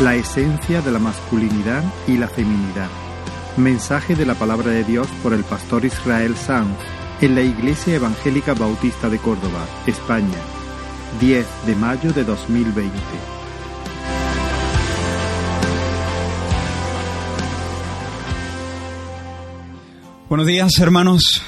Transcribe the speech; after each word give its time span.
la 0.00 0.14
esencia 0.14 0.80
de 0.80 0.92
la 0.92 1.00
masculinidad 1.00 1.82
y 2.06 2.16
la 2.18 2.28
feminidad. 2.28 2.88
Mensaje 3.56 4.14
de 4.14 4.24
la 4.24 4.34
palabra 4.34 4.70
de 4.70 4.84
Dios 4.84 5.08
por 5.24 5.34
el 5.34 5.42
pastor 5.42 5.84
Israel 5.84 6.36
Sanz 6.36 6.78
en 7.20 7.34
la 7.34 7.42
Iglesia 7.42 7.96
Evangélica 7.96 8.54
Bautista 8.54 9.08
de 9.08 9.18
Córdoba, 9.18 9.66
España, 9.86 10.38
10 11.20 11.46
de 11.66 11.74
mayo 11.74 12.12
de 12.12 12.22
2020. 12.22 12.92
Buenos 20.28 20.46
días, 20.46 20.78
hermanos. 20.78 21.42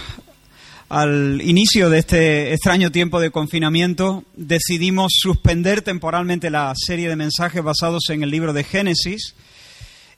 Al 0.91 1.41
inicio 1.45 1.89
de 1.89 2.01
este 2.01 2.53
extraño 2.53 2.91
tiempo 2.91 3.21
de 3.21 3.31
confinamiento, 3.31 4.25
decidimos 4.35 5.13
suspender 5.21 5.83
temporalmente 5.83 6.51
la 6.51 6.73
serie 6.75 7.09
de 7.09 7.15
mensajes 7.15 7.63
basados 7.63 8.11
en 8.11 8.25
el 8.25 8.31
libro 8.33 8.53
de 8.53 8.65
Génesis. 8.65 9.37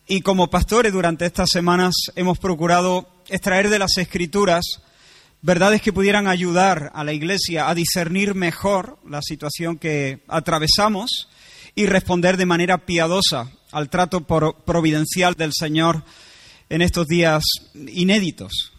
Y 0.09 0.23
como 0.23 0.49
pastores 0.49 0.95
durante 0.95 1.27
estas 1.27 1.51
semanas 1.51 1.95
hemos 2.17 2.39
procurado 2.39 3.07
extraer 3.29 3.69
de 3.69 3.81
las 3.81 3.99
escrituras 3.99 4.65
verdades 5.43 5.83
que 5.83 5.93
pudieran 5.93 6.27
ayudar 6.27 6.91
a 6.95 7.05
la 7.05 7.13
Iglesia 7.13 7.69
a 7.69 7.75
discernir 7.75 8.35
mejor 8.35 8.99
la 9.07 9.21
situación 9.21 9.77
que 9.77 10.23
atravesamos 10.27 11.29
y 11.75 11.85
responder 11.85 12.39
de 12.39 12.47
manera 12.47 12.87
piadosa 12.87 13.53
al 13.73 13.91
trato 13.91 14.23
providencial 14.23 15.35
del 15.35 15.53
Señor 15.53 16.03
en 16.71 16.81
estos 16.81 17.09
días 17.09 17.45
inéditos 17.75 18.72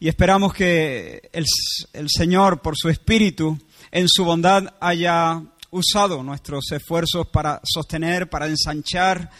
y 0.00 0.08
esperamos 0.08 0.54
que 0.54 1.28
el, 1.32 2.08
Señor, 2.08 2.60
por 2.62 2.76
su 2.76 2.88
Espíritu, 2.88 3.58
en 3.90 4.06
su 4.08 4.24
bondad, 4.24 4.74
haya 4.80 5.42
usado 5.70 6.22
nuestros 6.22 6.70
esfuerzos 6.70 7.26
para 7.28 7.60
sostener, 7.64 8.30
para 8.30 8.46
ensanchar 8.46 9.30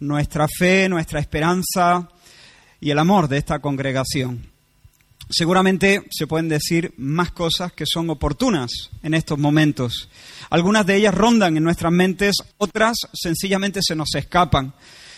nuestra 0.00 0.46
fe, 0.48 0.88
nuestra 0.88 1.18
esperanza 1.18 2.08
y 2.80 2.90
el 2.90 2.98
amor 2.98 3.28
de 3.28 3.38
esta 3.38 3.60
congregación. 3.60 4.50
Seguramente 5.30 6.02
se 6.10 6.26
pueden 6.26 6.48
decir 6.48 6.92
más 6.98 7.32
cosas 7.32 7.72
que 7.72 7.84
son 7.86 8.10
oportunas 8.10 8.90
en 9.02 9.14
estos 9.14 9.38
momentos. 9.38 10.10
Algunas 10.50 10.84
de 10.84 10.96
ellas 10.96 11.14
rondan 11.14 11.56
en 11.56 11.64
nuestras 11.64 11.90
mentes, 11.90 12.34
otras 12.58 12.96
sencillamente 13.14 13.80
se 13.82 13.96
nos 13.96 14.14
escapan. 14.14 14.74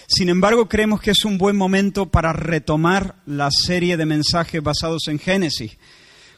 Sin 0.06 0.28
embargo, 0.28 0.69
creemos 0.69 1.00
que 1.00 1.12
es 1.12 1.24
un 1.24 1.38
buen 1.38 1.56
momento 1.56 2.06
para 2.06 2.33
retomar 2.33 3.16
la 3.27 3.50
serie 3.50 3.97
de 3.97 4.06
mensajes 4.06 4.62
basados 4.62 5.08
en 5.08 5.19
Génesis. 5.19 5.78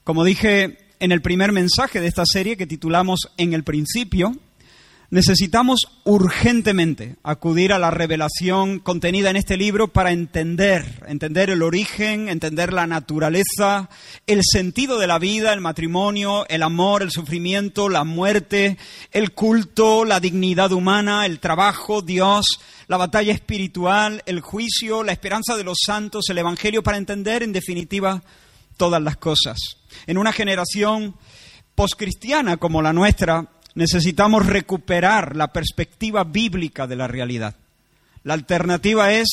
Como 0.04 0.24
dije 0.24 0.78
en 1.00 1.12
el 1.12 1.20
primer 1.20 1.52
mensaje 1.52 2.00
de 2.00 2.06
esta 2.06 2.24
serie 2.24 2.56
que 2.56 2.66
titulamos 2.66 3.32
En 3.36 3.52
el 3.54 3.64
principio, 3.64 4.34
necesitamos 5.10 5.88
urgentemente 6.04 7.16
acudir 7.22 7.72
a 7.72 7.78
la 7.78 7.90
revelación 7.90 8.78
contenida 8.78 9.30
en 9.30 9.36
este 9.36 9.56
libro 9.56 9.88
para 9.88 10.12
entender, 10.12 11.04
entender 11.08 11.50
el 11.50 11.62
origen, 11.62 12.28
entender 12.28 12.72
la 12.72 12.86
naturaleza, 12.86 13.88
el 14.26 14.40
sentido 14.44 14.98
de 14.98 15.06
la 15.06 15.18
vida, 15.18 15.52
el 15.52 15.60
matrimonio, 15.60 16.46
el 16.48 16.62
amor, 16.62 17.02
el 17.02 17.10
sufrimiento, 17.10 17.88
la 17.88 18.04
muerte, 18.04 18.78
el 19.12 19.32
culto, 19.32 20.04
la 20.04 20.20
dignidad 20.20 20.72
humana, 20.72 21.26
el 21.26 21.40
trabajo, 21.40 22.02
Dios, 22.02 22.46
la 22.88 22.96
batalla 22.96 23.32
espiritual, 23.32 24.22
el 24.26 24.40
juicio, 24.40 25.02
la 25.02 25.12
esperanza 25.12 25.56
de 25.56 25.64
los 25.64 25.78
santos, 25.84 26.28
el 26.28 26.38
Evangelio, 26.38 26.82
para 26.82 26.98
entender 26.98 27.42
en 27.42 27.52
definitiva 27.52 28.22
todas 28.76 29.02
las 29.02 29.16
cosas. 29.16 29.58
En 30.06 30.18
una 30.18 30.32
generación 30.32 31.16
poscristiana 31.74 32.56
como 32.56 32.82
la 32.82 32.92
nuestra, 32.92 33.46
necesitamos 33.74 34.46
recuperar 34.46 35.36
la 35.36 35.52
perspectiva 35.52 36.24
bíblica 36.24 36.86
de 36.86 36.96
la 36.96 37.08
realidad. 37.08 37.56
La 38.22 38.34
alternativa 38.34 39.12
es 39.12 39.28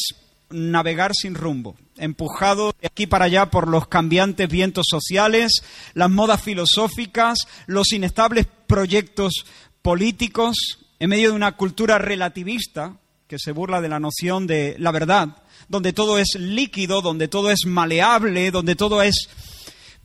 navegar 0.50 1.14
sin 1.14 1.36
rumbo, 1.36 1.76
empujado 1.98 2.74
de 2.80 2.88
aquí 2.88 3.08
para 3.08 3.26
allá 3.26 3.48
por 3.48 3.68
los 3.68 3.88
cambiantes 3.88 4.50
vientos 4.50 4.86
sociales, 4.90 5.64
las 5.94 6.10
modas 6.10 6.42
filosóficas, 6.42 7.40
los 7.66 7.92
inestables 7.92 8.48
proyectos 8.68 9.46
políticos, 9.82 10.56
en 11.00 11.10
medio 11.10 11.30
de 11.30 11.36
una 11.36 11.54
cultura 11.54 11.98
relativista 11.98 12.98
que 13.28 13.40
se 13.40 13.52
burla 13.52 13.82
de 13.82 13.90
la 13.90 14.00
noción 14.00 14.48
de 14.48 14.76
la 14.80 14.92
verdad, 14.92 15.38
donde 15.68 15.94
todo 15.94 16.20
es 16.20 16.36
líquido, 16.36 17.02
donde 17.02 17.28
todo 17.28 17.52
es 17.52 17.66
maleable, 17.66 18.52
donde 18.52 18.76
todo 18.76 19.02
es 19.02 19.30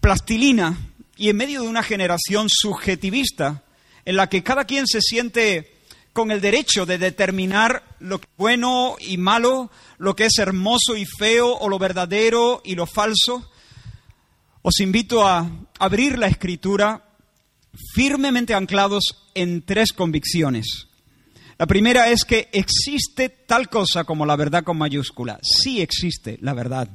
plastilina, 0.01 0.79
y 1.17 1.31
en 1.31 1.37
medio 1.37 1.62
de 1.62 1.69
una 1.69 1.83
generación 1.83 2.49
subjetivista 2.49 3.65
en 4.05 4.17
la 4.17 4.28
que 4.28 4.43
cada 4.43 4.65
quien 4.65 4.87
se 4.87 5.01
siente 5.01 5.75
con 6.12 6.31
el 6.31 6.41
derecho 6.41 6.87
de 6.87 6.99
determinar 6.99 7.84
lo 7.99 8.21
que 8.21 8.27
es 8.27 8.37
bueno 8.37 8.97
y 9.01 9.19
malo, 9.19 9.71
lo 9.99 10.17
que 10.17 10.27
es 10.27 10.39
hermoso 10.39 10.97
y 10.97 11.05
feo, 11.05 11.55
o 11.55 11.69
lo 11.69 11.78
verdadero 11.78 12.62
y 12.65 12.75
lo 12.75 12.87
falso, 12.87 13.51
os 14.62 14.81
invito 14.81 15.27
a 15.27 15.49
abrir 15.78 16.19
la 16.19 16.27
escritura 16.27 17.05
firmemente 17.95 18.55
anclados 18.55 19.28
en 19.34 19.62
tres 19.62 19.93
convicciones. 19.93 20.88
La 21.59 21.67
primera 21.67 22.09
es 22.09 22.25
que 22.25 22.49
existe 22.53 23.29
tal 23.29 23.69
cosa 23.69 24.05
como 24.05 24.25
la 24.25 24.37
verdad 24.37 24.63
con 24.63 24.79
mayúscula. 24.79 25.41
Sí 25.43 25.81
existe 25.81 26.39
la 26.41 26.55
verdad. 26.55 26.89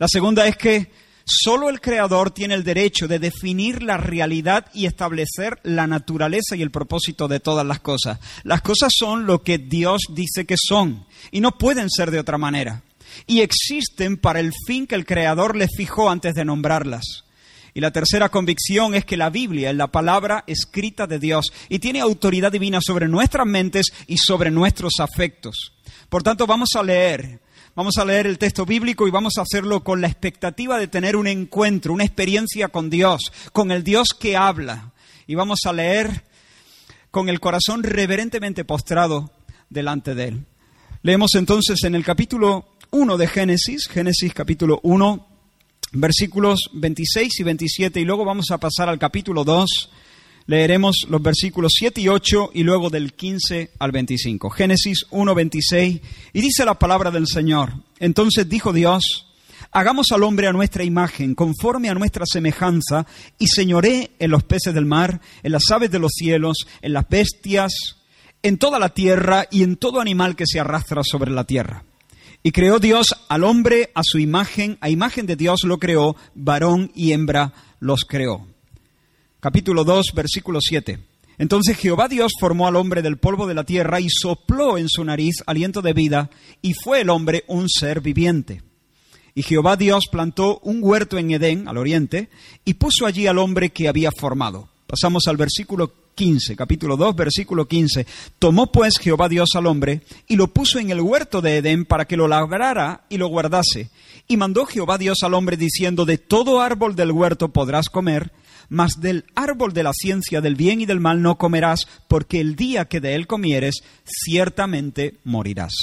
La 0.00 0.08
segunda 0.08 0.48
es 0.48 0.56
que 0.56 0.90
solo 1.24 1.70
el 1.70 1.80
Creador 1.80 2.32
tiene 2.32 2.54
el 2.54 2.64
derecho 2.64 3.06
de 3.06 3.20
definir 3.20 3.80
la 3.80 3.96
realidad 3.96 4.66
y 4.74 4.86
establecer 4.86 5.60
la 5.62 5.86
naturaleza 5.86 6.56
y 6.56 6.62
el 6.62 6.72
propósito 6.72 7.28
de 7.28 7.38
todas 7.38 7.64
las 7.64 7.78
cosas. 7.78 8.18
Las 8.42 8.60
cosas 8.62 8.92
son 8.92 9.24
lo 9.24 9.44
que 9.44 9.58
Dios 9.58 10.02
dice 10.12 10.46
que 10.46 10.56
son 10.58 11.06
y 11.30 11.40
no 11.40 11.56
pueden 11.56 11.88
ser 11.88 12.10
de 12.10 12.18
otra 12.18 12.38
manera. 12.38 12.82
Y 13.28 13.40
existen 13.40 14.16
para 14.16 14.40
el 14.40 14.52
fin 14.66 14.88
que 14.88 14.96
el 14.96 15.06
Creador 15.06 15.56
les 15.56 15.70
fijó 15.76 16.10
antes 16.10 16.34
de 16.34 16.44
nombrarlas. 16.44 17.24
Y 17.78 17.80
la 17.80 17.92
tercera 17.92 18.28
convicción 18.28 18.96
es 18.96 19.04
que 19.04 19.16
la 19.16 19.30
Biblia 19.30 19.70
es 19.70 19.76
la 19.76 19.86
palabra 19.86 20.42
escrita 20.48 21.06
de 21.06 21.20
Dios 21.20 21.52
y 21.68 21.78
tiene 21.78 22.00
autoridad 22.00 22.50
divina 22.50 22.80
sobre 22.82 23.06
nuestras 23.06 23.46
mentes 23.46 23.92
y 24.08 24.18
sobre 24.18 24.50
nuestros 24.50 24.94
afectos. 24.98 25.74
Por 26.08 26.24
tanto, 26.24 26.44
vamos 26.44 26.70
a 26.74 26.82
leer, 26.82 27.38
vamos 27.76 27.96
a 27.98 28.04
leer 28.04 28.26
el 28.26 28.36
texto 28.36 28.66
bíblico 28.66 29.06
y 29.06 29.12
vamos 29.12 29.38
a 29.38 29.42
hacerlo 29.42 29.84
con 29.84 30.00
la 30.00 30.08
expectativa 30.08 30.76
de 30.76 30.88
tener 30.88 31.14
un 31.14 31.28
encuentro, 31.28 31.92
una 31.92 32.02
experiencia 32.02 32.66
con 32.66 32.90
Dios, 32.90 33.20
con 33.52 33.70
el 33.70 33.84
Dios 33.84 34.08
que 34.08 34.36
habla. 34.36 34.90
Y 35.28 35.36
vamos 35.36 35.60
a 35.64 35.72
leer 35.72 36.24
con 37.12 37.28
el 37.28 37.38
corazón 37.38 37.84
reverentemente 37.84 38.64
postrado 38.64 39.30
delante 39.70 40.16
de 40.16 40.24
Él. 40.24 40.46
Leemos 41.02 41.36
entonces 41.36 41.84
en 41.84 41.94
el 41.94 42.04
capítulo 42.04 42.74
1 42.90 43.16
de 43.16 43.28
Génesis, 43.28 43.86
Génesis 43.86 44.34
capítulo 44.34 44.80
1, 44.82 45.27
versículos 45.92 46.70
26 46.72 47.40
y 47.40 47.42
27 47.42 48.00
y 48.00 48.04
luego 48.04 48.24
vamos 48.24 48.50
a 48.50 48.58
pasar 48.58 48.88
al 48.88 48.98
capítulo 48.98 49.44
2. 49.44 49.90
Leeremos 50.46 51.06
los 51.08 51.20
versículos 51.20 51.72
7 51.76 52.00
y 52.00 52.08
8 52.08 52.52
y 52.54 52.62
luego 52.62 52.88
del 52.88 53.12
15 53.12 53.72
al 53.78 53.92
25. 53.92 54.50
Génesis 54.50 55.04
1, 55.10 55.34
26 55.34 56.00
y 56.32 56.40
dice 56.40 56.64
la 56.64 56.78
palabra 56.78 57.10
del 57.10 57.26
Señor. 57.26 57.74
Entonces 57.98 58.48
dijo 58.48 58.72
Dios, 58.72 59.26
hagamos 59.72 60.06
al 60.12 60.22
hombre 60.22 60.46
a 60.46 60.52
nuestra 60.52 60.84
imagen, 60.84 61.34
conforme 61.34 61.90
a 61.90 61.94
nuestra 61.94 62.24
semejanza, 62.26 63.06
y 63.38 63.48
señoré 63.48 64.12
en 64.18 64.30
los 64.30 64.44
peces 64.44 64.72
del 64.72 64.86
mar, 64.86 65.20
en 65.42 65.52
las 65.52 65.70
aves 65.70 65.90
de 65.90 65.98
los 65.98 66.12
cielos, 66.14 66.66
en 66.80 66.94
las 66.94 67.08
bestias, 67.08 67.72
en 68.42 68.56
toda 68.56 68.78
la 68.78 68.90
tierra 68.90 69.46
y 69.50 69.62
en 69.62 69.76
todo 69.76 70.00
animal 70.00 70.36
que 70.36 70.46
se 70.46 70.60
arrastra 70.60 71.02
sobre 71.04 71.30
la 71.30 71.44
tierra. 71.44 71.84
Y 72.42 72.52
creó 72.52 72.78
Dios 72.78 73.08
al 73.28 73.44
hombre 73.44 73.90
a 73.94 74.02
su 74.04 74.18
imagen, 74.18 74.78
a 74.80 74.90
imagen 74.90 75.26
de 75.26 75.36
Dios 75.36 75.60
lo 75.64 75.78
creó, 75.78 76.16
varón 76.34 76.92
y 76.94 77.12
hembra 77.12 77.52
los 77.80 78.02
creó. 78.02 78.46
Capítulo 79.40 79.84
2, 79.84 80.12
versículo 80.14 80.60
7. 80.60 80.98
Entonces 81.38 81.76
Jehová 81.76 82.08
Dios 82.08 82.32
formó 82.40 82.66
al 82.66 82.76
hombre 82.76 83.02
del 83.02 83.16
polvo 83.16 83.46
de 83.46 83.54
la 83.54 83.64
tierra 83.64 84.00
y 84.00 84.08
sopló 84.08 84.78
en 84.78 84.88
su 84.88 85.04
nariz 85.04 85.36
aliento 85.46 85.82
de 85.82 85.92
vida, 85.92 86.30
y 86.62 86.74
fue 86.74 87.02
el 87.02 87.10
hombre 87.10 87.44
un 87.46 87.68
ser 87.68 88.00
viviente. 88.00 88.62
Y 89.34 89.42
Jehová 89.42 89.76
Dios 89.76 90.06
plantó 90.10 90.58
un 90.64 90.80
huerto 90.82 91.16
en 91.16 91.30
Edén, 91.30 91.68
al 91.68 91.76
oriente, 91.76 92.28
y 92.64 92.74
puso 92.74 93.06
allí 93.06 93.28
al 93.28 93.38
hombre 93.38 93.70
que 93.70 93.88
había 93.88 94.10
formado. 94.10 94.68
Pasamos 94.88 95.24
al 95.26 95.36
versículo 95.36 95.92
15, 96.14 96.56
capítulo 96.56 96.96
2, 96.96 97.14
versículo 97.14 97.68
15. 97.68 98.06
Tomó 98.38 98.72
pues 98.72 98.96
Jehová 98.96 99.28
Dios 99.28 99.50
al 99.54 99.66
hombre 99.66 100.00
y 100.26 100.36
lo 100.36 100.48
puso 100.48 100.78
en 100.78 100.88
el 100.88 101.02
huerto 101.02 101.42
de 101.42 101.58
Edén 101.58 101.84
para 101.84 102.06
que 102.06 102.16
lo 102.16 102.26
labrara 102.26 103.02
y 103.10 103.18
lo 103.18 103.28
guardase. 103.28 103.90
Y 104.28 104.38
mandó 104.38 104.64
Jehová 104.64 104.96
Dios 104.96 105.18
al 105.22 105.34
hombre 105.34 105.58
diciendo, 105.58 106.06
de 106.06 106.16
todo 106.16 106.62
árbol 106.62 106.96
del 106.96 107.12
huerto 107.12 107.50
podrás 107.50 107.90
comer, 107.90 108.32
mas 108.70 108.92
del 108.98 109.26
árbol 109.34 109.74
de 109.74 109.82
la 109.82 109.92
ciencia 109.92 110.40
del 110.40 110.56
bien 110.56 110.80
y 110.80 110.86
del 110.86 111.00
mal 111.00 111.20
no 111.20 111.36
comerás, 111.36 111.86
porque 112.08 112.40
el 112.40 112.56
día 112.56 112.86
que 112.86 113.00
de 113.00 113.14
él 113.14 113.26
comieres, 113.26 113.82
ciertamente 114.06 115.16
morirás. 115.22 115.74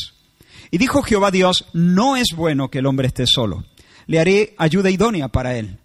Y 0.72 0.80
dijo 0.80 1.04
Jehová 1.04 1.30
Dios, 1.30 1.66
no 1.74 2.16
es 2.18 2.30
bueno 2.36 2.72
que 2.72 2.80
el 2.80 2.88
hombre 2.88 3.10
esté 3.10 3.26
solo, 3.28 3.66
le 4.08 4.20
haré 4.20 4.56
ayuda 4.58 4.90
idónea 4.90 5.28
para 5.28 5.56
él. 5.56 5.78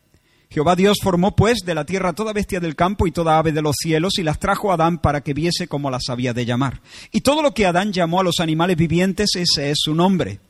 Jehová 0.52 0.74
Dios 0.74 0.98
formó 1.00 1.36
pues 1.36 1.60
de 1.64 1.76
la 1.76 1.86
tierra 1.86 2.12
toda 2.12 2.32
bestia 2.32 2.58
del 2.58 2.74
campo 2.74 3.06
y 3.06 3.12
toda 3.12 3.38
ave 3.38 3.52
de 3.52 3.62
los 3.62 3.76
cielos 3.80 4.18
y 4.18 4.24
las 4.24 4.40
trajo 4.40 4.72
a 4.72 4.74
Adán 4.74 4.98
para 4.98 5.20
que 5.20 5.32
viese 5.32 5.68
cómo 5.68 5.92
las 5.92 6.08
había 6.08 6.34
de 6.34 6.44
llamar. 6.44 6.80
Y 7.12 7.20
todo 7.20 7.40
lo 7.40 7.54
que 7.54 7.66
Adán 7.66 7.92
llamó 7.92 8.18
a 8.18 8.24
los 8.24 8.40
animales 8.40 8.76
vivientes, 8.76 9.30
ese 9.36 9.70
es 9.70 9.78
su 9.80 9.94
nombre. 9.94 10.40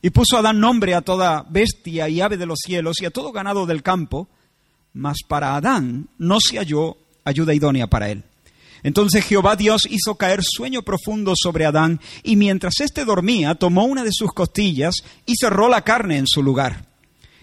Y 0.00 0.08
puso 0.08 0.38
Adán 0.38 0.58
nombre 0.58 0.94
a 0.94 1.02
toda 1.02 1.44
bestia 1.50 2.08
y 2.08 2.22
ave 2.22 2.38
de 2.38 2.46
los 2.46 2.60
cielos 2.64 3.02
y 3.02 3.04
a 3.04 3.10
todo 3.10 3.30
ganado 3.30 3.66
del 3.66 3.82
campo, 3.82 4.26
mas 4.94 5.18
para 5.28 5.54
Adán 5.54 6.08
no 6.16 6.38
se 6.40 6.56
halló 6.56 6.96
ayuda 7.22 7.52
idónea 7.52 7.88
para 7.88 8.08
él. 8.08 8.24
Entonces 8.82 9.22
Jehová 9.22 9.56
Dios 9.56 9.82
hizo 9.90 10.14
caer 10.14 10.40
sueño 10.42 10.80
profundo 10.80 11.34
sobre 11.36 11.66
Adán, 11.66 12.00
y 12.22 12.36
mientras 12.36 12.80
éste 12.80 13.04
dormía, 13.04 13.54
tomó 13.54 13.84
una 13.84 14.02
de 14.02 14.12
sus 14.12 14.32
costillas 14.32 14.94
y 15.26 15.34
cerró 15.38 15.68
la 15.68 15.82
carne 15.82 16.16
en 16.16 16.26
su 16.26 16.42
lugar. 16.42 16.91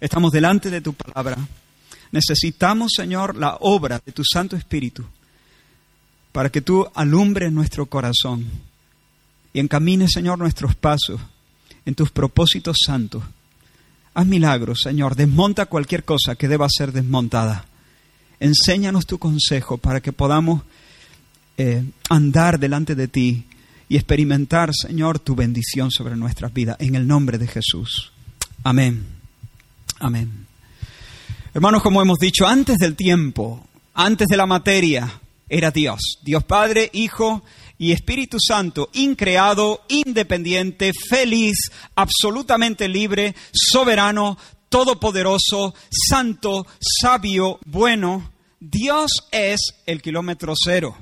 Estamos 0.00 0.32
delante 0.32 0.70
de 0.70 0.80
tu 0.80 0.94
palabra. 0.94 1.36
Necesitamos, 2.12 2.92
Señor, 2.96 3.36
la 3.36 3.56
obra 3.60 4.00
de 4.04 4.12
tu 4.12 4.22
Santo 4.24 4.56
Espíritu 4.56 5.04
para 6.32 6.50
que 6.50 6.60
tú 6.60 6.86
alumbres 6.94 7.52
nuestro 7.52 7.86
corazón 7.86 8.46
y 9.52 9.60
encamines, 9.60 10.12
Señor, 10.12 10.38
nuestros 10.38 10.74
pasos 10.74 11.20
en 11.84 11.94
tus 11.94 12.10
propósitos 12.10 12.78
santos. 12.84 13.22
Haz 14.14 14.26
milagros, 14.26 14.80
Señor. 14.82 15.16
Desmonta 15.16 15.66
cualquier 15.66 16.04
cosa 16.04 16.34
que 16.34 16.48
deba 16.48 16.68
ser 16.68 16.92
desmontada. 16.92 17.66
Enséñanos 18.38 19.06
tu 19.06 19.18
consejo 19.18 19.78
para 19.78 20.00
que 20.00 20.12
podamos 20.12 20.62
eh, 21.58 21.84
andar 22.08 22.58
delante 22.58 22.94
de 22.94 23.08
ti 23.08 23.44
y 23.88 23.96
experimentar, 23.96 24.70
Señor, 24.72 25.18
tu 25.18 25.34
bendición 25.34 25.90
sobre 25.90 26.16
nuestras 26.16 26.52
vidas. 26.52 26.76
En 26.78 26.94
el 26.94 27.06
nombre 27.06 27.38
de 27.38 27.48
Jesús. 27.48 28.12
Amén. 28.62 29.19
Amén. 30.00 30.46
Hermanos, 31.52 31.82
como 31.82 32.00
hemos 32.00 32.18
dicho, 32.18 32.46
antes 32.46 32.78
del 32.78 32.96
tiempo, 32.96 33.66
antes 33.92 34.28
de 34.28 34.36
la 34.36 34.46
materia, 34.46 35.20
era 35.46 35.70
Dios. 35.70 36.18
Dios 36.22 36.42
Padre, 36.44 36.88
Hijo 36.94 37.42
y 37.76 37.92
Espíritu 37.92 38.38
Santo, 38.40 38.88
increado, 38.94 39.84
independiente, 39.88 40.92
feliz, 41.08 41.70
absolutamente 41.94 42.88
libre, 42.88 43.34
soberano, 43.52 44.38
todopoderoso, 44.70 45.74
santo, 45.90 46.66
sabio, 46.80 47.58
bueno. 47.66 48.32
Dios 48.58 49.10
es 49.30 49.60
el 49.84 50.00
kilómetro 50.00 50.54
cero. 50.56 50.96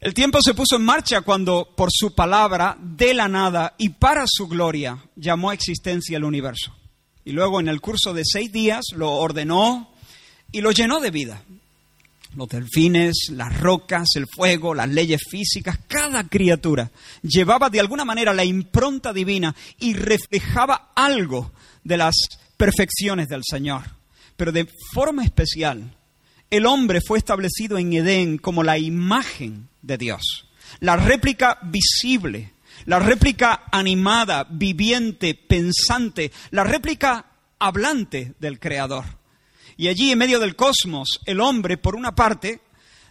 El 0.00 0.12
tiempo 0.12 0.40
se 0.42 0.54
puso 0.54 0.76
en 0.76 0.84
marcha 0.84 1.22
cuando, 1.22 1.72
por 1.74 1.88
su 1.90 2.14
palabra, 2.14 2.76
de 2.78 3.14
la 3.14 3.28
nada 3.28 3.74
y 3.78 3.88
para 3.88 4.24
su 4.26 4.48
gloria, 4.48 5.02
llamó 5.16 5.48
a 5.48 5.54
existencia 5.54 6.18
el 6.18 6.24
universo 6.24 6.79
y 7.30 7.32
luego 7.32 7.60
en 7.60 7.68
el 7.68 7.80
curso 7.80 8.12
de 8.12 8.24
seis 8.24 8.50
días 8.50 8.86
lo 8.96 9.12
ordenó 9.12 9.88
y 10.50 10.62
lo 10.62 10.72
llenó 10.72 10.98
de 10.98 11.12
vida. 11.12 11.44
Los 12.34 12.48
delfines, 12.48 13.28
las 13.30 13.56
rocas, 13.60 14.08
el 14.16 14.26
fuego, 14.26 14.74
las 14.74 14.88
leyes 14.88 15.22
físicas, 15.30 15.78
cada 15.86 16.26
criatura 16.26 16.90
llevaba 17.22 17.70
de 17.70 17.78
alguna 17.78 18.04
manera 18.04 18.34
la 18.34 18.44
impronta 18.44 19.12
divina 19.12 19.54
y 19.78 19.94
reflejaba 19.94 20.90
algo 20.96 21.52
de 21.84 21.98
las 21.98 22.16
perfecciones 22.56 23.28
del 23.28 23.42
Señor. 23.48 23.84
Pero 24.36 24.50
de 24.50 24.68
forma 24.92 25.22
especial, 25.22 25.96
el 26.50 26.66
hombre 26.66 27.00
fue 27.00 27.18
establecido 27.18 27.78
en 27.78 27.92
Edén 27.92 28.38
como 28.38 28.64
la 28.64 28.76
imagen 28.76 29.68
de 29.82 29.98
Dios, 29.98 30.48
la 30.80 30.96
réplica 30.96 31.60
visible 31.62 32.50
la 32.86 32.98
réplica 32.98 33.64
animada, 33.70 34.46
viviente, 34.48 35.34
pensante, 35.34 36.32
la 36.50 36.64
réplica 36.64 37.26
hablante 37.58 38.34
del 38.38 38.58
Creador. 38.58 39.04
Y 39.76 39.88
allí, 39.88 40.10
en 40.10 40.18
medio 40.18 40.40
del 40.40 40.56
cosmos, 40.56 41.20
el 41.26 41.40
hombre, 41.40 41.78
por 41.78 41.94
una 41.96 42.14
parte, 42.14 42.60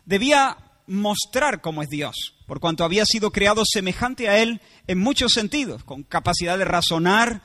debía 0.05 0.57
mostrar 0.87 1.61
cómo 1.61 1.83
es 1.83 1.89
Dios, 1.89 2.35
por 2.47 2.59
cuanto 2.59 2.83
había 2.83 3.05
sido 3.05 3.31
creado 3.31 3.63
semejante 3.65 4.27
a 4.27 4.37
Él 4.39 4.61
en 4.87 4.99
muchos 4.99 5.33
sentidos, 5.33 5.83
con 5.83 6.03
capacidad 6.03 6.57
de 6.57 6.65
razonar, 6.65 7.41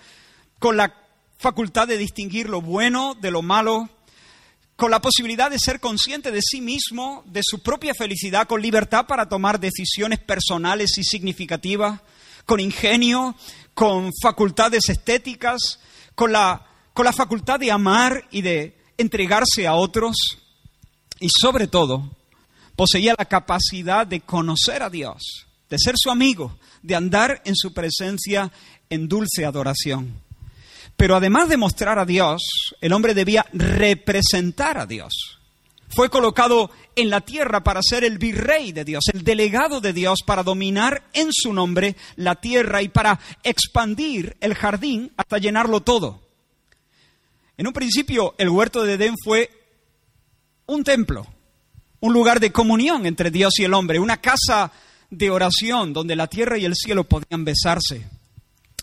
con 0.58 0.76
la 0.76 0.94
facultad 1.38 1.86
de 1.86 1.98
distinguir 1.98 2.48
lo 2.48 2.62
bueno 2.62 3.14
de 3.14 3.30
lo 3.30 3.42
malo, 3.42 3.90
con 4.76 4.90
la 4.90 5.00
posibilidad 5.00 5.50
de 5.50 5.58
ser 5.58 5.78
consciente 5.78 6.30
de 6.32 6.40
sí 6.42 6.60
mismo, 6.60 7.22
de 7.26 7.42
su 7.44 7.62
propia 7.62 7.94
felicidad, 7.94 8.46
con 8.46 8.62
libertad 8.62 9.06
para 9.06 9.28
tomar 9.28 9.60
decisiones 9.60 10.18
personales 10.18 10.98
y 10.98 11.04
significativas, 11.04 12.00
con 12.46 12.60
ingenio, 12.60 13.34
con 13.74 14.10
facultades 14.22 14.88
estéticas, 14.88 15.80
con 16.14 16.32
la, 16.32 16.66
con 16.92 17.04
la 17.04 17.12
facultad 17.12 17.60
de 17.60 17.70
amar 17.70 18.26
y 18.30 18.42
de 18.42 18.76
entregarse 18.96 19.66
a 19.66 19.74
otros 19.74 20.16
y 21.20 21.28
sobre 21.28 21.66
todo 21.66 22.10
poseía 22.76 23.14
la 23.16 23.24
capacidad 23.24 24.06
de 24.06 24.20
conocer 24.20 24.82
a 24.82 24.90
Dios, 24.90 25.46
de 25.70 25.78
ser 25.78 25.94
su 25.96 26.10
amigo, 26.10 26.58
de 26.82 26.94
andar 26.94 27.42
en 27.44 27.56
su 27.56 27.72
presencia 27.72 28.50
en 28.90 29.08
dulce 29.08 29.44
adoración. 29.44 30.20
Pero 30.96 31.16
además 31.16 31.48
de 31.48 31.56
mostrar 31.56 31.98
a 31.98 32.04
Dios, 32.04 32.42
el 32.80 32.92
hombre 32.92 33.14
debía 33.14 33.46
representar 33.52 34.78
a 34.78 34.86
Dios 34.86 35.33
fue 35.94 36.10
colocado 36.10 36.70
en 36.96 37.10
la 37.10 37.20
tierra 37.20 37.62
para 37.62 37.80
ser 37.82 38.04
el 38.04 38.18
virrey 38.18 38.72
de 38.72 38.84
Dios, 38.84 39.04
el 39.12 39.24
delegado 39.24 39.80
de 39.80 39.92
Dios 39.92 40.20
para 40.24 40.42
dominar 40.42 41.04
en 41.12 41.28
su 41.32 41.52
nombre 41.52 41.96
la 42.16 42.36
tierra 42.36 42.82
y 42.82 42.88
para 42.88 43.20
expandir 43.42 44.36
el 44.40 44.54
jardín 44.54 45.12
hasta 45.16 45.38
llenarlo 45.38 45.80
todo. 45.80 46.20
En 47.56 47.66
un 47.66 47.72
principio 47.72 48.34
el 48.38 48.48
huerto 48.48 48.82
de 48.82 48.94
Edén 48.94 49.14
fue 49.22 49.50
un 50.66 50.82
templo, 50.82 51.26
un 52.00 52.12
lugar 52.12 52.40
de 52.40 52.52
comunión 52.52 53.06
entre 53.06 53.30
Dios 53.30 53.58
y 53.58 53.64
el 53.64 53.74
hombre, 53.74 53.98
una 53.98 54.20
casa 54.20 54.72
de 55.10 55.30
oración 55.30 55.92
donde 55.92 56.16
la 56.16 56.26
tierra 56.26 56.58
y 56.58 56.64
el 56.64 56.74
cielo 56.74 57.04
podían 57.04 57.44
besarse. 57.44 58.08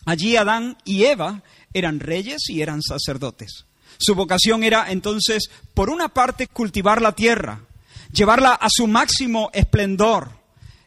Allí 0.05 0.35
Adán 0.35 0.77
y 0.85 1.03
Eva 1.03 1.43
eran 1.73 1.99
reyes 1.99 2.49
y 2.49 2.61
eran 2.61 2.81
sacerdotes. 2.81 3.65
Su 4.01 4.15
vocación 4.15 4.63
era 4.63 4.91
entonces, 4.91 5.49
por 5.75 5.91
una 5.91 6.09
parte, 6.09 6.47
cultivar 6.47 7.01
la 7.01 7.11
tierra, 7.11 7.61
llevarla 8.11 8.53
a 8.55 8.67
su 8.69 8.87
máximo 8.87 9.51
esplendor, 9.53 10.31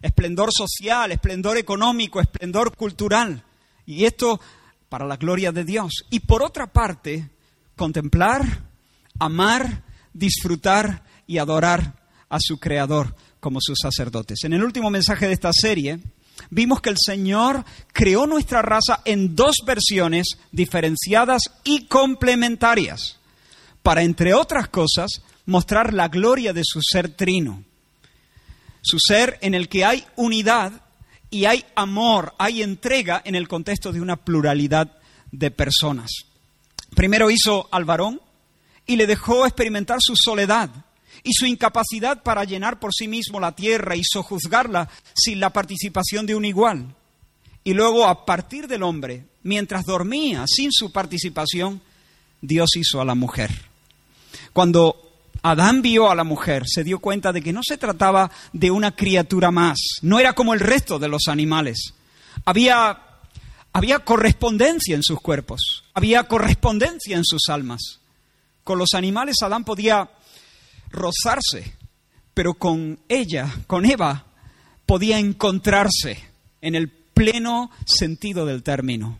esplendor 0.02 0.50
social, 0.52 1.12
esplendor 1.12 1.56
económico, 1.56 2.20
esplendor 2.20 2.76
cultural. 2.76 3.44
Y 3.86 4.04
esto 4.04 4.40
para 4.88 5.06
la 5.06 5.16
gloria 5.16 5.52
de 5.52 5.64
Dios. 5.64 6.04
Y 6.10 6.20
por 6.20 6.42
otra 6.42 6.66
parte, 6.66 7.30
contemplar, 7.76 8.62
amar, 9.20 9.84
disfrutar 10.12 11.04
y 11.26 11.38
adorar 11.38 12.02
a 12.28 12.38
su 12.40 12.58
Creador 12.58 13.14
como 13.38 13.60
sus 13.60 13.78
sacerdotes. 13.80 14.42
En 14.42 14.54
el 14.54 14.64
último 14.64 14.90
mensaje 14.90 15.28
de 15.28 15.34
esta 15.34 15.52
serie, 15.52 16.00
vimos 16.50 16.80
que 16.80 16.90
el 16.90 16.96
Señor 16.98 17.64
creó 17.92 18.26
nuestra 18.26 18.62
raza 18.62 19.00
en 19.04 19.34
dos 19.34 19.56
versiones 19.66 20.38
diferenciadas 20.52 21.42
y 21.64 21.86
complementarias, 21.86 23.18
para, 23.82 24.02
entre 24.02 24.34
otras 24.34 24.68
cosas, 24.68 25.22
mostrar 25.46 25.92
la 25.92 26.08
gloria 26.08 26.52
de 26.52 26.62
su 26.64 26.80
ser 26.82 27.10
trino, 27.10 27.62
su 28.82 28.98
ser 28.98 29.38
en 29.40 29.54
el 29.54 29.68
que 29.68 29.84
hay 29.84 30.04
unidad 30.16 30.72
y 31.30 31.46
hay 31.46 31.64
amor, 31.74 32.34
hay 32.38 32.62
entrega 32.62 33.20
en 33.24 33.34
el 33.34 33.48
contexto 33.48 33.92
de 33.92 34.00
una 34.00 34.16
pluralidad 34.16 34.92
de 35.32 35.50
personas. 35.50 36.10
Primero 36.94 37.30
hizo 37.30 37.68
al 37.72 37.84
varón 37.84 38.20
y 38.86 38.96
le 38.96 39.06
dejó 39.06 39.46
experimentar 39.46 39.98
su 40.00 40.14
soledad, 40.16 40.70
y 41.24 41.32
su 41.32 41.46
incapacidad 41.46 42.22
para 42.22 42.44
llenar 42.44 42.78
por 42.78 42.92
sí 42.94 43.08
mismo 43.08 43.40
la 43.40 43.52
tierra 43.52 43.96
y 43.96 44.02
sojuzgarla 44.04 44.88
sin 45.14 45.40
la 45.40 45.50
participación 45.50 46.26
de 46.26 46.34
un 46.34 46.44
igual. 46.44 46.94
Y 47.64 47.72
luego, 47.72 48.06
a 48.06 48.26
partir 48.26 48.68
del 48.68 48.82
hombre, 48.82 49.24
mientras 49.42 49.86
dormía 49.86 50.44
sin 50.46 50.70
su 50.70 50.92
participación, 50.92 51.80
Dios 52.42 52.76
hizo 52.76 53.00
a 53.00 53.06
la 53.06 53.14
mujer. 53.14 53.50
Cuando 54.52 55.04
Adán 55.42 55.80
vio 55.80 56.10
a 56.10 56.14
la 56.14 56.24
mujer, 56.24 56.64
se 56.66 56.84
dio 56.84 56.98
cuenta 56.98 57.32
de 57.32 57.42
que 57.42 57.54
no 57.54 57.62
se 57.66 57.78
trataba 57.78 58.30
de 58.52 58.70
una 58.70 58.94
criatura 58.94 59.50
más, 59.50 59.78
no 60.02 60.20
era 60.20 60.34
como 60.34 60.52
el 60.52 60.60
resto 60.60 60.98
de 60.98 61.08
los 61.08 61.28
animales. 61.28 61.94
Había, 62.44 62.98
había 63.72 64.00
correspondencia 64.00 64.94
en 64.94 65.02
sus 65.02 65.20
cuerpos, 65.20 65.84
había 65.94 66.24
correspondencia 66.24 67.16
en 67.16 67.24
sus 67.24 67.48
almas. 67.48 68.00
Con 68.62 68.78
los 68.78 68.94
animales 68.94 69.36
Adán 69.42 69.64
podía 69.64 70.10
rozarse, 70.94 71.74
pero 72.32 72.54
con 72.54 72.98
ella, 73.08 73.52
con 73.66 73.84
Eva, 73.84 74.26
podía 74.86 75.18
encontrarse 75.18 76.18
en 76.60 76.74
el 76.74 76.88
pleno 76.88 77.70
sentido 77.86 78.46
del 78.46 78.62
término. 78.62 79.18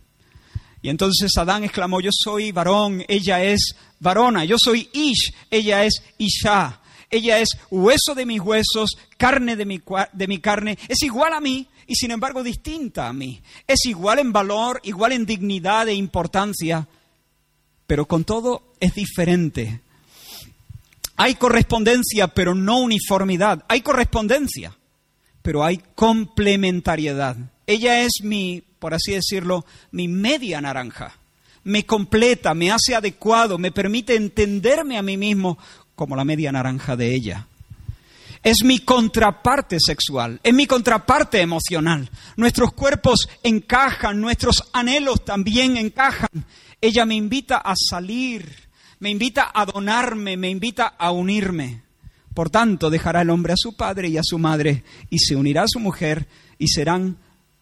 Y 0.83 0.91
entonces 0.91 1.31
Adán 1.39 1.65
exclamó, 1.65 2.01
yo 2.01 2.11
soy 2.13 2.53
varón, 2.53 3.05
ella 3.09 3.43
es 3.43 3.75
varona, 4.01 4.45
yo 4.45 4.57
soy 4.63 4.91
Ish, 4.93 5.33
ella 5.51 5.85
es 5.85 6.03
Isha, 6.19 6.81
ella 7.11 7.39
es 7.39 7.49
hueso 7.71 8.15
de 8.15 8.27
mis 8.27 8.41
huesos, 8.41 8.91
carne 9.17 9.57
de 9.57 9.65
mi, 9.65 9.81
de 10.13 10.29
mi 10.29 10.41
carne, 10.41 10.79
es 10.89 11.03
igual 11.03 11.33
a 11.33 11.41
mí 11.41 11.69
y 11.87 11.95
sin 11.95 12.11
embargo 12.11 12.43
distinta 12.43 13.09
a 13.09 13.15
mí, 13.15 13.41
es 13.67 13.87
igual 13.87 14.19
en 14.19 14.33
valor, 14.33 14.81
igual 14.85 15.13
en 15.13 15.25
dignidad 15.25 15.89
e 15.89 15.95
importancia, 15.95 16.87
pero 17.87 18.07
con 18.07 18.25
todo 18.25 18.75
es 18.81 18.95
diferente. 18.95 19.81
Hay 21.17 21.37
correspondencia, 21.37 22.29
pero 22.29 22.55
no 22.55 22.79
uniformidad. 22.79 23.65
Hay 23.69 23.83
correspondencia, 23.83 24.77
pero 25.43 25.65
hay 25.65 25.81
complementariedad. 25.95 27.37
Ella 27.67 28.03
es 28.03 28.13
mi, 28.23 28.63
por 28.79 28.95
así 28.95 29.13
decirlo, 29.13 29.65
mi 29.91 30.09
media 30.09 30.61
naranja. 30.61 31.17
Me 31.63 31.87
completa, 31.87 32.53
me 32.53 32.71
hace 32.71 32.95
adecuado, 32.95 33.59
me 33.59 33.73
permite 33.73 34.17
entenderme 34.17 34.99
a 34.99 35.03
mí 35.03 35.17
mismo 35.17 35.57
como 35.95 36.17
la 36.17 36.25
media 36.25 36.53
naranja 36.53 36.97
de 36.97 37.15
ella. 37.15 37.47
Es 38.43 38.63
mi 38.63 38.81
contraparte 38.81 39.79
sexual, 39.81 40.39
es 40.43 40.53
mi 40.53 40.67
contraparte 40.67 41.41
emocional. 41.41 42.11
Nuestros 42.37 42.75
cuerpos 42.75 43.27
encajan, 43.43 44.21
nuestros 44.21 44.69
anhelos 44.75 45.25
también 45.25 45.79
encajan. 45.79 46.45
Ella 46.79 47.07
me 47.07 47.15
invita 47.15 47.57
a 47.57 47.73
salir, 47.75 48.64
me 49.05 49.11
invita 49.11 49.51
a 49.53 49.67
donarme, 49.67 50.39
me 50.39 50.49
invita 50.49 50.95
a 50.99 51.11
unirme. 51.11 51.83
Por 52.33 52.49
tanto, 52.49 52.89
dejará 52.89 53.21
el 53.21 53.29
hombre 53.29 53.53
a 53.53 53.57
su 53.59 53.77
padre 53.77 54.09
y 54.09 54.17
a 54.17 54.23
su 54.25 54.39
madre 54.39 54.83
y 55.11 55.19
se 55.19 55.37
unirá 55.37 55.65
a 55.65 55.69
su 55.69 55.79
mujer 55.79 56.27
y 56.59 56.69
serán 56.69 57.19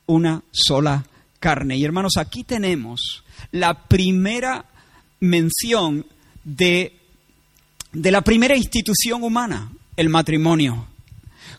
una 0.07 0.45
sola 0.53 1.05
carne. 1.41 1.77
Y 1.77 1.85
hermanos, 1.85 2.13
aquí 2.17 2.45
tenemos 2.45 3.25
la 3.51 3.89
primera 3.89 4.67
mención 5.19 6.07
de, 6.45 6.97
de 7.91 8.13
la 8.13 8.21
primera 8.21 8.57
institución 8.57 9.25
humana, 9.25 9.73
el 9.97 10.11
matrimonio. 10.11 10.87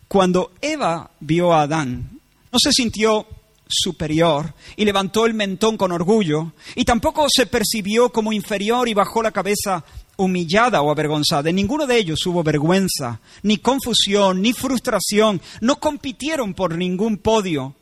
Cuando 0.08 0.54
Eva 0.62 1.12
vio 1.20 1.52
a 1.52 1.64
Adán, 1.64 2.22
no 2.54 2.58
se 2.58 2.72
sintió 2.72 3.28
superior 3.74 4.54
y 4.76 4.86
levantó 4.86 5.26
el 5.26 5.34
mentón 5.34 5.78
con 5.78 5.92
orgullo, 5.92 6.54
y 6.76 6.86
tampoco 6.86 7.26
se 7.34 7.46
percibió 7.46 8.10
como 8.10 8.34
inferior 8.34 8.88
y 8.88 8.94
bajó 8.94 9.22
la 9.24 9.32
cabeza 9.32 9.84
humillada 10.18 10.82
o 10.82 10.92
avergonzada. 10.92 11.50
En 11.50 11.56
ninguno 11.56 11.88
de 11.88 11.98
ellos 11.98 12.26
hubo 12.26 12.44
vergüenza, 12.44 13.20
ni 13.42 13.58
confusión, 13.58 14.42
ni 14.42 14.54
frustración. 14.54 15.42
No 15.62 15.80
compitieron 15.80 16.54
por 16.54 16.78
ningún 16.78 17.18
podio. 17.18 17.76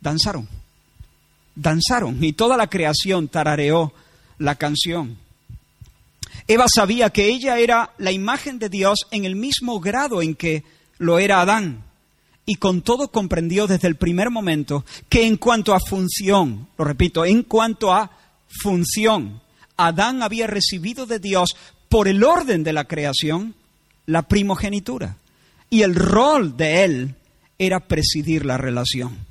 Danzaron. 0.00 0.48
Danzaron 1.54 2.22
y 2.22 2.32
toda 2.32 2.56
la 2.56 2.68
creación 2.68 3.28
tarareó 3.28 3.92
la 4.38 4.56
canción. 4.56 5.18
Eva 6.46 6.66
sabía 6.72 7.10
que 7.10 7.28
ella 7.28 7.58
era 7.58 7.92
la 7.98 8.12
imagen 8.12 8.58
de 8.58 8.68
Dios 8.68 9.06
en 9.10 9.24
el 9.24 9.36
mismo 9.36 9.80
grado 9.80 10.20
en 10.20 10.34
que 10.34 10.64
lo 10.98 11.18
era 11.18 11.40
Adán. 11.40 11.83
Y 12.46 12.56
con 12.56 12.82
todo 12.82 13.08
comprendió 13.08 13.66
desde 13.66 13.88
el 13.88 13.96
primer 13.96 14.30
momento 14.30 14.84
que 15.08 15.26
en 15.26 15.36
cuanto 15.36 15.74
a 15.74 15.80
función, 15.80 16.68
lo 16.76 16.84
repito, 16.84 17.24
en 17.24 17.42
cuanto 17.42 17.92
a 17.92 18.10
función, 18.62 19.40
Adán 19.76 20.22
había 20.22 20.46
recibido 20.46 21.06
de 21.06 21.18
Dios 21.18 21.50
por 21.88 22.06
el 22.08 22.22
orden 22.22 22.62
de 22.62 22.72
la 22.72 22.84
creación 22.84 23.54
la 24.06 24.22
primogenitura. 24.22 25.16
Y 25.70 25.82
el 25.82 25.94
rol 25.94 26.56
de 26.56 26.84
él 26.84 27.14
era 27.58 27.80
presidir 27.80 28.44
la 28.44 28.56
relación. 28.56 29.26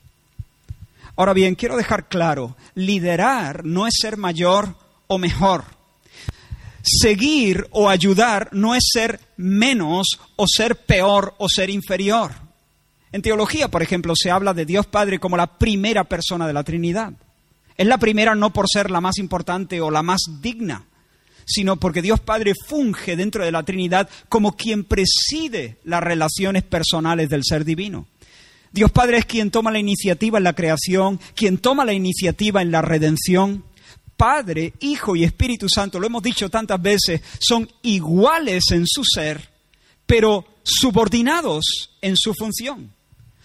Ahora 1.16 1.34
bien, 1.34 1.56
quiero 1.56 1.78
dejar 1.78 2.08
claro, 2.08 2.56
liderar 2.74 3.66
no 3.66 3.86
es 3.86 3.94
ser 4.02 4.18
mayor 4.18 4.76
o 5.08 5.18
mejor. 5.20 5.66
Seguir 6.82 7.68
o 7.72 7.88
ayudar 7.88 8.50
no 8.52 8.76
es 8.76 8.84
ser 8.92 9.20
menos 9.38 10.08
o 10.36 10.46
ser 10.48 10.76
peor 10.76 11.36
o 11.38 11.48
ser 11.48 11.70
inferior. 11.70 12.32
En 13.14 13.22
teología, 13.22 13.70
por 13.70 13.84
ejemplo, 13.84 14.16
se 14.18 14.32
habla 14.32 14.56
de 14.56 14.66
Dios 14.66 14.88
Padre 14.88 15.20
como 15.20 15.38
la 15.38 15.46
primera 15.46 16.04
persona 16.04 16.48
de 16.48 16.54
la 16.54 16.64
Trinidad. 16.64 17.14
Es 17.78 17.86
la 17.86 18.00
primera 18.00 18.34
no 18.34 18.52
por 18.52 18.66
ser 18.68 18.90
la 18.90 19.02
más 19.02 19.20
importante 19.20 19.80
o 19.82 19.92
la 19.92 20.02
más 20.02 20.22
digna, 20.42 20.88
sino 21.46 21.78
porque 21.78 22.02
Dios 22.02 22.20
Padre 22.20 22.54
funge 22.68 23.16
dentro 23.16 23.46
de 23.46 23.52
la 23.52 23.62
Trinidad 23.62 24.10
como 24.30 24.56
quien 24.56 24.84
preside 24.84 25.78
las 25.84 26.02
relaciones 26.02 26.64
personales 26.64 27.30
del 27.30 27.44
ser 27.44 27.64
divino. 27.64 28.08
Dios 28.72 28.92
Padre 28.92 29.20
es 29.20 29.26
quien 29.26 29.52
toma 29.52 29.70
la 29.70 29.78
iniciativa 29.78 30.40
en 30.40 30.44
la 30.44 30.54
creación, 30.54 31.20
quien 31.36 31.60
toma 31.60 31.86
la 31.86 31.94
iniciativa 31.94 32.64
en 32.64 32.72
la 32.72 32.82
redención, 32.82 33.64
Padre, 34.18 34.74
Hijo 34.80 35.16
y 35.16 35.24
Espíritu 35.24 35.68
Santo, 35.70 36.00
lo 36.00 36.08
hemos 36.08 36.24
dicho 36.24 36.50
tantas 36.50 36.82
veces, 36.82 37.22
son 37.40 37.70
iguales 37.84 38.64
en 38.72 38.86
su 38.88 39.04
ser, 39.04 39.50
pero 40.08 40.46
subordinados 40.64 41.92
en 42.02 42.16
su 42.18 42.34
función. 42.34 42.92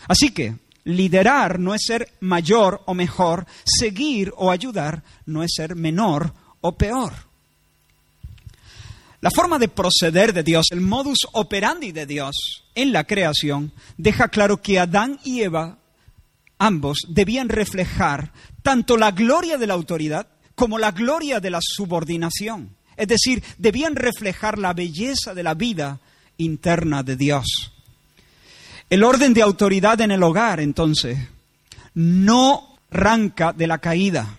Así 0.06 0.30
que 0.30 0.56
liderar 0.84 1.58
no 1.58 1.74
es 1.74 1.82
ser 1.86 2.12
mayor 2.20 2.82
o 2.86 2.94
mejor, 2.94 3.46
seguir 3.64 4.32
o 4.36 4.50
ayudar 4.50 5.02
no 5.26 5.42
es 5.42 5.50
ser 5.54 5.74
menor 5.74 6.32
o 6.60 6.72
peor. 6.72 7.12
La 9.20 9.30
forma 9.30 9.58
de 9.58 9.68
proceder 9.68 10.32
de 10.32 10.44
Dios, 10.44 10.66
el 10.70 10.80
modus 10.80 11.18
operandi 11.32 11.90
de 11.90 12.06
Dios 12.06 12.64
en 12.74 12.92
la 12.92 13.04
creación, 13.04 13.72
deja 13.96 14.28
claro 14.28 14.62
que 14.62 14.78
Adán 14.78 15.18
y 15.24 15.40
Eva, 15.40 15.78
ambos, 16.58 16.98
debían 17.08 17.48
reflejar 17.48 18.32
tanto 18.62 18.96
la 18.96 19.10
gloria 19.10 19.58
de 19.58 19.66
la 19.66 19.74
autoridad 19.74 20.28
como 20.54 20.78
la 20.78 20.92
gloria 20.92 21.40
de 21.40 21.50
la 21.50 21.58
subordinación. 21.60 22.76
Es 22.96 23.08
decir, 23.08 23.42
debían 23.58 23.96
reflejar 23.96 24.58
la 24.58 24.72
belleza 24.72 25.34
de 25.34 25.42
la 25.42 25.54
vida 25.54 26.00
interna 26.36 27.02
de 27.02 27.16
Dios. 27.16 27.72
El 28.90 29.04
orden 29.04 29.34
de 29.34 29.42
autoridad 29.42 30.00
en 30.00 30.10
el 30.10 30.22
hogar, 30.22 30.60
entonces, 30.60 31.18
no 31.94 32.76
arranca 32.90 33.52
de 33.52 33.66
la 33.66 33.78
caída, 33.78 34.38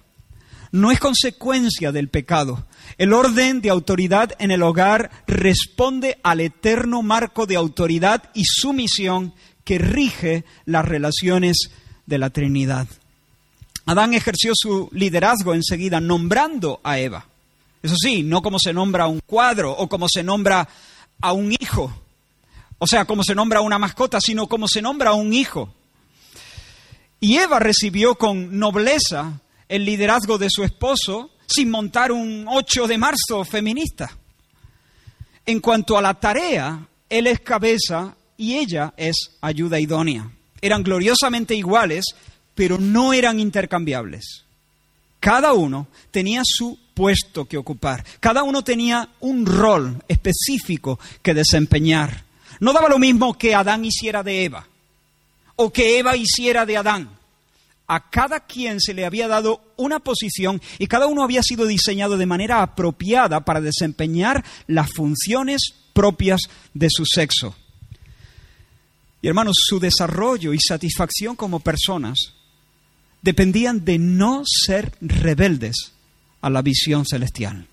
no 0.71 0.91
es 0.91 0.99
consecuencia 0.99 1.91
del 1.91 2.09
pecado. 2.09 2.65
El 2.97 3.13
orden 3.13 3.61
de 3.61 3.69
autoridad 3.69 4.33
en 4.39 4.51
el 4.51 4.63
hogar 4.63 5.11
responde 5.27 6.19
al 6.23 6.41
eterno 6.41 7.01
marco 7.01 7.45
de 7.45 7.55
autoridad 7.55 8.23
y 8.33 8.43
sumisión 8.45 9.33
que 9.63 9.77
rige 9.77 10.45
las 10.65 10.85
relaciones 10.85 11.69
de 12.05 12.17
la 12.17 12.29
Trinidad. 12.31 12.87
Adán 13.85 14.13
ejerció 14.13 14.53
su 14.55 14.89
liderazgo 14.91 15.53
enseguida 15.53 15.99
nombrando 15.99 16.79
a 16.83 16.99
Eva. 16.99 17.25
Eso 17.81 17.95
sí, 17.97 18.23
no 18.23 18.41
como 18.41 18.59
se 18.59 18.73
nombra 18.73 19.05
a 19.05 19.07
un 19.07 19.19
cuadro 19.25 19.71
o 19.71 19.87
como 19.87 20.07
se 20.09 20.23
nombra 20.23 20.67
a 21.21 21.33
un 21.33 21.51
hijo, 21.51 21.93
o 22.79 22.87
sea, 22.87 23.05
como 23.05 23.23
se 23.23 23.35
nombra 23.35 23.61
una 23.61 23.77
mascota, 23.77 24.19
sino 24.19 24.47
como 24.47 24.67
se 24.67 24.81
nombra 24.81 25.13
un 25.13 25.33
hijo. 25.33 25.73
Y 27.19 27.37
Eva 27.37 27.59
recibió 27.59 28.15
con 28.15 28.57
nobleza 28.57 29.41
el 29.67 29.85
liderazgo 29.85 30.37
de 30.37 30.49
su 30.49 30.63
esposo 30.63 31.29
sin 31.45 31.69
montar 31.69 32.11
un 32.11 32.45
8 32.47 32.87
de 32.87 32.97
marzo 32.97 33.43
feminista. 33.43 34.17
En 35.45 35.59
cuanto 35.59 35.97
a 35.97 36.01
la 36.01 36.13
tarea, 36.13 36.87
él 37.09 37.27
es 37.27 37.41
cabeza 37.41 38.15
y 38.37 38.55
ella 38.55 38.93
es 38.95 39.31
ayuda 39.41 39.79
idónea. 39.79 40.31
Eran 40.61 40.83
gloriosamente 40.83 41.55
iguales, 41.55 42.05
pero 42.55 42.77
no 42.77 43.13
eran 43.13 43.39
intercambiables. 43.39 44.45
Cada 45.19 45.53
uno 45.53 45.87
tenía 46.11 46.41
su 46.45 46.79
puesto 46.93 47.45
que 47.45 47.57
ocupar, 47.57 48.05
cada 48.19 48.43
uno 48.43 48.63
tenía 48.63 49.09
un 49.19 49.45
rol 49.45 50.01
específico 50.07 50.99
que 51.21 51.33
desempeñar. 51.33 52.28
No 52.59 52.73
daba 52.73 52.89
lo 52.89 52.99
mismo 52.99 53.37
que 53.37 53.55
Adán 53.55 53.85
hiciera 53.85 54.23
de 54.23 54.45
Eva 54.45 54.67
o 55.55 55.71
que 55.71 55.99
Eva 55.99 56.15
hiciera 56.15 56.65
de 56.65 56.77
Adán. 56.77 57.09
A 57.87 58.09
cada 58.09 58.41
quien 58.41 58.79
se 58.79 58.93
le 58.93 59.05
había 59.05 59.27
dado 59.27 59.61
una 59.75 59.99
posición 59.99 60.61
y 60.77 60.87
cada 60.87 61.07
uno 61.07 61.23
había 61.23 61.41
sido 61.41 61.65
diseñado 61.65 62.17
de 62.17 62.25
manera 62.25 62.61
apropiada 62.61 63.43
para 63.43 63.61
desempeñar 63.61 64.45
las 64.67 64.91
funciones 64.91 65.73
propias 65.93 66.41
de 66.73 66.87
su 66.91 67.05
sexo. 67.05 67.55
Y 69.21 69.27
hermanos, 69.27 69.55
su 69.59 69.79
desarrollo 69.79 70.53
y 70.53 70.59
satisfacción 70.59 71.35
como 71.35 71.59
personas 71.59 72.33
dependían 73.21 73.83
de 73.83 73.97
no 73.97 74.43
ser 74.45 74.93
rebeldes 75.01 75.93
a 76.41 76.49
la 76.49 76.61
visión 76.61 77.05
celestial. 77.05 77.67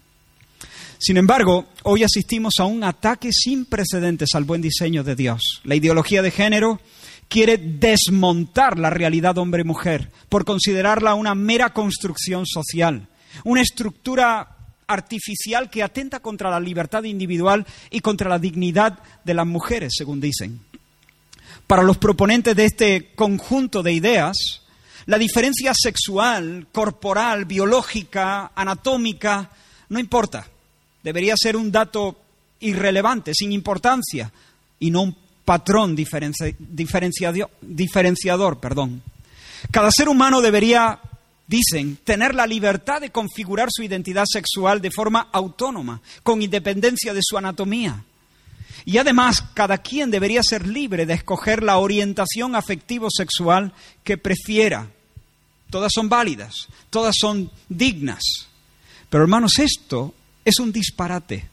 Sin 0.98 1.18
embargo, 1.18 1.66
hoy 1.82 2.04
asistimos 2.04 2.54
a 2.58 2.64
un 2.64 2.82
ataque 2.82 3.30
sin 3.32 3.66
precedentes 3.66 4.34
al 4.34 4.44
buen 4.44 4.62
diseño 4.62 5.04
de 5.04 5.14
Dios. 5.14 5.60
La 5.64 5.74
ideología 5.74 6.22
de 6.22 6.30
género 6.30 6.80
quiere 7.28 7.58
desmontar 7.58 8.78
la 8.78 8.90
realidad 8.90 9.36
hombre-mujer 9.36 10.10
por 10.28 10.44
considerarla 10.44 11.14
una 11.14 11.34
mera 11.34 11.70
construcción 11.72 12.46
social, 12.46 13.08
una 13.44 13.60
estructura 13.60 14.56
artificial 14.86 15.68
que 15.68 15.82
atenta 15.82 16.20
contra 16.20 16.50
la 16.50 16.60
libertad 16.60 17.02
individual 17.02 17.66
y 17.90 18.00
contra 18.00 18.30
la 18.30 18.38
dignidad 18.38 18.98
de 19.24 19.34
las 19.34 19.46
mujeres, 19.46 19.94
según 19.96 20.20
dicen. 20.20 20.60
Para 21.66 21.82
los 21.82 21.98
proponentes 21.98 22.54
de 22.56 22.64
este 22.64 23.14
conjunto 23.14 23.82
de 23.82 23.92
ideas, 23.92 24.36
la 25.06 25.18
diferencia 25.18 25.72
sexual, 25.74 26.68
corporal, 26.72 27.44
biológica, 27.44 28.52
anatómica, 28.54 29.50
no 29.88 29.98
importa. 29.98 30.46
Debería 31.06 31.34
ser 31.40 31.56
un 31.56 31.70
dato 31.70 32.18
irrelevante, 32.58 33.32
sin 33.32 33.52
importancia, 33.52 34.32
y 34.80 34.90
no 34.90 35.02
un 35.02 35.16
patrón 35.44 35.94
diferenciador. 35.94 38.58
Perdón. 38.58 39.04
Cada 39.70 39.92
ser 39.92 40.08
humano 40.08 40.40
debería, 40.40 40.98
dicen, 41.46 41.98
tener 42.02 42.34
la 42.34 42.44
libertad 42.44 43.00
de 43.00 43.10
configurar 43.10 43.68
su 43.70 43.84
identidad 43.84 44.24
sexual 44.26 44.80
de 44.80 44.90
forma 44.90 45.28
autónoma, 45.32 46.00
con 46.24 46.42
independencia 46.42 47.14
de 47.14 47.20
su 47.22 47.38
anatomía. 47.38 48.02
Y 48.84 48.98
además, 48.98 49.44
cada 49.54 49.78
quien 49.78 50.10
debería 50.10 50.42
ser 50.42 50.66
libre 50.66 51.06
de 51.06 51.14
escoger 51.14 51.62
la 51.62 51.78
orientación 51.78 52.56
afectivo-sexual 52.56 53.72
que 54.02 54.18
prefiera. 54.18 54.90
Todas 55.70 55.92
son 55.94 56.08
válidas, 56.08 56.66
todas 56.90 57.14
son 57.16 57.52
dignas. 57.68 58.48
Pero 59.08 59.22
hermanos, 59.22 59.60
esto 59.60 60.12
es 60.46 60.60
un 60.60 60.72
disparate. 60.72 61.48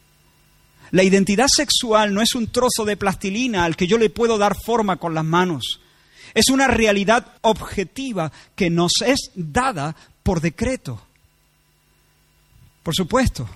La 0.92 1.04
identidad 1.04 1.48
sexual 1.54 2.14
no 2.14 2.22
es 2.22 2.36
un 2.36 2.52
trozo 2.52 2.86
de 2.86 2.96
plastilina 2.96 3.66
al 3.66 3.76
que 3.76 3.88
yo 3.88 3.98
le 3.98 4.12
puedo 4.12 4.38
dar 4.38 4.56
forma 4.56 4.98
con 4.98 5.16
las 5.16 5.26
manos. 5.26 5.82
Es 6.36 6.50
una 6.50 6.68
realidad 6.68 7.34
objetiva 7.42 8.32
que 8.56 8.70
nos 8.70 8.92
es 9.04 9.32
dada 9.34 9.96
por 10.22 10.42
decreto. 10.42 11.02
Por 12.84 12.94
supuesto, 12.96 13.50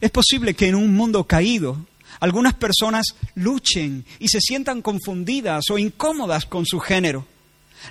es 0.00 0.12
posible 0.12 0.54
que 0.54 0.68
en 0.68 0.76
un 0.76 0.94
mundo 0.94 1.24
caído 1.24 1.76
algunas 2.20 2.54
personas 2.54 3.06
luchen 3.34 4.04
y 4.20 4.28
se 4.28 4.40
sientan 4.40 4.82
confundidas 4.82 5.64
o 5.70 5.78
incómodas 5.78 6.46
con 6.46 6.64
su 6.64 6.78
género. 6.78 7.26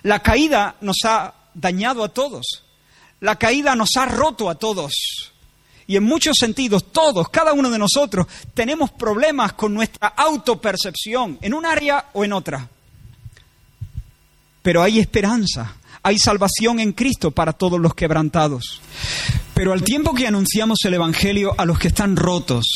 La 0.04 0.24
caída 0.24 0.78
nos 0.80 0.98
ha 1.04 1.34
dañado 1.54 2.06
a 2.06 2.10
todos. 2.10 2.64
La 3.20 3.36
caída 3.36 3.76
nos 3.76 3.90
ha 3.98 4.06
roto 4.06 4.50
a 4.50 4.56
todos. 4.56 4.94
Y 5.90 5.96
en 5.96 6.04
muchos 6.04 6.36
sentidos, 6.40 6.92
todos, 6.92 7.30
cada 7.30 7.52
uno 7.52 7.72
de 7.72 7.80
nosotros, 7.80 8.28
tenemos 8.54 8.92
problemas 8.92 9.54
con 9.54 9.74
nuestra 9.74 10.10
autopercepción, 10.10 11.40
en 11.42 11.56
un 11.56 11.66
área 11.66 12.10
o 12.14 12.24
en 12.24 12.32
otra. 12.32 12.70
Pero 14.62 14.84
hay 14.84 15.00
esperanza, 15.00 15.78
hay 16.04 16.20
salvación 16.20 16.80
en 16.80 16.94
Cristo 16.94 17.32
para 17.32 17.54
todos 17.54 17.80
los 17.80 17.96
quebrantados. 17.96 18.84
Pero 19.56 19.74
al 19.74 19.82
tiempo 19.82 20.14
que 20.14 20.28
anunciamos 20.28 20.78
el 20.86 20.94
Evangelio 20.94 21.56
a 21.58 21.66
los 21.66 21.80
que 21.80 21.88
están 21.88 22.16
rotos, 22.16 22.68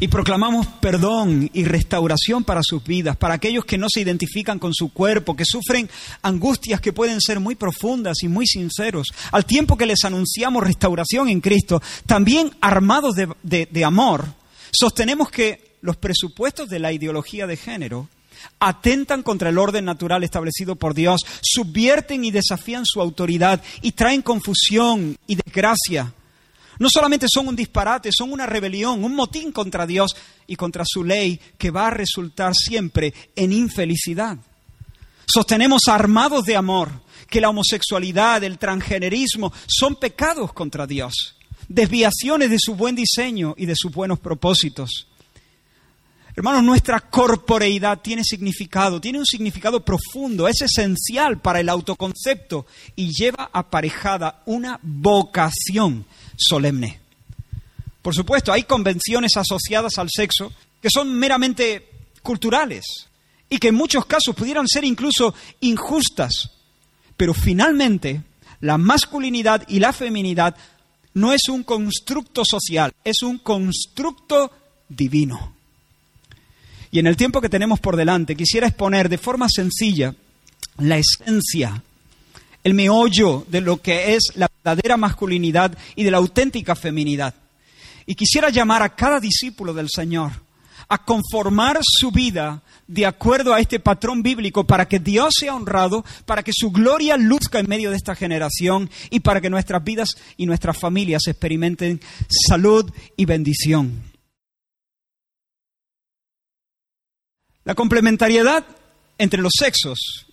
y 0.00 0.08
proclamamos 0.08 0.66
perdón 0.80 1.50
y 1.52 1.64
restauración 1.64 2.42
para 2.42 2.62
sus 2.64 2.82
vidas, 2.82 3.16
para 3.18 3.34
aquellos 3.34 3.66
que 3.66 3.76
no 3.76 3.86
se 3.92 4.00
identifican 4.00 4.58
con 4.58 4.72
su 4.72 4.92
cuerpo, 4.92 5.36
que 5.36 5.44
sufren 5.44 5.88
angustias 6.22 6.80
que 6.80 6.94
pueden 6.94 7.20
ser 7.20 7.38
muy 7.38 7.54
profundas 7.54 8.22
y 8.22 8.28
muy 8.28 8.46
sinceros. 8.46 9.08
Al 9.30 9.44
tiempo 9.44 9.76
que 9.76 9.84
les 9.84 10.02
anunciamos 10.04 10.64
restauración 10.64 11.28
en 11.28 11.42
Cristo, 11.42 11.82
también 12.06 12.50
armados 12.62 13.14
de, 13.14 13.68
de 13.70 13.84
amor, 13.84 14.24
sostenemos 14.72 15.30
que 15.30 15.76
los 15.82 15.98
presupuestos 15.98 16.70
de 16.70 16.78
la 16.78 16.92
ideología 16.92 17.46
de 17.46 17.58
género 17.58 18.08
atentan 18.58 19.22
contra 19.22 19.50
el 19.50 19.58
orden 19.58 19.84
natural 19.84 20.24
establecido 20.24 20.76
por 20.76 20.94
Dios, 20.94 21.20
subvierten 21.42 22.24
y 22.24 22.30
desafían 22.30 22.86
su 22.86 23.02
autoridad 23.02 23.62
y 23.82 23.92
traen 23.92 24.22
confusión 24.22 25.18
y 25.26 25.34
desgracia 25.34 26.14
no 26.80 26.88
solamente 26.90 27.26
son 27.32 27.46
un 27.46 27.54
disparate, 27.54 28.10
son 28.10 28.32
una 28.32 28.46
rebelión, 28.46 29.04
un 29.04 29.14
motín 29.14 29.52
contra 29.52 29.86
Dios 29.86 30.16
y 30.46 30.56
contra 30.56 30.82
su 30.86 31.04
ley 31.04 31.38
que 31.58 31.70
va 31.70 31.88
a 31.88 31.90
resultar 31.90 32.54
siempre 32.54 33.12
en 33.36 33.52
infelicidad. 33.52 34.38
Sostenemos 35.26 35.82
armados 35.88 36.46
de 36.46 36.56
amor 36.56 36.90
que 37.28 37.40
la 37.40 37.50
homosexualidad, 37.50 38.42
el 38.44 38.58
transgenerismo 38.58 39.52
son 39.66 39.96
pecados 39.96 40.54
contra 40.54 40.86
Dios, 40.86 41.36
desviaciones 41.68 42.48
de 42.48 42.58
su 42.58 42.74
buen 42.74 42.96
diseño 42.96 43.54
y 43.58 43.66
de 43.66 43.76
sus 43.76 43.92
buenos 43.92 44.18
propósitos. 44.18 45.06
Hermanos, 46.34 46.62
nuestra 46.62 47.00
corporeidad 47.00 48.00
tiene 48.00 48.24
significado, 48.24 49.02
tiene 49.02 49.18
un 49.18 49.26
significado 49.26 49.84
profundo, 49.84 50.48
es 50.48 50.62
esencial 50.62 51.40
para 51.40 51.60
el 51.60 51.68
autoconcepto 51.68 52.64
y 52.96 53.10
lleva 53.12 53.50
aparejada 53.52 54.42
una 54.46 54.80
vocación 54.82 56.06
solemne. 56.40 57.00
Por 58.02 58.14
supuesto, 58.14 58.52
hay 58.52 58.62
convenciones 58.64 59.36
asociadas 59.36 59.98
al 59.98 60.08
sexo 60.10 60.52
que 60.80 60.88
son 60.90 61.14
meramente 61.14 61.88
culturales 62.22 62.84
y 63.48 63.58
que 63.58 63.68
en 63.68 63.74
muchos 63.74 64.06
casos 64.06 64.34
pudieran 64.34 64.66
ser 64.66 64.84
incluso 64.84 65.34
injustas, 65.60 66.50
pero 67.16 67.34
finalmente 67.34 68.22
la 68.60 68.78
masculinidad 68.78 69.66
y 69.68 69.80
la 69.80 69.92
feminidad 69.92 70.56
no 71.14 71.32
es 71.32 71.48
un 71.48 71.64
constructo 71.64 72.42
social, 72.44 72.92
es 73.04 73.22
un 73.22 73.38
constructo 73.38 74.52
divino. 74.88 75.54
Y 76.92 76.98
en 76.98 77.06
el 77.06 77.16
tiempo 77.16 77.40
que 77.40 77.48
tenemos 77.48 77.80
por 77.80 77.96
delante, 77.96 78.36
quisiera 78.36 78.66
exponer 78.66 79.08
de 79.08 79.18
forma 79.18 79.46
sencilla 79.48 80.14
la 80.78 80.98
esencia 80.98 81.82
el 82.62 82.74
meollo 82.74 83.44
de 83.48 83.60
lo 83.60 83.78
que 83.80 84.14
es 84.14 84.32
la 84.34 84.48
verdadera 84.62 84.96
masculinidad 84.96 85.76
y 85.96 86.04
de 86.04 86.10
la 86.10 86.18
auténtica 86.18 86.74
feminidad. 86.74 87.34
Y 88.06 88.14
quisiera 88.14 88.50
llamar 88.50 88.82
a 88.82 88.94
cada 88.94 89.20
discípulo 89.20 89.72
del 89.72 89.88
Señor 89.88 90.32
a 90.88 91.04
conformar 91.04 91.78
su 91.82 92.10
vida 92.10 92.62
de 92.88 93.06
acuerdo 93.06 93.54
a 93.54 93.60
este 93.60 93.78
patrón 93.78 94.22
bíblico 94.22 94.64
para 94.64 94.88
que 94.88 94.98
Dios 94.98 95.34
sea 95.38 95.54
honrado, 95.54 96.04
para 96.26 96.42
que 96.42 96.50
su 96.52 96.72
gloria 96.72 97.16
luzca 97.16 97.60
en 97.60 97.68
medio 97.68 97.90
de 97.90 97.96
esta 97.96 98.16
generación 98.16 98.90
y 99.10 99.20
para 99.20 99.40
que 99.40 99.48
nuestras 99.48 99.84
vidas 99.84 100.08
y 100.36 100.46
nuestras 100.46 100.76
familias 100.76 101.22
experimenten 101.28 102.00
salud 102.48 102.90
y 103.16 103.24
bendición. 103.26 104.02
La 107.62 107.76
complementariedad 107.76 108.66
entre 109.18 109.40
los 109.40 109.52
sexos 109.56 110.26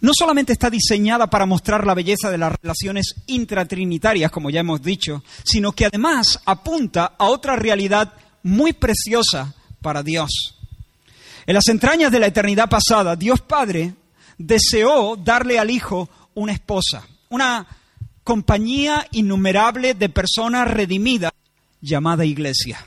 no 0.00 0.12
solamente 0.16 0.52
está 0.52 0.70
diseñada 0.70 1.28
para 1.28 1.46
mostrar 1.46 1.86
la 1.86 1.94
belleza 1.94 2.30
de 2.30 2.38
las 2.38 2.54
relaciones 2.60 3.14
intratrinitarias, 3.26 4.30
como 4.30 4.50
ya 4.50 4.60
hemos 4.60 4.82
dicho, 4.82 5.22
sino 5.44 5.72
que 5.72 5.86
además 5.86 6.40
apunta 6.44 7.14
a 7.18 7.26
otra 7.26 7.56
realidad 7.56 8.12
muy 8.42 8.72
preciosa 8.72 9.54
para 9.80 10.02
Dios. 10.02 10.56
En 11.46 11.54
las 11.54 11.68
entrañas 11.68 12.10
de 12.10 12.20
la 12.20 12.26
eternidad 12.26 12.68
pasada, 12.68 13.16
Dios 13.16 13.40
Padre 13.40 13.94
deseó 14.38 15.16
darle 15.16 15.58
al 15.58 15.70
Hijo 15.70 16.08
una 16.34 16.52
esposa, 16.52 17.06
una 17.28 17.66
compañía 18.22 19.06
innumerable 19.12 19.94
de 19.94 20.08
personas 20.08 20.70
redimidas 20.70 21.32
llamada 21.80 22.24
Iglesia. 22.24 22.86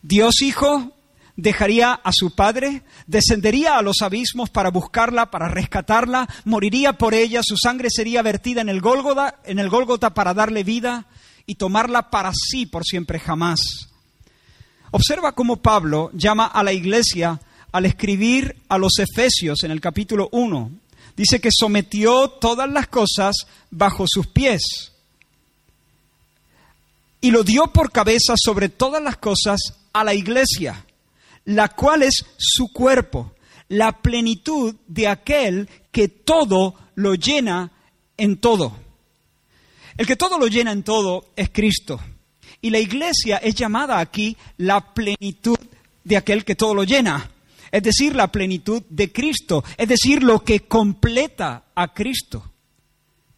Dios 0.00 0.40
Hijo 0.42 0.92
dejaría 1.36 1.92
a 1.92 2.10
su 2.12 2.34
padre, 2.34 2.82
descendería 3.06 3.76
a 3.76 3.82
los 3.82 4.02
abismos 4.02 4.50
para 4.50 4.70
buscarla, 4.70 5.30
para 5.30 5.48
rescatarla, 5.48 6.28
moriría 6.44 6.94
por 6.94 7.14
ella, 7.14 7.40
su 7.42 7.56
sangre 7.56 7.88
sería 7.90 8.22
vertida 8.22 8.60
en 8.60 8.68
el 8.68 8.80
Gólgota, 8.80 9.40
en 9.44 9.58
el 9.58 9.68
Gólgota 9.68 10.14
para 10.14 10.34
darle 10.34 10.64
vida 10.64 11.06
y 11.46 11.54
tomarla 11.54 12.10
para 12.10 12.32
sí 12.34 12.66
por 12.66 12.84
siempre 12.84 13.18
jamás. 13.18 13.88
Observa 14.90 15.32
cómo 15.32 15.56
Pablo 15.56 16.10
llama 16.12 16.46
a 16.46 16.62
la 16.62 16.72
iglesia 16.72 17.40
al 17.72 17.86
escribir 17.86 18.56
a 18.68 18.76
los 18.76 18.98
Efesios 18.98 19.64
en 19.64 19.70
el 19.70 19.80
capítulo 19.80 20.28
1. 20.32 20.70
Dice 21.16 21.40
que 21.40 21.48
sometió 21.50 22.28
todas 22.28 22.70
las 22.70 22.88
cosas 22.88 23.34
bajo 23.70 24.04
sus 24.06 24.26
pies 24.26 24.92
y 27.22 27.30
lo 27.30 27.42
dio 27.42 27.68
por 27.68 27.90
cabeza 27.90 28.34
sobre 28.36 28.68
todas 28.68 29.02
las 29.02 29.16
cosas 29.16 29.60
a 29.92 30.04
la 30.04 30.12
iglesia 30.12 30.84
la 31.44 31.68
cual 31.68 32.02
es 32.02 32.24
su 32.36 32.72
cuerpo, 32.72 33.34
la 33.68 34.00
plenitud 34.00 34.74
de 34.86 35.08
aquel 35.08 35.68
que 35.90 36.08
todo 36.08 36.74
lo 36.94 37.14
llena 37.14 37.72
en 38.16 38.36
todo. 38.36 38.76
El 39.96 40.06
que 40.06 40.16
todo 40.16 40.38
lo 40.38 40.46
llena 40.46 40.72
en 40.72 40.82
todo 40.82 41.26
es 41.36 41.50
Cristo. 41.50 42.00
Y 42.60 42.70
la 42.70 42.78
iglesia 42.78 43.38
es 43.38 43.54
llamada 43.54 43.98
aquí 43.98 44.36
la 44.56 44.94
plenitud 44.94 45.58
de 46.04 46.16
aquel 46.16 46.44
que 46.44 46.54
todo 46.54 46.74
lo 46.74 46.84
llena. 46.84 47.30
Es 47.70 47.82
decir, 47.82 48.14
la 48.14 48.30
plenitud 48.30 48.82
de 48.88 49.10
Cristo. 49.10 49.64
Es 49.76 49.88
decir, 49.88 50.22
lo 50.22 50.44
que 50.44 50.60
completa 50.60 51.64
a 51.74 51.92
Cristo. 51.92 52.50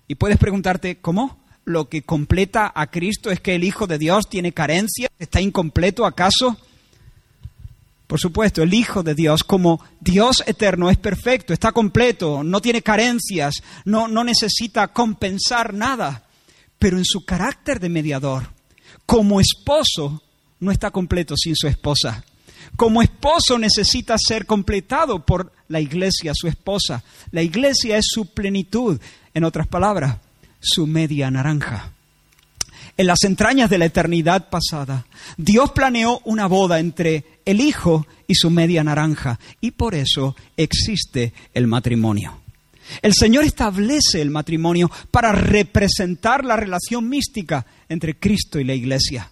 Y 0.06 0.16
puedes 0.16 0.38
preguntarte, 0.38 1.00
¿cómo? 1.00 1.42
¿Lo 1.64 1.88
que 1.88 2.02
completa 2.02 2.70
a 2.74 2.90
Cristo 2.90 3.30
es 3.30 3.40
que 3.40 3.54
el 3.54 3.64
Hijo 3.64 3.86
de 3.86 3.98
Dios 3.98 4.28
tiene 4.28 4.52
carencia? 4.52 5.08
¿Está 5.18 5.40
incompleto 5.40 6.04
acaso? 6.04 6.58
Por 8.14 8.20
supuesto, 8.20 8.62
el 8.62 8.72
Hijo 8.72 9.02
de 9.02 9.16
Dios, 9.16 9.42
como 9.42 9.84
Dios 9.98 10.44
eterno, 10.46 10.88
es 10.88 10.98
perfecto, 10.98 11.52
está 11.52 11.72
completo, 11.72 12.44
no 12.44 12.60
tiene 12.60 12.80
carencias, 12.80 13.56
no, 13.84 14.06
no 14.06 14.22
necesita 14.22 14.86
compensar 14.92 15.74
nada, 15.74 16.22
pero 16.78 16.96
en 16.96 17.04
su 17.04 17.24
carácter 17.24 17.80
de 17.80 17.88
mediador, 17.88 18.52
Como 19.04 19.40
esposo 19.40 20.22
no 20.60 20.70
está 20.70 20.92
completo 20.92 21.34
sin 21.36 21.56
su 21.56 21.66
esposa. 21.66 22.24
Como 22.76 23.02
esposo 23.02 23.58
necesita 23.58 24.14
ser 24.16 24.46
completado 24.46 25.26
por 25.26 25.50
la 25.66 25.80
iglesia, 25.80 26.34
su 26.36 26.46
esposa. 26.46 27.02
La 27.32 27.42
iglesia 27.42 27.96
es 27.96 28.04
su 28.08 28.26
plenitud, 28.26 29.00
en 29.34 29.42
otras 29.42 29.66
palabras, 29.66 30.18
su 30.60 30.86
media 30.86 31.32
naranja. 31.32 31.93
En 32.96 33.08
las 33.08 33.24
entrañas 33.24 33.68
de 33.70 33.78
la 33.78 33.86
eternidad 33.86 34.48
pasada, 34.50 35.06
Dios 35.36 35.72
planeó 35.72 36.20
una 36.24 36.46
boda 36.46 36.78
entre 36.78 37.40
el 37.44 37.60
Hijo 37.60 38.06
y 38.28 38.36
su 38.36 38.50
media 38.50 38.84
naranja, 38.84 39.40
y 39.60 39.72
por 39.72 39.94
eso 39.94 40.36
existe 40.56 41.32
el 41.54 41.66
matrimonio. 41.66 42.40
El 43.02 43.14
Señor 43.14 43.44
establece 43.44 44.20
el 44.20 44.30
matrimonio 44.30 44.90
para 45.10 45.32
representar 45.32 46.44
la 46.44 46.56
relación 46.56 47.08
mística 47.08 47.66
entre 47.88 48.16
Cristo 48.16 48.60
y 48.60 48.64
la 48.64 48.74
Iglesia. 48.74 49.30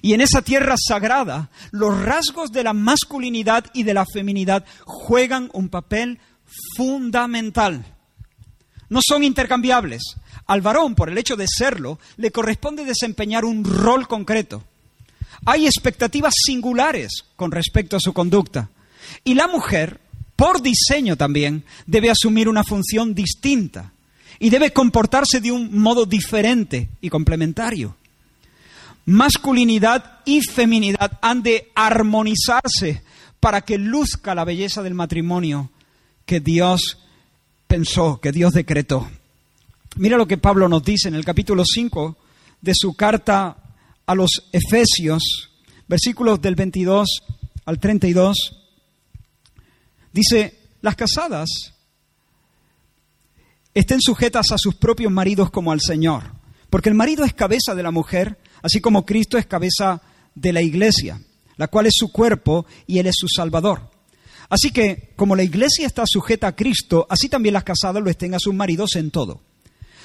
Y 0.00 0.12
en 0.14 0.20
esa 0.20 0.42
tierra 0.42 0.76
sagrada, 0.76 1.50
los 1.70 2.00
rasgos 2.00 2.52
de 2.52 2.64
la 2.64 2.72
masculinidad 2.72 3.64
y 3.74 3.82
de 3.82 3.94
la 3.94 4.04
feminidad 4.06 4.64
juegan 4.84 5.50
un 5.52 5.68
papel 5.68 6.18
fundamental. 6.76 7.84
No 8.88 9.00
son 9.06 9.24
intercambiables. 9.24 10.16
Al 10.46 10.60
varón, 10.60 10.94
por 10.94 11.08
el 11.08 11.18
hecho 11.18 11.36
de 11.36 11.46
serlo, 11.48 11.98
le 12.16 12.30
corresponde 12.30 12.84
desempeñar 12.84 13.44
un 13.44 13.64
rol 13.64 14.06
concreto. 14.06 14.62
Hay 15.46 15.66
expectativas 15.66 16.34
singulares 16.44 17.24
con 17.36 17.50
respecto 17.50 17.96
a 17.96 18.00
su 18.00 18.12
conducta. 18.12 18.68
Y 19.24 19.34
la 19.34 19.48
mujer, 19.48 20.00
por 20.36 20.62
diseño 20.62 21.16
también, 21.16 21.64
debe 21.86 22.10
asumir 22.10 22.48
una 22.48 22.64
función 22.64 23.14
distinta 23.14 23.92
y 24.38 24.50
debe 24.50 24.72
comportarse 24.72 25.40
de 25.40 25.52
un 25.52 25.78
modo 25.78 26.06
diferente 26.06 26.88
y 27.00 27.10
complementario 27.10 27.96
masculinidad 29.06 30.20
y 30.24 30.40
feminidad 30.40 31.18
han 31.20 31.42
de 31.42 31.70
armonizarse 31.74 33.02
para 33.40 33.60
que 33.60 33.78
luzca 33.78 34.34
la 34.34 34.44
belleza 34.44 34.82
del 34.82 34.94
matrimonio 34.94 35.70
que 36.24 36.40
Dios 36.40 36.98
pensó, 37.66 38.20
que 38.20 38.32
Dios 38.32 38.52
decretó. 38.52 39.08
Mira 39.96 40.16
lo 40.16 40.26
que 40.26 40.38
Pablo 40.38 40.68
nos 40.68 40.82
dice 40.82 41.06
en 41.06 41.14
el 41.14 41.24
capítulo 41.24 41.62
5 41.64 42.16
de 42.60 42.72
su 42.74 42.94
carta 42.94 43.56
a 44.04 44.14
los 44.16 44.50
Efesios, 44.50 45.22
versículos 45.86 46.42
del 46.42 46.56
22 46.56 47.08
al 47.64 47.78
32. 47.78 48.36
Dice, 50.12 50.58
las 50.82 50.96
casadas 50.96 51.48
estén 53.72 54.00
sujetas 54.00 54.50
a 54.50 54.58
sus 54.58 54.74
propios 54.74 55.12
maridos 55.12 55.50
como 55.52 55.70
al 55.70 55.80
Señor, 55.80 56.24
porque 56.70 56.88
el 56.88 56.96
marido 56.96 57.24
es 57.24 57.32
cabeza 57.32 57.76
de 57.76 57.84
la 57.84 57.92
mujer, 57.92 58.36
así 58.62 58.80
como 58.80 59.06
Cristo 59.06 59.38
es 59.38 59.46
cabeza 59.46 60.02
de 60.34 60.52
la 60.52 60.60
iglesia, 60.60 61.20
la 61.56 61.68
cual 61.68 61.86
es 61.86 61.94
su 61.96 62.10
cuerpo 62.10 62.66
y 62.88 62.98
Él 62.98 63.06
es 63.06 63.14
su 63.16 63.28
Salvador. 63.28 63.90
Así 64.48 64.72
que, 64.72 65.12
como 65.14 65.36
la 65.36 65.44
iglesia 65.44 65.86
está 65.86 66.02
sujeta 66.04 66.48
a 66.48 66.56
Cristo, 66.56 67.06
así 67.08 67.28
también 67.28 67.52
las 67.52 67.62
casadas 67.62 68.02
lo 68.02 68.10
estén 68.10 68.34
a 68.34 68.40
sus 68.40 68.54
maridos 68.54 68.96
en 68.96 69.12
todo. 69.12 69.43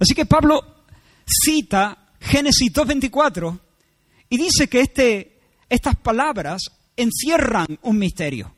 Así 0.00 0.14
que 0.14 0.26
Pablo 0.26 0.64
cita 1.26 2.08
Génesis 2.20 2.72
2.24 2.72 3.58
y 4.30 4.36
dice 4.36 4.68
que 4.68 4.80
este, 4.80 5.38
estas 5.68 5.96
palabras 5.96 6.62
encierran 6.96 7.78
un 7.82 7.98
misterio. 7.98 8.54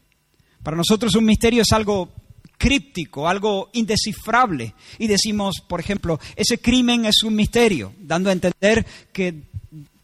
Para 0.62 0.76
nosotros 0.76 1.14
un 1.16 1.24
misterio 1.24 1.62
es 1.62 1.72
algo 1.72 2.10
críptico, 2.56 3.28
algo 3.28 3.70
indescifrable. 3.72 4.74
Y 4.98 5.08
decimos, 5.08 5.56
por 5.66 5.80
ejemplo, 5.80 6.20
ese 6.36 6.58
crimen 6.58 7.06
es 7.06 7.22
un 7.24 7.34
misterio, 7.34 7.92
dando 7.98 8.30
a 8.30 8.32
entender 8.32 8.86
que 9.12 9.42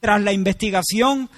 tras 0.00 0.20
la 0.20 0.32
investigación 0.32 1.30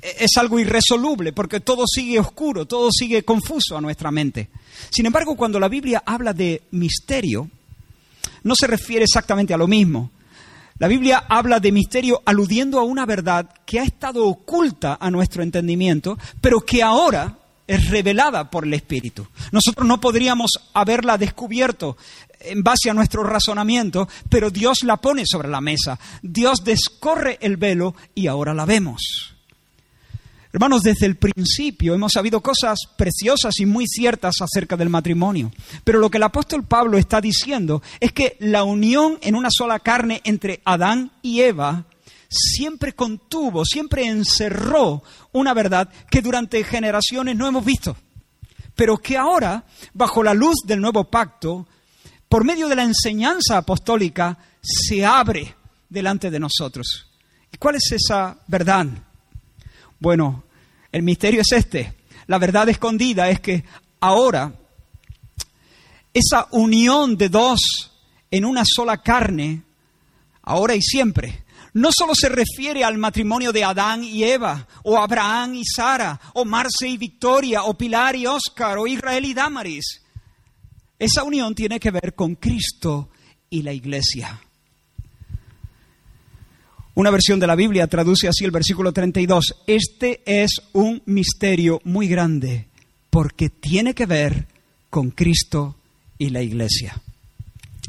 es 0.00 0.36
algo 0.36 0.60
irresoluble, 0.60 1.32
porque 1.32 1.60
todo 1.60 1.84
sigue 1.86 2.20
oscuro, 2.20 2.66
todo 2.66 2.90
sigue 2.92 3.24
confuso 3.24 3.76
a 3.76 3.80
nuestra 3.80 4.12
mente. 4.12 4.48
Sin 4.90 5.06
embargo, 5.06 5.36
cuando 5.36 5.58
la 5.58 5.68
Biblia 5.68 6.04
habla 6.06 6.32
de 6.32 6.62
misterio, 6.70 7.50
no 8.48 8.54
se 8.56 8.66
refiere 8.66 9.04
exactamente 9.04 9.54
a 9.54 9.58
lo 9.58 9.68
mismo. 9.68 10.10
La 10.78 10.88
Biblia 10.88 11.24
habla 11.28 11.60
de 11.60 11.72
misterio 11.72 12.22
aludiendo 12.24 12.78
a 12.78 12.84
una 12.84 13.04
verdad 13.04 13.48
que 13.66 13.80
ha 13.80 13.84
estado 13.84 14.26
oculta 14.26 14.96
a 15.00 15.10
nuestro 15.10 15.42
entendimiento, 15.42 16.16
pero 16.40 16.60
que 16.60 16.82
ahora 16.82 17.36
es 17.66 17.90
revelada 17.90 18.50
por 18.50 18.64
el 18.64 18.74
Espíritu. 18.74 19.26
Nosotros 19.52 19.86
no 19.86 20.00
podríamos 20.00 20.52
haberla 20.72 21.18
descubierto 21.18 21.96
en 22.40 22.62
base 22.62 22.88
a 22.88 22.94
nuestro 22.94 23.22
razonamiento, 23.24 24.08
pero 24.28 24.50
Dios 24.50 24.84
la 24.84 24.96
pone 24.96 25.24
sobre 25.26 25.48
la 25.48 25.60
mesa. 25.60 25.98
Dios 26.22 26.64
descorre 26.64 27.38
el 27.40 27.56
velo 27.56 27.94
y 28.14 28.28
ahora 28.28 28.54
la 28.54 28.64
vemos. 28.64 29.37
Hermanos, 30.50 30.82
desde 30.82 31.04
el 31.04 31.16
principio 31.16 31.94
hemos 31.94 32.12
sabido 32.12 32.40
cosas 32.40 32.78
preciosas 32.96 33.60
y 33.60 33.66
muy 33.66 33.86
ciertas 33.86 34.36
acerca 34.40 34.76
del 34.76 34.88
matrimonio. 34.88 35.52
Pero 35.84 35.98
lo 35.98 36.10
que 36.10 36.16
el 36.16 36.22
apóstol 36.22 36.64
Pablo 36.64 36.96
está 36.96 37.20
diciendo 37.20 37.82
es 38.00 38.12
que 38.12 38.36
la 38.40 38.64
unión 38.64 39.18
en 39.20 39.34
una 39.34 39.50
sola 39.50 39.78
carne 39.78 40.22
entre 40.24 40.62
Adán 40.64 41.12
y 41.20 41.40
Eva 41.40 41.84
siempre 42.30 42.94
contuvo, 42.94 43.64
siempre 43.64 44.06
encerró 44.06 45.02
una 45.32 45.52
verdad 45.52 45.90
que 46.10 46.22
durante 46.22 46.64
generaciones 46.64 47.36
no 47.36 47.46
hemos 47.46 47.64
visto, 47.64 47.96
pero 48.74 48.96
que 48.96 49.18
ahora, 49.18 49.64
bajo 49.92 50.22
la 50.22 50.34
luz 50.34 50.56
del 50.64 50.80
nuevo 50.80 51.04
pacto, 51.04 51.66
por 52.28 52.44
medio 52.44 52.68
de 52.68 52.76
la 52.76 52.84
enseñanza 52.84 53.58
apostólica, 53.58 54.38
se 54.62 55.04
abre 55.04 55.54
delante 55.88 56.30
de 56.30 56.40
nosotros. 56.40 57.06
¿Y 57.52 57.56
cuál 57.58 57.76
es 57.76 57.92
esa 57.92 58.38
verdad? 58.46 58.86
Bueno, 60.00 60.44
el 60.92 61.02
misterio 61.02 61.40
es 61.40 61.52
este. 61.52 61.94
La 62.26 62.38
verdad 62.38 62.68
escondida 62.68 63.30
es 63.30 63.40
que 63.40 63.64
ahora 64.00 64.52
esa 66.12 66.46
unión 66.50 67.16
de 67.16 67.28
dos 67.28 67.92
en 68.30 68.44
una 68.44 68.64
sola 68.66 68.98
carne, 68.98 69.62
ahora 70.42 70.74
y 70.74 70.82
siempre, 70.82 71.44
no 71.74 71.90
solo 71.96 72.14
se 72.14 72.28
refiere 72.28 72.84
al 72.84 72.98
matrimonio 72.98 73.52
de 73.52 73.64
Adán 73.64 74.02
y 74.02 74.24
Eva, 74.24 74.66
o 74.82 74.98
Abraham 74.98 75.54
y 75.54 75.64
Sara, 75.64 76.20
o 76.34 76.44
Marce 76.44 76.88
y 76.88 76.96
Victoria, 76.96 77.64
o 77.64 77.74
Pilar 77.74 78.16
y 78.16 78.26
Oscar, 78.26 78.78
o 78.78 78.86
Israel 78.86 79.24
y 79.24 79.34
Damaris. 79.34 80.02
Esa 80.98 81.22
unión 81.22 81.54
tiene 81.54 81.78
que 81.78 81.90
ver 81.90 82.14
con 82.14 82.34
Cristo 82.34 83.10
y 83.48 83.62
la 83.62 83.72
iglesia. 83.72 84.40
Una 86.98 87.12
versión 87.12 87.38
de 87.38 87.46
la 87.46 87.54
Biblia 87.54 87.86
traduce 87.86 88.26
así 88.26 88.44
el 88.44 88.50
versículo 88.50 88.92
32. 88.92 89.54
Este 89.68 90.20
es 90.26 90.62
un 90.72 91.00
misterio 91.06 91.80
muy 91.84 92.08
grande 92.08 92.66
porque 93.08 93.50
tiene 93.50 93.94
que 93.94 94.04
ver 94.04 94.48
con 94.90 95.12
Cristo 95.12 95.76
y 96.18 96.30
la 96.30 96.42
iglesia. 96.42 97.00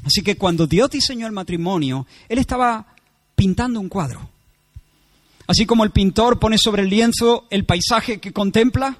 Así 0.06 0.22
que 0.22 0.38
cuando 0.38 0.68
Dios 0.68 0.92
diseñó 0.92 1.26
el 1.26 1.32
matrimonio, 1.32 2.06
Él 2.28 2.38
estaba 2.38 2.86
pintando 3.36 3.80
un 3.80 3.90
cuadro. 3.90 4.30
Así 5.48 5.66
como 5.66 5.84
el 5.84 5.90
pintor 5.90 6.38
pone 6.38 6.60
sobre 6.60 6.84
el 6.84 6.90
lienzo 6.90 7.48
el 7.50 7.66
paisaje 7.66 8.20
que 8.20 8.32
contempla, 8.32 9.00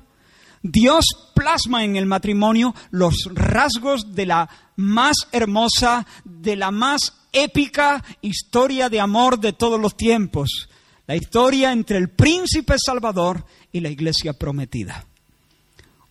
Dios 0.62 1.06
plasma 1.34 1.84
en 1.84 1.96
el 1.96 2.06
matrimonio 2.06 2.76
los 2.92 3.30
rasgos 3.34 4.14
de 4.14 4.26
la 4.26 4.50
más 4.76 5.16
hermosa, 5.32 6.06
de 6.26 6.56
la 6.56 6.72
más 6.72 7.14
épica 7.32 8.04
historia 8.22 8.90
de 8.90 9.00
amor 9.00 9.40
de 9.40 9.54
todos 9.54 9.80
los 9.80 9.96
tiempos, 9.96 10.70
La 11.08 11.16
historia 11.16 11.72
entre 11.72 11.98
el 11.98 12.10
príncipe 12.10 12.76
salvador 12.78 13.44
y 13.72 13.80
la 13.80 13.90
iglesia 13.90 14.34
prometida. 14.34 15.06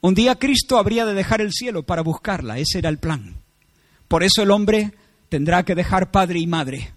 Un 0.00 0.14
día 0.14 0.34
Cristo 0.34 0.76
habría 0.76 1.06
de 1.06 1.14
dejar 1.14 1.40
el 1.40 1.52
cielo 1.52 1.84
para 1.84 2.02
buscarla, 2.02 2.58
ese 2.58 2.78
era 2.78 2.88
el 2.88 2.98
plan. 2.98 3.36
Por 4.08 4.24
eso 4.24 4.42
el 4.42 4.50
hombre 4.50 4.92
tendrá 5.28 5.62
que 5.62 5.76
dejar 5.76 6.10
padre 6.10 6.40
y 6.40 6.48
madre. 6.48 6.94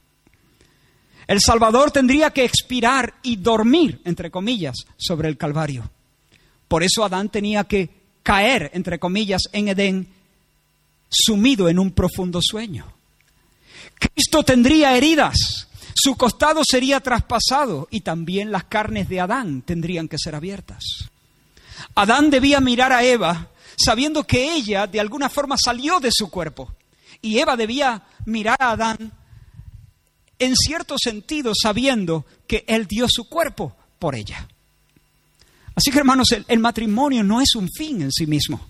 El 1.27 1.39
Salvador 1.39 1.91
tendría 1.91 2.31
que 2.31 2.43
expirar 2.43 3.13
y 3.21 3.35
dormir, 3.35 4.01
entre 4.03 4.31
comillas, 4.31 4.75
sobre 4.97 5.29
el 5.29 5.37
Calvario. 5.37 5.91
Por 6.71 6.83
eso 6.83 7.03
Adán 7.03 7.27
tenía 7.27 7.65
que 7.65 7.89
caer, 8.23 8.71
entre 8.73 8.97
comillas, 8.97 9.41
en 9.51 9.67
Edén, 9.67 10.07
sumido 11.09 11.67
en 11.67 11.77
un 11.77 11.91
profundo 11.91 12.39
sueño. 12.41 12.93
Cristo 13.99 14.41
tendría 14.43 14.95
heridas, 14.95 15.67
su 15.93 16.15
costado 16.15 16.61
sería 16.63 17.01
traspasado 17.01 17.89
y 17.91 17.99
también 17.99 18.53
las 18.53 18.63
carnes 18.63 19.09
de 19.09 19.19
Adán 19.19 19.63
tendrían 19.63 20.07
que 20.07 20.17
ser 20.17 20.33
abiertas. 20.33 21.09
Adán 21.93 22.29
debía 22.29 22.61
mirar 22.61 22.93
a 22.93 23.03
Eva 23.03 23.49
sabiendo 23.75 24.23
que 24.23 24.53
ella 24.53 24.87
de 24.87 25.01
alguna 25.01 25.27
forma 25.27 25.57
salió 25.61 25.99
de 25.99 26.11
su 26.13 26.29
cuerpo. 26.29 26.73
Y 27.21 27.37
Eva 27.37 27.57
debía 27.57 28.03
mirar 28.23 28.55
a 28.61 28.71
Adán 28.71 29.11
en 30.39 30.55
cierto 30.55 30.95
sentido 30.97 31.51
sabiendo 31.53 32.25
que 32.47 32.63
él 32.65 32.87
dio 32.87 33.07
su 33.09 33.27
cuerpo 33.27 33.75
por 33.99 34.15
ella. 34.15 34.47
Así 35.81 35.89
que 35.89 35.97
hermanos, 35.97 36.27
el, 36.47 36.59
matrimonio 36.59 37.23
no 37.23 37.41
es 37.41 37.55
un 37.55 37.67
fin 37.67 38.03
en 38.03 38.11
sí 38.11 38.27
mismo. 38.27 38.67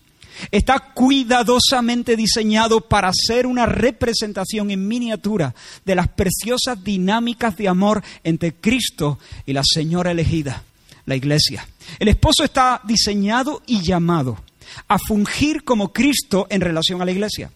Está 0.49 0.79
cuidadosamente 0.79 2.15
diseñado 2.15 2.79
para 2.79 3.11
ser 3.11 3.45
una 3.45 3.65
representación 3.65 4.71
en 4.71 4.87
miniatura 4.87 5.53
de 5.83 5.95
las 5.95 6.07
preciosas 6.07 6.81
dinámicas 6.81 7.57
de 7.57 7.67
amor 7.67 8.01
entre 8.23 8.53
Cristo 8.53 9.19
y 9.45 9.51
la 9.51 9.61
Señora 9.61 10.11
elegida, 10.11 10.63
la 11.05 11.17
Iglesia. 11.17 11.67
El 11.99 12.07
esposo 12.07 12.45
está 12.45 12.79
diseñado 12.85 13.61
y 13.67 13.81
llamado 13.81 14.41
a 14.87 14.97
fungir 14.97 15.65
como 15.65 15.91
Cristo 15.91 16.47
en 16.49 16.61
relación 16.61 17.01
a 17.01 17.05
la 17.05 17.11
Iglesia. 17.11 17.51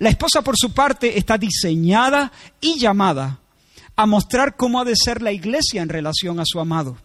La 0.00 0.10
esposa, 0.10 0.42
por 0.42 0.58
su 0.58 0.74
parte, 0.74 1.16
está 1.16 1.38
diseñada 1.38 2.30
y 2.60 2.78
llamada 2.78 3.38
a 3.96 4.04
mostrar 4.04 4.54
cómo 4.54 4.78
ha 4.78 4.84
de 4.84 4.96
ser 5.02 5.22
la 5.22 5.32
Iglesia 5.32 5.80
en 5.80 5.88
relación 5.88 6.40
a 6.40 6.44
su 6.44 6.60
amado. 6.60 6.98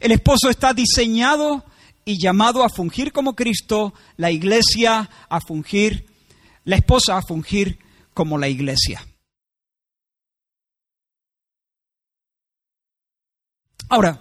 El 0.00 0.12
esposo 0.12 0.48
está 0.48 0.72
diseñado 0.72 1.64
y 2.06 2.18
llamado 2.18 2.64
a 2.64 2.70
fungir 2.70 3.12
como 3.12 3.36
Cristo, 3.36 3.92
la 4.16 4.30
iglesia 4.30 5.08
a 5.28 5.40
fungir, 5.40 6.06
la 6.64 6.76
esposa 6.76 7.18
a 7.18 7.22
fungir 7.22 7.78
como 8.14 8.38
la 8.38 8.48
iglesia. 8.48 9.06
Ahora, 13.90 14.20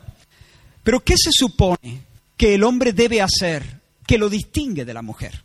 ¿pero 0.83 0.99
qué 0.99 1.15
se 1.15 1.31
supone 1.31 2.03
que 2.35 2.55
el 2.55 2.63
hombre 2.63 2.91
debe 2.91 3.21
hacer 3.21 3.81
que 4.05 4.17
lo 4.17 4.29
distingue 4.29 4.83
de 4.83 4.93
la 4.93 5.01
mujer? 5.01 5.43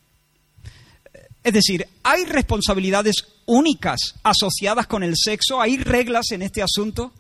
Es 1.45 1.53
decir, 1.53 1.87
¿hay 2.03 2.25
responsabilidades 2.25 3.17
únicas 3.47 4.15
asociadas 4.23 4.87
con 4.87 5.03
el 5.03 5.15
sexo? 5.17 5.61
¿Hay 5.61 5.77
reglas 5.77 6.33
en 6.33 6.43
este 6.43 6.63
asunto? 6.63 7.13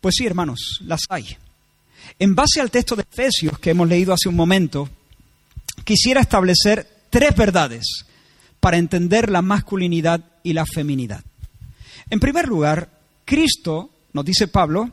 Pues 0.00 0.16
sí, 0.18 0.26
hermanos, 0.26 0.80
las 0.80 1.02
hay. 1.08 1.38
En 2.18 2.34
base 2.34 2.60
al 2.60 2.70
texto 2.70 2.96
de 2.96 3.02
Efesios 3.02 3.58
que 3.58 3.70
hemos 3.70 3.88
leído 3.88 4.12
hace 4.12 4.28
un 4.28 4.36
momento, 4.36 4.88
quisiera 5.84 6.20
establecer 6.20 6.88
tres 7.10 7.34
verdades 7.34 8.04
para 8.60 8.76
entender 8.76 9.30
la 9.30 9.42
masculinidad 9.42 10.24
y 10.42 10.52
la 10.52 10.66
feminidad. 10.66 11.22
En 12.10 12.20
primer 12.20 12.48
lugar, 12.48 12.90
Cristo, 13.24 13.90
nos 14.12 14.24
dice 14.24 14.48
Pablo, 14.48 14.90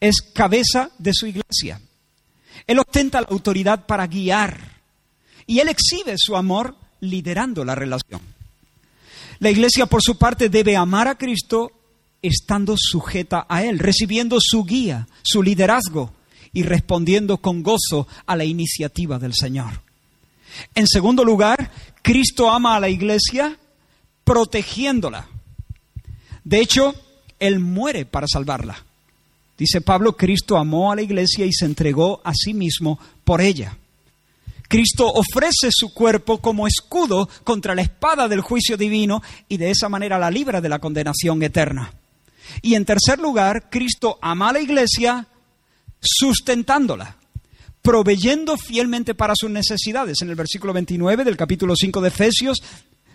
es 0.00 0.22
cabeza 0.32 0.90
de 0.98 1.12
su 1.12 1.26
iglesia. 1.26 1.80
Él 2.66 2.78
ostenta 2.78 3.20
la 3.20 3.28
autoridad 3.28 3.86
para 3.86 4.06
guiar 4.06 4.80
y 5.46 5.58
él 5.58 5.68
exhibe 5.68 6.14
su 6.16 6.36
amor 6.36 6.76
liderando 7.00 7.64
la 7.64 7.74
relación. 7.74 8.20
La 9.40 9.50
iglesia, 9.50 9.86
por 9.86 10.02
su 10.02 10.18
parte, 10.18 10.48
debe 10.48 10.76
amar 10.76 11.08
a 11.08 11.16
Cristo 11.16 11.72
estando 12.22 12.74
sujeta 12.76 13.46
a 13.48 13.64
Él, 13.64 13.78
recibiendo 13.78 14.36
su 14.38 14.64
guía, 14.64 15.08
su 15.22 15.42
liderazgo, 15.42 16.12
y 16.52 16.62
respondiendo 16.62 17.38
con 17.38 17.62
gozo 17.62 18.08
a 18.26 18.36
la 18.36 18.44
iniciativa 18.44 19.18
del 19.18 19.34
Señor. 19.34 19.82
En 20.74 20.86
segundo 20.86 21.24
lugar, 21.24 21.70
Cristo 22.02 22.50
ama 22.50 22.76
a 22.76 22.80
la 22.80 22.88
iglesia 22.88 23.56
protegiéndola. 24.24 25.28
De 26.44 26.60
hecho, 26.60 26.94
Él 27.38 27.60
muere 27.60 28.04
para 28.06 28.26
salvarla. 28.26 28.84
Dice 29.56 29.80
Pablo, 29.80 30.16
Cristo 30.16 30.56
amó 30.56 30.90
a 30.90 30.96
la 30.96 31.02
iglesia 31.02 31.44
y 31.44 31.52
se 31.52 31.66
entregó 31.66 32.20
a 32.24 32.32
sí 32.34 32.54
mismo 32.54 32.98
por 33.24 33.40
ella. 33.40 33.76
Cristo 34.68 35.12
ofrece 35.12 35.68
su 35.70 35.92
cuerpo 35.92 36.38
como 36.38 36.66
escudo 36.66 37.28
contra 37.44 37.74
la 37.74 37.82
espada 37.82 38.28
del 38.28 38.40
juicio 38.40 38.76
divino 38.76 39.20
y 39.48 39.56
de 39.56 39.70
esa 39.70 39.88
manera 39.88 40.18
la 40.18 40.30
libra 40.30 40.60
de 40.60 40.68
la 40.68 40.78
condenación 40.78 41.42
eterna. 41.42 41.92
Y 42.62 42.74
en 42.74 42.84
tercer 42.84 43.18
lugar, 43.18 43.68
Cristo 43.68 44.18
ama 44.22 44.50
a 44.50 44.52
la 44.52 44.60
iglesia 44.60 45.26
sustentándola, 46.00 47.16
proveyendo 47.82 48.56
fielmente 48.56 49.14
para 49.14 49.34
sus 49.36 49.50
necesidades. 49.50 50.22
En 50.22 50.30
el 50.30 50.36
versículo 50.36 50.72
29 50.72 51.24
del 51.24 51.36
capítulo 51.36 51.74
5 51.76 52.00
de 52.00 52.08
Efesios 52.08 52.62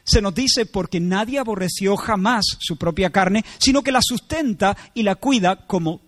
se 0.04 0.22
nos 0.22 0.36
dice, 0.36 0.66
porque 0.66 1.00
nadie 1.00 1.40
aborreció 1.40 1.98
jamás 1.98 2.46
su 2.60 2.78
propia 2.78 3.10
carne, 3.10 3.44
sino 3.58 3.82
que 3.82 3.92
la 3.92 4.02
sustenta 4.04 4.78
y 4.94 5.04
la 5.04 5.16
cuida 5.16 5.66
como 5.66 6.02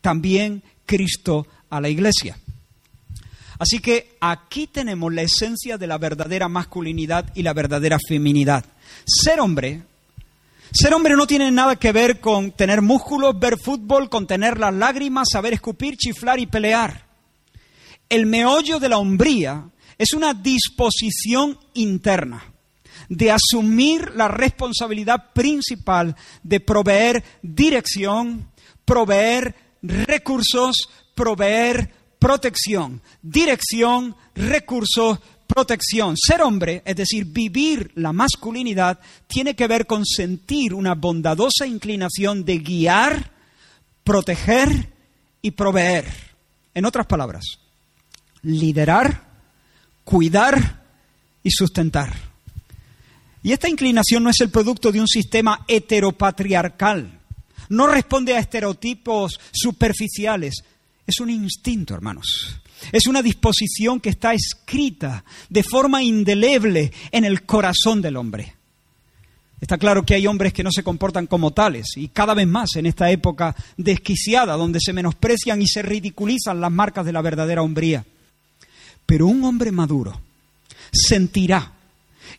también 0.00 0.62
Cristo 0.84 1.46
a 1.70 1.80
la 1.80 1.88
iglesia. 1.88 2.38
Así 3.58 3.78
que 3.78 4.16
aquí 4.20 4.66
tenemos 4.66 5.12
la 5.14 5.22
esencia 5.22 5.78
de 5.78 5.86
la 5.86 5.96
verdadera 5.96 6.48
masculinidad 6.48 7.32
y 7.34 7.42
la 7.42 7.54
verdadera 7.54 7.98
feminidad. 8.06 8.64
Ser 9.06 9.40
hombre 9.40 9.82
ser 10.76 10.94
hombre 10.94 11.16
no 11.16 11.26
tiene 11.26 11.50
nada 11.50 11.76
que 11.76 11.92
ver 11.92 12.20
con 12.20 12.52
tener 12.52 12.82
músculos, 12.82 13.38
ver 13.38 13.58
fútbol, 13.58 14.08
con 14.08 14.26
tener 14.26 14.58
las 14.58 14.74
lágrimas, 14.74 15.28
saber 15.32 15.54
escupir, 15.54 15.96
chiflar 15.96 16.38
y 16.38 16.46
pelear. 16.46 17.06
El 18.08 18.26
meollo 18.26 18.78
de 18.78 18.88
la 18.88 18.98
hombría 18.98 19.70
es 19.98 20.12
una 20.12 20.34
disposición 20.34 21.58
interna 21.74 22.44
de 23.08 23.30
asumir 23.30 24.12
la 24.14 24.28
responsabilidad 24.28 25.32
principal 25.32 26.14
de 26.42 26.60
proveer 26.60 27.24
dirección, 27.42 28.50
proveer 28.84 29.54
recursos, 29.82 30.88
proveer 31.14 31.90
protección. 32.18 33.02
Dirección, 33.22 34.16
recursos, 34.34 35.20
protección. 35.46 36.16
Ser 36.16 36.42
hombre, 36.42 36.82
es 36.84 36.96
decir, 36.96 37.24
vivir 37.26 37.92
la 37.94 38.12
masculinidad, 38.12 38.98
tiene 39.26 39.54
que 39.54 39.66
ver 39.66 39.86
con 39.86 40.04
sentir 40.04 40.74
una 40.74 40.94
bondadosa 40.94 41.66
inclinación 41.66 42.44
de 42.44 42.58
guiar, 42.58 43.30
proteger 44.04 44.92
y 45.42 45.52
proveer. 45.52 46.06
En 46.74 46.84
otras 46.84 47.06
palabras, 47.06 47.44
liderar, 48.42 49.24
cuidar 50.04 50.84
y 51.42 51.50
sustentar. 51.50 52.12
Y 53.42 53.52
esta 53.52 53.68
inclinación 53.68 54.24
no 54.24 54.30
es 54.30 54.40
el 54.40 54.50
producto 54.50 54.90
de 54.90 55.00
un 55.00 55.06
sistema 55.06 55.64
heteropatriarcal. 55.68 57.20
No 57.68 57.86
responde 57.86 58.34
a 58.34 58.40
estereotipos 58.40 59.38
superficiales. 59.52 60.64
Es 61.06 61.20
un 61.20 61.30
instinto, 61.30 61.94
hermanos. 61.94 62.60
Es 62.92 63.06
una 63.06 63.22
disposición 63.22 64.00
que 64.00 64.10
está 64.10 64.34
escrita 64.34 65.24
de 65.48 65.62
forma 65.62 66.02
indeleble 66.02 66.92
en 67.10 67.24
el 67.24 67.42
corazón 67.42 68.02
del 68.02 68.16
hombre. 68.16 68.54
Está 69.60 69.78
claro 69.78 70.04
que 70.04 70.14
hay 70.14 70.26
hombres 70.26 70.52
que 70.52 70.62
no 70.62 70.70
se 70.70 70.82
comportan 70.82 71.26
como 71.26 71.52
tales 71.52 71.96
y 71.96 72.08
cada 72.08 72.34
vez 72.34 72.46
más 72.46 72.76
en 72.76 72.86
esta 72.86 73.10
época 73.10 73.56
desquiciada 73.76 74.54
donde 74.54 74.80
se 74.80 74.92
menosprecian 74.92 75.62
y 75.62 75.66
se 75.66 75.82
ridiculizan 75.82 76.60
las 76.60 76.70
marcas 76.70 77.06
de 77.06 77.12
la 77.12 77.22
verdadera 77.22 77.62
hombría. 77.62 78.04
Pero 79.06 79.26
un 79.26 79.42
hombre 79.44 79.72
maduro 79.72 80.20
sentirá 80.92 81.72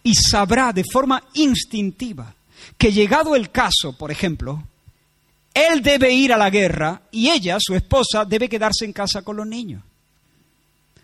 y 0.03 0.13
sabrá 0.13 0.71
de 0.73 0.83
forma 0.83 1.23
instintiva 1.33 2.35
que 2.77 2.91
llegado 2.91 3.35
el 3.35 3.49
caso, 3.49 3.97
por 3.97 4.11
ejemplo, 4.11 4.63
él 5.53 5.81
debe 5.81 6.13
ir 6.13 6.31
a 6.31 6.37
la 6.37 6.51
guerra 6.51 7.01
y 7.11 7.29
ella, 7.29 7.57
su 7.59 7.73
esposa, 7.73 8.25
debe 8.25 8.47
quedarse 8.47 8.85
en 8.85 8.93
casa 8.93 9.23
con 9.23 9.37
los 9.37 9.47
niños. 9.47 9.81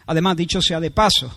Además, 0.05 0.37
dicho 0.37 0.61
sea 0.61 0.79
de 0.79 0.91
paso, 0.91 1.35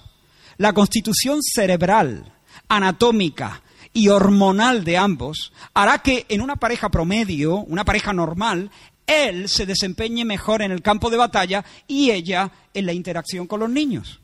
la 0.59 0.73
constitución 0.73 1.41
cerebral, 1.43 2.33
anatómica 2.69 3.63
y 3.93 4.09
hormonal 4.09 4.85
de 4.85 4.97
ambos 4.97 5.53
hará 5.75 5.99
que 5.99 6.27
en 6.29 6.41
una 6.41 6.57
pareja 6.57 6.89
promedio, 6.89 7.57
una 7.57 7.85
pareja 7.85 8.13
normal, 8.13 8.71
él 9.07 9.49
se 9.49 9.67
desempeñe 9.67 10.25
mejor 10.25 10.63
en 10.63 10.73
el 10.73 10.83
campo 10.83 11.11
de 11.11 11.17
batalla 11.17 11.65
y 11.87 12.11
ella 12.11 12.51
en 12.75 12.87
la 12.87 12.93
interacción 12.93 13.47
con 13.47 13.61
los 13.61 13.71
niños. 13.71 14.21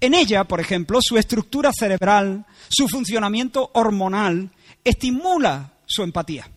En 0.00 0.14
ella, 0.14 0.44
por 0.44 0.60
ejemplo, 0.60 0.98
su 1.02 1.16
estructura 1.16 1.72
cerebral, 1.72 2.44
su 2.68 2.88
funcionamiento 2.88 3.70
hormonal, 3.74 4.50
estimula 4.84 5.72
su 5.86 6.02
empatía. 6.02 6.48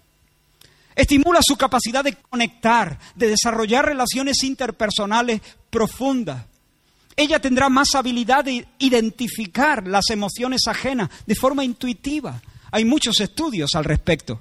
Estimula 0.96 1.40
su 1.42 1.56
capacidad 1.56 2.04
de 2.04 2.16
conectar, 2.16 3.00
de 3.16 3.30
desarrollar 3.30 3.86
relaciones 3.86 4.44
interpersonales 4.44 5.42
profundas. 5.70 6.44
Ella 7.20 7.40
tendrá 7.40 7.68
más 7.68 7.96
habilidad 7.96 8.46
de 8.46 8.66
identificar 8.80 9.86
las 9.86 10.10
emociones 10.10 10.62
ajenas 10.68 11.10
de 11.26 11.36
forma 11.36 11.66
intuitiva. 11.66 12.42
Hay 12.72 12.86
muchos 12.86 13.20
estudios 13.20 13.72
al 13.76 13.84
respecto. 13.84 14.40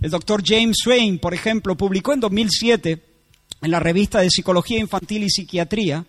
El 0.00 0.12
doctor 0.12 0.40
James 0.46 0.76
Swain, 0.80 1.18
por 1.18 1.34
ejemplo, 1.34 1.76
publicó 1.76 2.12
en 2.12 2.20
2007 2.20 3.04
en 3.62 3.70
la 3.72 3.80
revista 3.80 4.20
de 4.20 4.30
Psicología 4.30 4.78
Infantil 4.78 5.24
y 5.24 5.30
Psiquiatría 5.30 6.06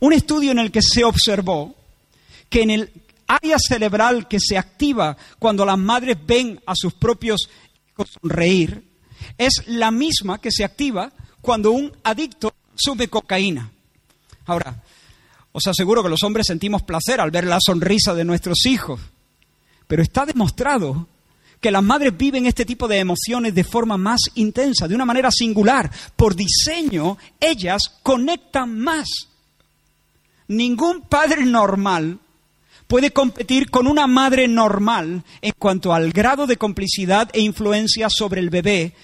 un 0.00 0.12
estudio 0.12 0.50
en 0.50 0.58
el 0.58 0.72
que 0.72 0.82
se 0.82 1.04
observó 1.04 1.76
que 2.48 2.62
en 2.62 2.70
el 2.70 2.90
área 3.28 3.56
cerebral 3.60 4.26
que 4.26 4.40
se 4.40 4.58
activa 4.58 5.16
cuando 5.38 5.64
las 5.64 5.78
madres 5.78 6.18
ven 6.26 6.60
a 6.66 6.74
sus 6.74 6.94
propios 6.94 7.48
hijos 7.92 8.08
sonreír 8.20 8.82
es 9.38 9.62
la 9.68 9.92
misma 9.92 10.40
que 10.40 10.50
se 10.50 10.64
activa 10.64 11.12
cuando 11.40 11.70
un 11.70 11.92
adicto 12.02 12.52
sube 12.74 13.06
cocaína. 13.06 13.70
Ahora, 14.44 14.82
os 15.52 15.66
aseguro 15.66 16.02
que 16.02 16.08
los 16.08 16.22
hombres 16.22 16.46
sentimos 16.46 16.82
placer 16.82 17.20
al 17.20 17.30
ver 17.30 17.44
la 17.44 17.58
sonrisa 17.64 18.14
de 18.14 18.24
nuestros 18.24 18.66
hijos, 18.66 19.00
pero 19.86 20.02
está 20.02 20.24
demostrado 20.24 21.08
que 21.60 21.70
las 21.70 21.82
madres 21.82 22.16
viven 22.16 22.46
este 22.46 22.64
tipo 22.64 22.88
de 22.88 22.98
emociones 22.98 23.54
de 23.54 23.64
forma 23.64 23.96
más 23.96 24.20
intensa, 24.34 24.88
de 24.88 24.94
una 24.94 25.04
manera 25.04 25.30
singular. 25.30 25.90
Por 26.16 26.34
diseño, 26.34 27.18
ellas 27.38 27.82
conectan 28.02 28.78
más. 28.78 29.06
Ningún 30.48 31.02
padre 31.02 31.44
normal 31.44 32.18
puede 32.86 33.12
competir 33.12 33.70
con 33.70 33.86
una 33.86 34.06
madre 34.06 34.48
normal 34.48 35.22
en 35.42 35.52
cuanto 35.58 35.92
al 35.92 36.12
grado 36.12 36.46
de 36.46 36.56
complicidad 36.56 37.28
e 37.32 37.40
influencia 37.40 38.08
sobre 38.10 38.40
el 38.40 38.50
bebé 38.50 38.94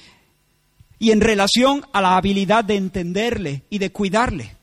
y 0.98 1.10
en 1.10 1.20
relación 1.20 1.84
a 1.92 2.00
la 2.00 2.16
habilidad 2.16 2.64
de 2.64 2.76
entenderle 2.76 3.62
y 3.68 3.78
de 3.78 3.92
cuidarle. 3.92 4.55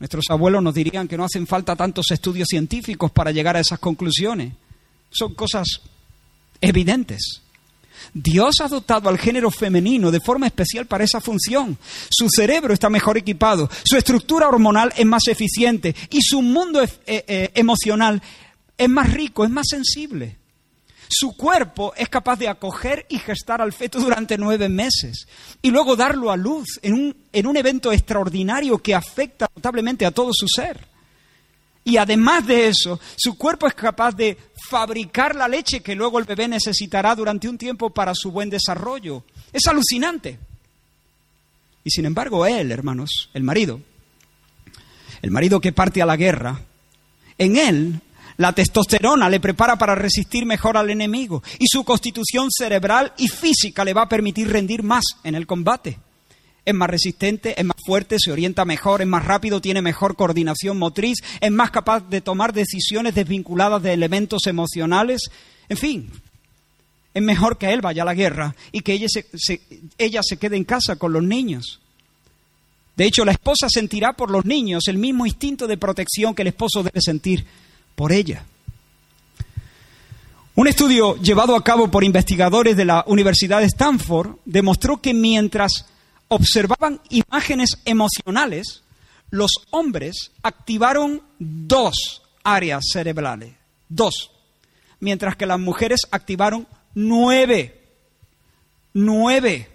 Nuestros 0.00 0.24
abuelos 0.30 0.62
nos 0.62 0.74
dirían 0.74 1.06
que 1.06 1.16
no 1.18 1.24
hacen 1.24 1.46
falta 1.46 1.76
tantos 1.76 2.10
estudios 2.10 2.48
científicos 2.48 3.10
para 3.12 3.30
llegar 3.30 3.56
a 3.56 3.60
esas 3.60 3.78
conclusiones. 3.78 4.54
Son 5.10 5.34
cosas 5.34 5.66
evidentes. 6.60 7.42
Dios 8.14 8.56
ha 8.62 8.68
dotado 8.68 9.10
al 9.10 9.18
género 9.18 9.50
femenino 9.50 10.10
de 10.10 10.20
forma 10.20 10.46
especial 10.46 10.86
para 10.86 11.04
esa 11.04 11.20
función. 11.20 11.76
Su 12.10 12.28
cerebro 12.30 12.72
está 12.72 12.88
mejor 12.88 13.18
equipado, 13.18 13.68
su 13.84 13.96
estructura 13.96 14.48
hormonal 14.48 14.90
es 14.96 15.04
más 15.04 15.28
eficiente 15.28 15.94
y 16.08 16.22
su 16.22 16.40
mundo 16.40 16.82
eh, 16.82 16.90
eh, 17.06 17.50
emocional 17.54 18.22
es 18.78 18.88
más 18.88 19.12
rico, 19.12 19.44
es 19.44 19.50
más 19.50 19.66
sensible. 19.68 20.39
Su 21.12 21.36
cuerpo 21.36 21.92
es 21.96 22.08
capaz 22.08 22.38
de 22.38 22.46
acoger 22.46 23.04
y 23.08 23.18
gestar 23.18 23.60
al 23.60 23.72
feto 23.72 23.98
durante 23.98 24.38
nueve 24.38 24.68
meses 24.68 25.26
y 25.60 25.72
luego 25.72 25.96
darlo 25.96 26.30
a 26.30 26.36
luz 26.36 26.78
en 26.82 26.94
un, 26.94 27.16
en 27.32 27.46
un 27.48 27.56
evento 27.56 27.90
extraordinario 27.90 28.78
que 28.78 28.94
afecta 28.94 29.50
notablemente 29.52 30.06
a 30.06 30.12
todo 30.12 30.30
su 30.32 30.46
ser. 30.46 30.86
Y 31.82 31.96
además 31.96 32.46
de 32.46 32.68
eso, 32.68 33.00
su 33.16 33.36
cuerpo 33.36 33.66
es 33.66 33.74
capaz 33.74 34.14
de 34.14 34.38
fabricar 34.68 35.34
la 35.34 35.48
leche 35.48 35.80
que 35.80 35.96
luego 35.96 36.20
el 36.20 36.26
bebé 36.26 36.46
necesitará 36.46 37.16
durante 37.16 37.48
un 37.48 37.58
tiempo 37.58 37.90
para 37.90 38.14
su 38.14 38.30
buen 38.30 38.48
desarrollo. 38.48 39.24
Es 39.52 39.66
alucinante. 39.66 40.38
Y 41.82 41.90
sin 41.90 42.04
embargo, 42.04 42.46
él, 42.46 42.70
hermanos, 42.70 43.30
el 43.34 43.42
marido, 43.42 43.80
el 45.22 45.32
marido 45.32 45.60
que 45.60 45.72
parte 45.72 46.02
a 46.02 46.06
la 46.06 46.16
guerra, 46.16 46.60
en 47.36 47.56
él 47.56 48.00
la 48.40 48.54
testosterona 48.54 49.28
le 49.28 49.38
prepara 49.38 49.76
para 49.76 49.94
resistir 49.94 50.46
mejor 50.46 50.78
al 50.78 50.88
enemigo 50.88 51.42
y 51.58 51.66
su 51.70 51.84
constitución 51.84 52.48
cerebral 52.50 53.12
y 53.18 53.28
física 53.28 53.84
le 53.84 53.92
va 53.92 54.04
a 54.04 54.08
permitir 54.08 54.48
rendir 54.48 54.82
más 54.82 55.04
en 55.24 55.34
el 55.34 55.46
combate. 55.46 55.98
Es 56.64 56.74
más 56.74 56.88
resistente, 56.88 57.60
es 57.60 57.66
más 57.66 57.76
fuerte, 57.84 58.16
se 58.18 58.32
orienta 58.32 58.64
mejor, 58.64 59.02
es 59.02 59.06
más 59.06 59.26
rápido, 59.26 59.60
tiene 59.60 59.82
mejor 59.82 60.16
coordinación 60.16 60.78
motriz, 60.78 61.18
es 61.38 61.50
más 61.50 61.70
capaz 61.70 62.08
de 62.08 62.22
tomar 62.22 62.54
decisiones 62.54 63.14
desvinculadas 63.14 63.82
de 63.82 63.92
elementos 63.92 64.46
emocionales. 64.46 65.30
En 65.68 65.76
fin, 65.76 66.10
es 67.12 67.22
mejor 67.22 67.58
que 67.58 67.70
él 67.74 67.82
vaya 67.82 68.04
a 68.04 68.06
la 68.06 68.14
guerra 68.14 68.56
y 68.72 68.80
que 68.80 68.94
ella 68.94 69.08
se, 69.10 69.60
ella 69.98 70.22
se 70.22 70.38
quede 70.38 70.56
en 70.56 70.64
casa 70.64 70.96
con 70.96 71.12
los 71.12 71.22
niños. 71.22 71.80
De 72.96 73.04
hecho, 73.04 73.26
la 73.26 73.32
esposa 73.32 73.66
sentirá 73.68 74.14
por 74.14 74.30
los 74.30 74.46
niños 74.46 74.88
el 74.88 74.96
mismo 74.96 75.26
instinto 75.26 75.66
de 75.66 75.76
protección 75.76 76.34
que 76.34 76.40
el 76.40 76.48
esposo 76.48 76.82
debe 76.82 77.02
sentir 77.02 77.44
por 78.00 78.12
ella. 78.12 78.42
Un 80.54 80.66
estudio 80.68 81.16
llevado 81.16 81.54
a 81.54 81.62
cabo 81.62 81.90
por 81.90 82.02
investigadores 82.02 82.74
de 82.74 82.86
la 82.86 83.04
Universidad 83.06 83.60
de 83.60 83.66
Stanford 83.66 84.36
demostró 84.46 85.02
que 85.02 85.12
mientras 85.12 85.84
observaban 86.28 87.02
imágenes 87.10 87.76
emocionales, 87.84 88.84
los 89.28 89.50
hombres 89.68 90.30
activaron 90.42 91.20
dos 91.38 92.22
áreas 92.42 92.84
cerebrales, 92.90 93.52
dos, 93.90 94.30
mientras 94.98 95.36
que 95.36 95.44
las 95.44 95.60
mujeres 95.60 96.00
activaron 96.10 96.66
nueve, 96.94 97.82
nueve. 98.94 99.68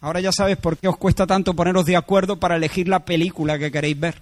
Ahora 0.00 0.18
ya 0.20 0.32
sabes 0.32 0.56
por 0.56 0.78
qué 0.78 0.88
os 0.88 0.96
cuesta 0.96 1.28
tanto 1.28 1.54
poneros 1.54 1.84
de 1.84 1.96
acuerdo 1.96 2.40
para 2.40 2.56
elegir 2.56 2.88
la 2.88 3.04
película 3.04 3.56
que 3.56 3.70
queréis 3.70 4.00
ver. 4.00 4.20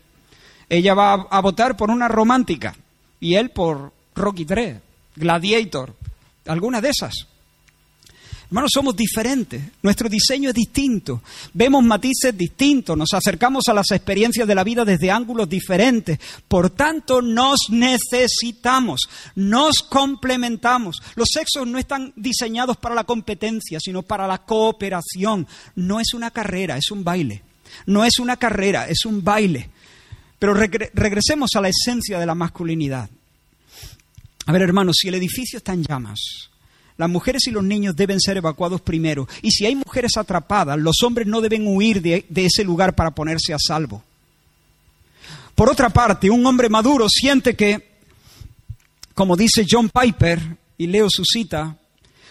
Ella 0.69 0.93
va 0.93 1.15
a 1.15 1.41
votar 1.41 1.79
por 1.79 1.89
una 1.89 2.07
romántica 2.07 2.75
y 3.21 3.35
él 3.35 3.51
por 3.51 3.93
Rocky 4.15 4.45
3, 4.45 4.79
Gladiator, 5.17 5.95
alguna 6.47 6.81
de 6.81 6.91
esas. 6.91 7.27
Hermanos, 8.51 8.73
somos 8.75 8.97
diferentes, 8.97 9.63
nuestro 9.81 10.09
diseño 10.09 10.49
es 10.49 10.55
distinto, 10.57 11.23
vemos 11.53 11.85
matices 11.85 12.37
distintos, 12.37 12.97
nos 12.97 13.15
acercamos 13.15 13.69
a 13.69 13.75
las 13.75 13.93
experiencias 13.93 14.49
de 14.49 14.57
la 14.57 14.65
vida 14.65 14.85
desde 14.85 15.09
ángulos 15.09 15.49
diferentes, 15.49 16.19
por 16.49 16.71
tanto 16.71 17.23
nos 17.23 17.69
necesitamos, 17.69 19.03
nos 19.37 19.77
complementamos. 19.89 20.97
Los 21.15 21.29
sexos 21.33 21.65
no 21.69 21.79
están 21.79 22.13
diseñados 22.17 22.77
para 22.77 22.97
la 22.97 23.05
competencia, 23.05 23.79
sino 23.79 24.03
para 24.03 24.27
la 24.27 24.39
cooperación. 24.39 25.47
No 25.77 26.01
es 26.01 26.13
una 26.13 26.33
carrera, 26.33 26.77
es 26.77 26.91
un 26.91 27.05
baile. 27.05 27.45
No 27.87 28.05
es 28.05 28.19
una 28.19 28.37
carrera, 28.37 28.89
es 28.89 29.05
un 29.05 29.23
baile. 29.23 29.71
Pero 30.41 30.55
regresemos 30.55 31.51
a 31.55 31.61
la 31.61 31.69
esencia 31.69 32.19
de 32.19 32.27
la 32.27 32.35
masculinidad. 32.35 33.09
A 34.47 34.53
ver, 34.53 34.63
hermanos, 34.63 34.97
si 34.99 35.07
el 35.07 35.15
edificio 35.15 35.59
está 35.59 35.75
en 35.75 35.85
llamas, 35.85 36.51
las 36.97 37.09
mujeres 37.09 37.47
y 37.47 37.51
los 37.51 37.63
niños 37.63 37.95
deben 37.95 38.19
ser 38.19 38.39
evacuados 38.39 38.81
primero. 38.81 39.29
Y 39.43 39.53
si 39.53 39.67
hay 39.67 39.77
mujeres 39.77 40.17
atrapadas, 40.17 40.79
los 40.79 41.03
hombres 41.05 41.29
no 41.29 41.41
deben 41.41 41.69
huir 41.69 42.03
de, 42.03 42.27
de 42.29 42.47
ese 42.47 42.65
lugar 42.65 42.97
para 42.97 43.13
ponerse 43.13 43.55
a 43.55 43.59
salvo. 43.59 44.03
Por 45.55 45.71
otra 45.71 45.91
parte, 45.91 46.31
un 46.31 46.45
hombre 46.45 46.69
maduro 46.69 47.07
siente 47.09 47.55
que, 47.55 47.99
como 49.15 49.37
dice 49.37 49.67
John 49.71 49.91
Piper, 49.91 50.57
y 50.79 50.87
leo 50.87 51.09
su 51.11 51.23
cita, 51.23 51.77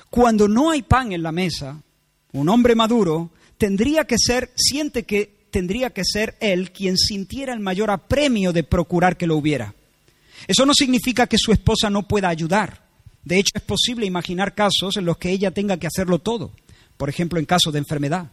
cuando 0.09 0.47
no 0.47 0.71
hay 0.71 0.81
pan 0.81 1.11
en 1.11 1.21
la 1.21 1.31
mesa, 1.31 1.79
un 2.31 2.49
hombre 2.49 2.73
maduro 2.73 3.29
tendría 3.59 4.05
que 4.05 4.17
ser, 4.17 4.51
siente 4.55 5.03
que 5.03 5.38
tendría 5.51 5.89
que 5.89 6.03
ser 6.03 6.35
él 6.39 6.71
quien 6.71 6.97
sintiera 6.97 7.53
el 7.53 7.59
mayor 7.59 7.91
apremio 7.91 8.53
de 8.53 8.63
procurar 8.63 9.17
que 9.17 9.27
lo 9.27 9.35
hubiera. 9.35 9.73
Eso 10.47 10.65
no 10.65 10.73
significa 10.73 11.27
que 11.27 11.37
su 11.37 11.51
esposa 11.51 11.89
no 11.89 12.07
pueda 12.07 12.29
ayudar. 12.29 12.87
De 13.23 13.37
hecho, 13.37 13.51
es 13.55 13.61
posible 13.61 14.05
imaginar 14.05 14.55
casos 14.55 14.97
en 14.97 15.05
los 15.05 15.17
que 15.17 15.31
ella 15.31 15.51
tenga 15.51 15.77
que 15.77 15.87
hacerlo 15.87 16.19
todo 16.19 16.51
por 16.99 17.07
ejemplo 17.07 17.39
en 17.39 17.45
caso 17.45 17.71
de 17.71 17.79
enfermedad. 17.79 18.27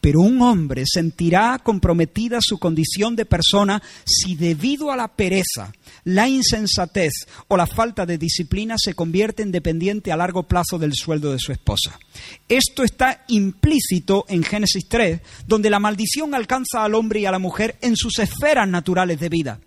Pero 0.00 0.22
un 0.22 0.40
hombre 0.40 0.84
sentirá 0.86 1.60
comprometida 1.62 2.38
su 2.40 2.56
condición 2.56 3.14
de 3.14 3.26
persona 3.26 3.82
si 4.06 4.34
debido 4.36 4.90
a 4.90 4.96
la 4.96 5.08
pereza, 5.08 5.70
la 6.04 6.26
insensatez 6.26 7.12
o 7.48 7.58
la 7.58 7.66
falta 7.66 8.06
de 8.06 8.16
disciplina 8.16 8.76
se 8.78 8.94
convierte 8.94 9.42
en 9.42 9.52
dependiente 9.52 10.12
a 10.12 10.16
largo 10.16 10.44
plazo 10.44 10.78
del 10.78 10.94
sueldo 10.94 11.30
de 11.30 11.38
su 11.38 11.52
esposa. 11.52 12.00
Esto 12.48 12.84
está 12.84 13.22
implícito 13.28 14.24
en 14.30 14.44
Génesis 14.44 14.88
3, 14.88 15.20
donde 15.46 15.68
la 15.68 15.78
maldición 15.78 16.34
alcanza 16.34 16.84
al 16.84 16.94
hombre 16.94 17.20
y 17.20 17.26
a 17.26 17.32
la 17.32 17.38
mujer 17.38 17.76
en 17.82 17.96
sus 17.96 18.18
esferas 18.18 18.66
naturales 18.66 19.20
de 19.20 19.28
vida. 19.28 19.60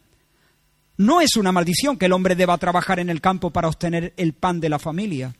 No 0.97 1.21
es 1.21 1.35
una 1.35 1.51
maldición 1.51 1.97
que 1.97 2.07
el 2.07 2.13
hombre 2.13 2.35
deba 2.35 2.57
trabajar 2.57 2.99
en 2.99 3.11
el 3.11 3.21
campo 3.21 3.51
para 3.51 3.67
obtener 3.67 4.11
el 4.17 4.33
pan 4.33 4.59
de 4.59 4.69
la 4.69 4.79
familia. 4.79 5.35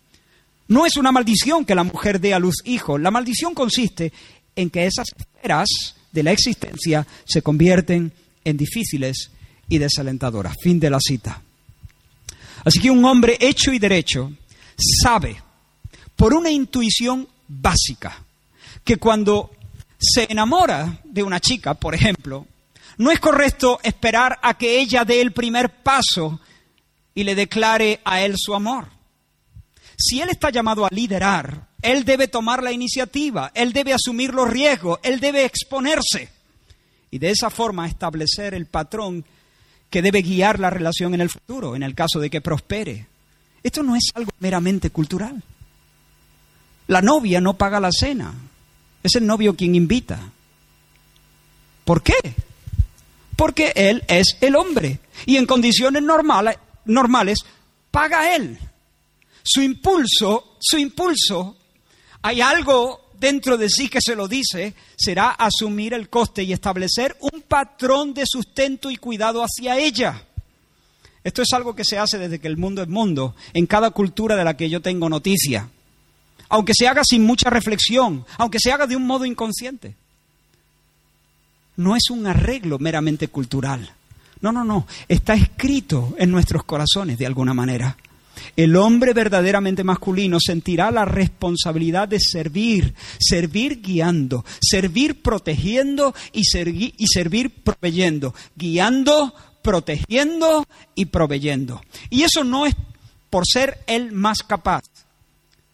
No 0.70 0.86
es 0.86 0.97
una 0.97 1.11
maldición 1.11 1.65
que 1.65 1.76
la 1.76 1.84
mujer 1.84 2.22
dé 2.22 2.34
a 2.34 2.39
luz 2.39 2.55
hijos. 2.63 3.01
La 3.01 3.11
maldición 3.11 3.53
consiste 3.53 4.13
en 4.55 4.70
que 4.70 4.86
esas 4.86 5.07
esferas 5.17 5.67
de 6.11 6.24
la 6.24 6.32
existencia 6.32 7.05
se 7.26 7.41
convierten 7.41 8.13
en 8.45 8.55
difíciles 8.55 9.32
y 9.67 9.80
desalentadoras. 9.80 10.55
Fin 10.61 10.80
de 10.80 10.89
la 10.89 10.99
cita. 10.99 11.41
Así 12.63 12.80
que 12.80 12.91
un 12.91 13.03
hombre 13.03 13.38
hecho 13.39 13.74
y 13.74 13.80
derecho 13.80 14.32
sabe, 15.01 15.41
por 16.15 16.34
una 16.34 16.51
intuición 16.51 17.28
básica, 17.47 18.24
que 18.84 18.97
cuando 18.97 19.51
se 19.97 20.28
enamora 20.30 21.01
de 21.03 21.24
una 21.24 21.39
chica, 21.39 21.74
por 21.74 21.95
ejemplo, 21.95 22.45
no 22.97 23.11
es 23.11 23.20
correcto 23.20 23.80
esperar 23.82 24.38
a 24.43 24.55
que 24.55 24.80
ella 24.80 25.03
dé 25.03 25.22
el 25.22 25.32
primer 25.32 25.70
paso 25.82 26.39
y 27.15 27.24
le 27.24 27.34
declare 27.34 28.01
a 28.03 28.22
él 28.22 28.36
su 28.38 28.53
amor. 28.53 28.99
Si 30.02 30.22
él 30.22 30.30
está 30.30 30.50
llamado 30.50 30.86
a 30.86 30.89
liderar, 30.91 31.68
Él 31.82 32.06
debe 32.06 32.30
tomar 32.30 32.64
la 32.64 32.72
iniciativa, 32.72 33.52
él 33.54 33.74
debe 33.74 33.93
asumir 33.93 34.34
los 34.34 34.50
riesgos, 34.50 35.00
él 35.04 35.20
debe 35.20 35.43
exponerse. 35.45 36.30
Y 37.12 37.20
de 37.20 37.32
esa 37.32 37.50
forma 37.50 37.88
establecer 37.88 38.54
el 38.54 38.66
patrón 38.66 39.26
que 39.89 40.02
debe 40.02 40.22
guiar 40.22 40.60
la 40.60 40.70
relación 40.70 41.14
en 41.14 41.22
el 41.22 41.30
futuro, 41.30 41.76
en 41.76 41.84
el 41.84 41.95
caso 41.95 42.20
de 42.20 42.30
que 42.30 42.41
prospere. 42.41 43.08
Esto 43.62 43.84
no 43.84 43.95
es 43.95 44.04
algo 44.14 44.32
meramente 44.39 44.89
cultural. 44.89 45.41
La 46.88 47.02
novia 47.02 47.41
no 47.41 47.58
paga 47.58 47.80
la 47.80 47.91
cena, 47.91 48.34
es 49.04 49.16
el 49.16 49.26
novio 49.26 49.56
quien 49.56 49.76
invita. 49.76 50.20
¿Por 51.84 52.04
qué? 52.04 52.36
Porque 53.36 53.74
él 53.76 54.04
es 54.08 54.38
el 54.41 54.56
hombre 54.56 55.00
y 55.26 55.38
en 55.38 55.45
condiciones 55.45 56.04
normales, 56.04 56.58
normales 56.86 57.39
paga 57.91 58.36
él. 58.36 58.60
Su 59.52 59.64
impulso, 59.64 60.58
su 60.60 60.78
impulso, 60.78 61.58
hay 62.22 62.39
algo 62.39 63.10
dentro 63.20 63.58
de 63.58 63.68
sí 63.68 63.89
que 63.89 64.00
se 64.00 64.16
lo 64.16 64.28
dice, 64.28 64.76
será 64.95 65.32
asumir 65.32 65.95
el 65.95 66.08
coste 66.08 66.43
y 66.43 66.54
establecer 66.54 67.18
un 67.20 67.41
patrón 67.41 68.14
de 68.14 68.26
sustento 68.28 68.91
y 68.91 68.97
cuidado 68.97 69.43
hacia 69.43 69.80
ella. 69.80 70.24
Esto 71.24 71.41
es 71.41 71.47
algo 71.52 71.76
que 71.76 71.84
se 71.84 71.97
hace 71.97 72.20
desde 72.20 72.38
que 72.38 72.47
el 72.47 72.58
mundo 72.58 72.84
es 72.84 72.88
mundo, 72.88 73.36
en 73.54 73.66
cada 73.66 73.89
cultura 73.89 74.36
de 74.36 74.43
la 74.43 74.56
que 74.56 74.70
yo 74.70 74.84
tengo 74.84 75.10
noticia, 75.10 75.68
aunque 76.47 76.74
se 76.76 76.88
haga 76.88 77.02
sin 77.04 77.26
mucha 77.26 77.50
reflexión, 77.50 78.28
aunque 78.38 78.60
se 78.60 78.72
haga 78.72 78.86
de 78.86 78.95
un 78.95 79.08
modo 79.08 79.26
inconsciente. 79.26 79.95
No 81.76 81.95
es 81.95 82.12
un 82.12 82.28
arreglo 82.28 82.78
meramente 82.78 83.30
cultural. 83.30 83.93
No, 84.41 84.52
no, 84.52 84.64
no, 84.64 84.86
está 85.08 85.34
escrito 85.34 86.14
en 86.20 86.30
nuestros 86.30 86.64
corazones 86.66 87.18
de 87.18 87.26
alguna 87.26 87.56
manera. 87.56 87.97
El 88.55 88.75
hombre 88.75 89.13
verdaderamente 89.13 89.83
masculino 89.83 90.37
sentirá 90.39 90.91
la 90.91 91.05
responsabilidad 91.05 92.07
de 92.07 92.19
servir, 92.19 92.93
servir 93.19 93.81
guiando, 93.81 94.45
servir 94.61 95.21
protegiendo 95.21 96.13
y, 96.33 96.41
y 96.41 97.07
servir 97.07 97.51
proveyendo, 97.63 98.33
guiando, 98.55 99.33
protegiendo 99.61 100.65
y 100.95 101.05
proveyendo. 101.05 101.81
Y 102.09 102.23
eso 102.23 102.43
no 102.43 102.65
es 102.65 102.75
por 103.29 103.45
ser 103.47 103.79
el 103.87 104.11
más 104.11 104.43
capaz, 104.43 104.83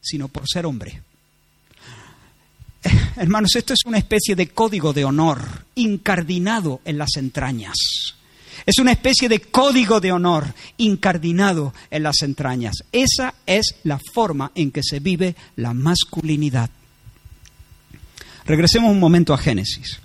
sino 0.01 0.27
por 0.27 0.43
ser 0.47 0.65
hombre. 0.65 1.01
Hermanos, 3.15 3.55
esto 3.55 3.73
es 3.73 3.79
una 3.85 3.97
especie 3.97 4.35
de 4.35 4.49
código 4.49 4.93
de 4.93 5.05
honor 5.05 5.65
incardinado 5.75 6.81
en 6.85 6.97
las 6.97 7.15
entrañas. 7.17 7.75
Es 8.65 8.79
una 8.79 8.91
especie 8.91 9.29
de 9.29 9.41
código 9.41 9.99
de 9.99 10.11
honor 10.11 10.53
incardinado 10.77 11.73
en 11.91 12.03
las 12.03 12.21
entrañas. 12.23 12.83
Esa 12.91 13.35
es 13.45 13.75
la 13.83 13.99
forma 14.13 14.51
en 14.55 14.71
que 14.71 14.81
se 14.83 14.99
vive 14.99 15.35
la 15.55 15.73
masculinidad. 15.73 16.69
Regresemos 18.45 18.91
un 18.91 18.99
momento 18.99 19.33
a 19.33 19.37
Génesis. 19.37 19.99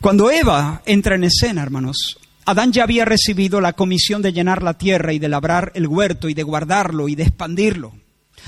Cuando 0.00 0.30
Eva 0.30 0.82
entra 0.86 1.14
en 1.14 1.24
escena, 1.24 1.62
hermanos, 1.62 2.18
Adán 2.44 2.72
ya 2.72 2.82
había 2.82 3.04
recibido 3.04 3.60
la 3.60 3.74
comisión 3.74 4.20
de 4.20 4.32
llenar 4.32 4.62
la 4.62 4.76
tierra 4.76 5.12
y 5.12 5.18
de 5.18 5.28
labrar 5.28 5.70
el 5.74 5.86
huerto 5.86 6.28
y 6.28 6.34
de 6.34 6.42
guardarlo 6.42 7.08
y 7.08 7.14
de 7.14 7.22
expandirlo. 7.22 7.92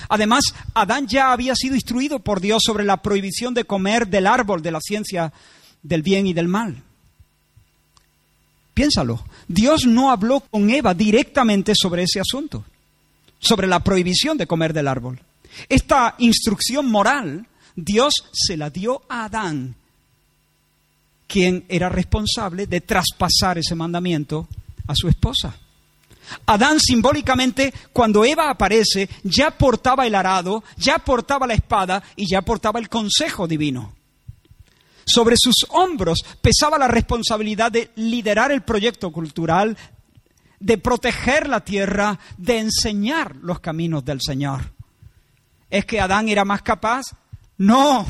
Además, 0.09 0.45
Adán 0.75 1.07
ya 1.07 1.33
había 1.33 1.55
sido 1.55 1.75
instruido 1.75 2.19
por 2.19 2.41
Dios 2.41 2.63
sobre 2.65 2.85
la 2.85 3.03
prohibición 3.03 3.55
de 3.55 3.65
comer 3.65 4.09
del 4.09 4.27
árbol 4.27 4.63
de 4.63 4.73
la 4.73 4.81
ciencia 4.81 5.33
del 5.83 6.03
bien 6.03 6.27
y 6.27 6.33
del 6.33 6.49
mal. 6.49 6.83
Piénsalo, 8.75 9.25
Dios 9.47 9.87
no 9.87 10.11
habló 10.11 10.41
con 10.41 10.69
Eva 10.69 10.95
directamente 10.95 11.73
sobre 11.75 12.03
ese 12.03 12.21
asunto, 12.21 12.65
sobre 13.39 13.69
la 13.69 13.81
prohibición 13.81 14.37
de 14.37 14.47
comer 14.47 14.73
del 14.73 14.89
árbol. 14.89 15.21
Esta 15.69 16.17
instrucción 16.19 16.91
moral 16.91 17.47
Dios 17.77 18.15
se 18.33 18.57
la 18.57 18.71
dio 18.71 19.03
a 19.09 19.25
Adán, 19.25 19.75
quien 21.27 21.65
era 21.69 21.89
responsable 21.89 22.67
de 22.67 22.81
traspasar 22.81 23.59
ese 23.59 23.75
mandamiento 23.75 24.49
a 24.87 24.95
su 24.95 25.09
esposa. 25.09 25.57
Adán 26.47 26.81
simbólicamente, 26.81 27.73
cuando 27.93 28.25
Eva 28.25 28.51
aparece, 28.51 29.09
ya 29.25 29.51
portaba 29.51 30.07
el 30.07 30.15
arado, 30.15 30.65
ya 30.77 30.99
portaba 30.99 31.47
la 31.47 31.55
espada 31.55 32.03
y 32.17 32.29
ya 32.29 32.43
portaba 32.43 32.81
el 32.81 32.89
consejo 32.89 33.47
divino. 33.47 33.93
Sobre 35.05 35.37
sus 35.39 35.67
hombros 35.71 36.25
pesaba 36.41 36.79
la 36.79 36.89
responsabilidad 36.89 37.73
de 37.73 37.91
liderar 37.97 38.53
el 38.53 38.63
proyecto 38.63 39.13
cultural, 39.13 39.77
de 40.61 40.79
proteger 40.79 41.49
la 41.49 41.61
tierra, 41.61 42.19
de 42.39 42.59
enseñar 42.59 43.37
los 43.37 43.61
caminos 43.61 44.05
del 44.05 44.21
Señor. 44.21 44.73
¿Es 45.71 45.85
que 45.85 46.01
Adán 46.01 46.29
era 46.29 46.45
más 46.45 46.63
capaz? 46.63 47.03
No, 47.59 48.07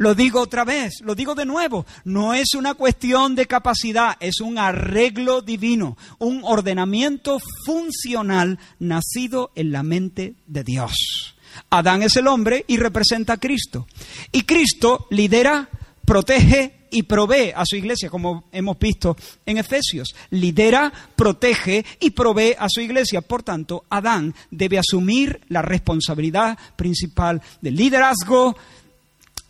lo 0.00 0.14
digo 0.14 0.40
otra 0.40 0.64
vez, 0.64 1.02
lo 1.02 1.14
digo 1.14 1.34
de 1.34 1.44
nuevo, 1.44 1.84
no 2.04 2.32
es 2.32 2.54
una 2.54 2.72
cuestión 2.72 3.34
de 3.34 3.44
capacidad, 3.44 4.16
es 4.18 4.40
un 4.40 4.56
arreglo 4.56 5.42
divino, 5.42 5.98
un 6.18 6.40
ordenamiento 6.42 7.38
funcional 7.66 8.58
nacido 8.78 9.52
en 9.54 9.72
la 9.72 9.82
mente 9.82 10.36
de 10.46 10.64
Dios. 10.64 11.34
Adán 11.68 12.02
es 12.02 12.16
el 12.16 12.28
hombre 12.28 12.64
y 12.66 12.78
representa 12.78 13.34
a 13.34 13.36
Cristo. 13.36 13.86
Y 14.32 14.44
Cristo 14.44 15.06
lidera 15.10 15.68
protege 16.10 16.72
y 16.90 17.04
provee 17.04 17.52
a 17.54 17.62
su 17.64 17.76
iglesia, 17.76 18.10
como 18.10 18.42
hemos 18.50 18.76
visto 18.80 19.16
en 19.46 19.58
Efesios. 19.58 20.08
Lidera, 20.30 20.92
protege 21.14 21.84
y 22.00 22.10
provee 22.10 22.56
a 22.58 22.66
su 22.68 22.80
iglesia. 22.80 23.20
Por 23.20 23.44
tanto, 23.44 23.84
Adán 23.88 24.34
debe 24.50 24.80
asumir 24.80 25.40
la 25.50 25.62
responsabilidad 25.62 26.58
principal 26.74 27.40
del 27.60 27.76
liderazgo, 27.76 28.56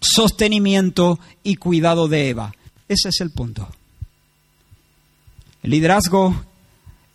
sostenimiento 0.03 1.19
y 1.43 1.57
cuidado 1.57 2.09
de 2.09 2.29
Eva. 2.29 2.55
Ese 2.87 3.09
es 3.09 3.23
el 3.23 3.31
punto. 3.31 3.67
El 5.63 5.71
liderazgo 5.71 6.45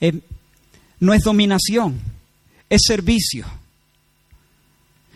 eh, 0.02 0.22
no 1.00 1.14
es 1.14 1.22
dominación, 1.22 2.02
es 2.68 2.82
servicio. 2.88 3.46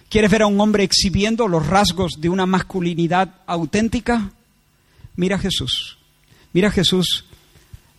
¿Quieres 0.09 0.31
ver 0.31 0.41
a 0.41 0.47
un 0.47 0.59
hombre 0.59 0.83
exhibiendo 0.83 1.47
los 1.47 1.67
rasgos 1.67 2.13
de 2.19 2.29
una 2.29 2.47
masculinidad 2.47 3.35
auténtica? 3.45 4.31
Mira 5.15 5.35
a 5.35 5.39
Jesús. 5.39 5.99
Mira 6.51 6.69
a 6.69 6.71
Jesús 6.71 7.25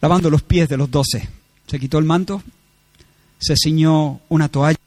lavando 0.01 0.29
los 0.29 0.43
pies 0.43 0.69
de 0.69 0.77
los 0.77 0.91
doce. 0.91 1.29
Se 1.69 1.79
quitó 1.79 1.99
el 1.99 2.05
manto, 2.05 2.43
se 3.39 3.55
ciñó 3.57 4.21
una 4.29 4.49
toalla, 4.49 4.79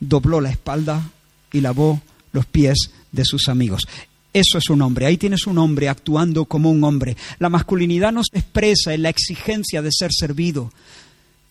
dobló 0.00 0.40
la 0.40 0.50
espalda 0.50 1.10
y 1.52 1.60
lavó 1.60 2.00
los 2.32 2.46
pies 2.46 2.90
de 3.12 3.24
sus 3.24 3.48
amigos. 3.48 3.86
Eso 4.32 4.58
es 4.58 4.70
un 4.70 4.82
hombre. 4.82 5.06
Ahí 5.06 5.16
tienes 5.16 5.46
un 5.46 5.58
hombre 5.58 5.88
actuando 5.88 6.46
como 6.46 6.70
un 6.70 6.82
hombre. 6.82 7.16
La 7.38 7.48
masculinidad 7.48 8.12
no 8.12 8.22
se 8.24 8.38
expresa 8.38 8.92
en 8.92 9.02
la 9.02 9.08
exigencia 9.08 9.82
de 9.82 9.90
ser 9.92 10.10
servido, 10.12 10.72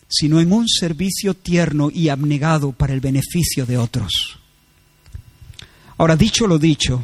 sino 0.09 0.41
en 0.41 0.51
un 0.51 0.67
servicio 0.67 1.35
tierno 1.35 1.89
y 1.89 2.09
abnegado 2.09 2.73
para 2.73 2.93
el 2.93 2.99
beneficio 2.99 3.65
de 3.65 3.77
otros. 3.77 4.38
Ahora, 5.99 6.15
dicho 6.15 6.47
lo 6.47 6.57
dicho, 6.57 7.03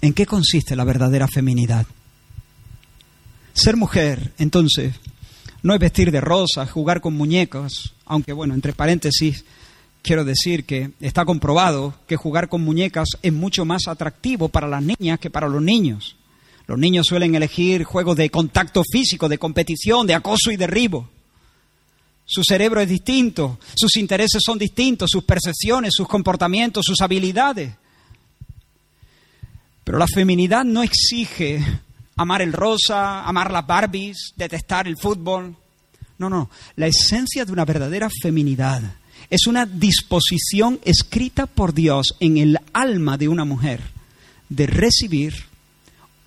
¿en 0.00 0.12
qué 0.12 0.24
consiste 0.24 0.76
la 0.76 0.84
verdadera 0.84 1.26
feminidad? 1.26 1.84
Ser 3.52 3.76
mujer, 3.76 4.34
entonces, 4.38 4.94
no 5.64 5.74
es 5.74 5.80
vestir 5.80 6.12
de 6.12 6.20
rosa, 6.20 6.64
jugar 6.64 7.00
con 7.00 7.14
muñecas, 7.14 7.92
aunque 8.06 8.32
bueno, 8.32 8.54
entre 8.54 8.72
paréntesis, 8.72 9.44
quiero 10.00 10.24
decir 10.24 10.64
que 10.64 10.92
está 11.00 11.24
comprobado 11.24 11.92
que 12.06 12.14
jugar 12.14 12.48
con 12.48 12.62
muñecas 12.62 13.08
es 13.20 13.32
mucho 13.32 13.64
más 13.64 13.88
atractivo 13.88 14.48
para 14.48 14.68
las 14.68 14.84
niñas 14.84 15.18
que 15.18 15.28
para 15.28 15.48
los 15.48 15.60
niños. 15.60 16.14
Los 16.68 16.78
niños 16.78 17.04
suelen 17.04 17.34
elegir 17.34 17.82
juegos 17.82 18.16
de 18.16 18.30
contacto 18.30 18.84
físico, 18.88 19.28
de 19.28 19.38
competición, 19.38 20.06
de 20.06 20.14
acoso 20.14 20.52
y 20.52 20.56
derribo. 20.56 21.08
Su 22.24 22.44
cerebro 22.44 22.80
es 22.80 22.88
distinto, 22.88 23.58
sus 23.74 23.96
intereses 23.96 24.40
son 24.46 24.56
distintos, 24.56 25.10
sus 25.10 25.24
percepciones, 25.24 25.94
sus 25.96 26.06
comportamientos, 26.06 26.84
sus 26.86 27.00
habilidades. 27.00 27.72
Pero 29.88 29.96
la 29.96 30.06
feminidad 30.06 30.66
no 30.66 30.82
exige 30.82 31.64
amar 32.16 32.42
el 32.42 32.52
rosa, 32.52 33.26
amar 33.26 33.50
las 33.50 33.66
Barbies, 33.66 34.34
detestar 34.36 34.86
el 34.86 34.98
fútbol. 34.98 35.56
No, 36.18 36.28
no. 36.28 36.50
La 36.76 36.88
esencia 36.88 37.46
de 37.46 37.52
una 37.52 37.64
verdadera 37.64 38.10
feminidad 38.20 38.82
es 39.30 39.46
una 39.46 39.64
disposición 39.64 40.78
escrita 40.84 41.46
por 41.46 41.72
Dios 41.72 42.16
en 42.20 42.36
el 42.36 42.58
alma 42.74 43.16
de 43.16 43.28
una 43.28 43.46
mujer 43.46 43.80
de 44.50 44.66
recibir, 44.66 45.32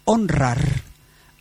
honrar, 0.05 0.81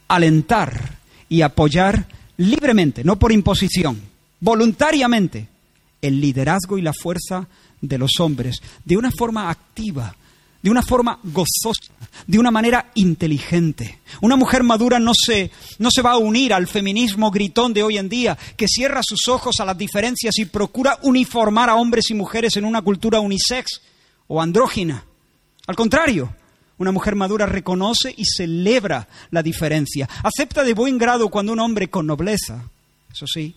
alentar 0.06 0.98
y 1.26 1.40
apoyar 1.40 2.06
libremente, 2.36 3.02
no 3.02 3.18
por 3.18 3.32
imposición, 3.32 3.98
voluntariamente, 4.40 5.48
el 6.02 6.20
liderazgo 6.20 6.76
y 6.76 6.82
la 6.82 6.92
fuerza 6.92 7.48
de 7.80 7.96
los 7.96 8.20
hombres, 8.20 8.60
de 8.84 8.98
una 8.98 9.10
forma 9.10 9.48
activa, 9.48 10.14
de 10.62 10.70
una 10.70 10.82
forma 10.82 11.18
gozosa, 11.22 11.92
de 12.26 12.38
una 12.38 12.50
manera 12.50 12.90
inteligente. 12.94 14.00
Una 14.20 14.36
mujer 14.36 14.62
madura 14.62 14.98
no 14.98 15.12
se, 15.14 15.50
no 15.78 15.90
se 15.90 16.02
va 16.02 16.12
a 16.12 16.18
unir 16.18 16.52
al 16.52 16.66
feminismo 16.66 17.30
gritón 17.30 17.72
de 17.72 17.82
hoy 17.82 17.98
en 17.98 18.08
día, 18.08 18.36
que 18.56 18.68
cierra 18.68 19.00
sus 19.02 19.28
ojos 19.28 19.60
a 19.60 19.64
las 19.64 19.78
diferencias 19.78 20.38
y 20.38 20.44
procura 20.44 20.98
uniformar 21.02 21.70
a 21.70 21.76
hombres 21.76 22.10
y 22.10 22.14
mujeres 22.14 22.56
en 22.56 22.64
una 22.64 22.82
cultura 22.82 23.20
unisex 23.20 23.80
o 24.26 24.40
andrógina. 24.42 25.04
Al 25.66 25.76
contrario, 25.76 26.34
una 26.78 26.92
mujer 26.92 27.14
madura 27.14 27.46
reconoce 27.46 28.14
y 28.16 28.24
celebra 28.24 29.08
la 29.30 29.42
diferencia. 29.42 30.08
Acepta 30.22 30.64
de 30.64 30.74
buen 30.74 30.98
grado 30.98 31.28
cuando 31.28 31.52
un 31.52 31.60
hombre 31.60 31.88
con 31.88 32.06
nobleza, 32.06 32.64
eso 33.12 33.26
sí, 33.26 33.54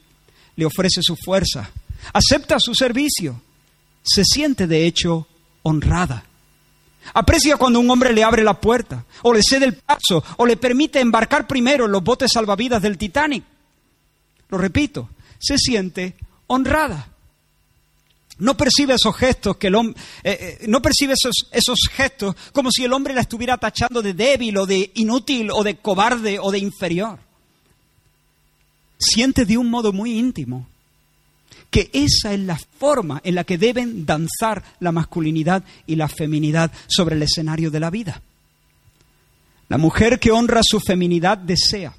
le 0.55 0.65
ofrece 0.65 1.01
su 1.01 1.15
fuerza. 1.15 1.69
Acepta 2.11 2.59
su 2.59 2.75
servicio. 2.75 3.41
Se 4.03 4.25
siente, 4.25 4.67
de 4.67 4.85
hecho, 4.85 5.27
honrada. 5.63 6.25
Aprecia 7.13 7.57
cuando 7.57 7.79
un 7.79 7.89
hombre 7.89 8.13
le 8.13 8.23
abre 8.23 8.43
la 8.43 8.59
puerta, 8.59 9.05
o 9.21 9.33
le 9.33 9.41
cede 9.41 9.65
el 9.65 9.75
paso, 9.75 10.23
o 10.37 10.45
le 10.45 10.57
permite 10.57 10.99
embarcar 10.99 11.47
primero 11.47 11.85
en 11.85 11.91
los 11.91 12.03
botes 12.03 12.31
salvavidas 12.31 12.81
del 12.81 12.97
Titanic. 12.97 13.43
Lo 14.49 14.57
repito, 14.57 15.09
se 15.39 15.57
siente 15.57 16.15
honrada. 16.47 17.09
No 18.39 18.57
percibe 18.57 18.95
esos 18.95 19.15
gestos 19.15 19.57
que 19.57 19.67
el 19.67 19.75
hombre, 19.75 20.01
eh, 20.23 20.57
eh, 20.61 20.65
no 20.67 20.81
percibe 20.81 21.13
esos, 21.13 21.49
esos 21.51 21.77
gestos 21.91 22.35
como 22.51 22.71
si 22.71 22.83
el 22.83 22.93
hombre 22.93 23.13
la 23.13 23.21
estuviera 23.21 23.57
tachando 23.57 24.01
de 24.01 24.13
débil 24.13 24.57
o 24.57 24.65
de 24.65 24.91
inútil 24.95 25.49
o 25.51 25.63
de 25.63 25.77
cobarde 25.77 26.39
o 26.39 26.51
de 26.51 26.59
inferior. 26.59 27.19
Siente 28.97 29.45
de 29.45 29.57
un 29.57 29.69
modo 29.69 29.93
muy 29.93 30.17
íntimo 30.17 30.67
que 31.73 31.89
esa 31.91 32.35
es 32.35 32.39
la 32.39 32.59
forma 32.77 33.19
en 33.23 33.33
la 33.33 33.45
que 33.45 33.57
deben 33.57 34.05
danzar 34.05 34.63
la 34.79 34.91
masculinidad 34.91 35.63
y 35.87 35.95
la 35.95 36.07
feminidad 36.07 36.71
sobre 36.85 37.15
el 37.15 37.23
escenario 37.23 37.71
de 37.71 37.79
la 37.79 37.89
vida. 37.89 38.21
La 39.69 39.79
mujer 39.79 40.19
que 40.19 40.31
honra 40.31 40.61
su 40.63 40.79
feminidad 40.79 41.35
desea, 41.35 41.95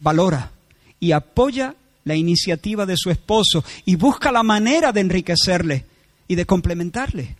valora 0.00 0.52
y 0.98 1.12
apoya 1.12 1.74
la 2.04 2.14
iniciativa 2.14 2.86
de 2.86 2.96
su 2.96 3.10
esposo 3.10 3.62
y 3.84 3.96
busca 3.96 4.32
la 4.32 4.42
manera 4.42 4.90
de 4.90 5.02
enriquecerle 5.02 5.84
y 6.26 6.34
de 6.34 6.46
complementarle. 6.46 7.36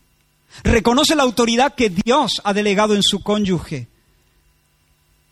Reconoce 0.63 1.17
la 1.17 1.23
autoridad 1.23 1.75
que 1.75 1.89
Dios 1.89 2.43
ha 2.45 2.53
delegado 2.53 2.95
en 2.95 3.03
su 3.03 3.23
cónyuge, 3.23 3.89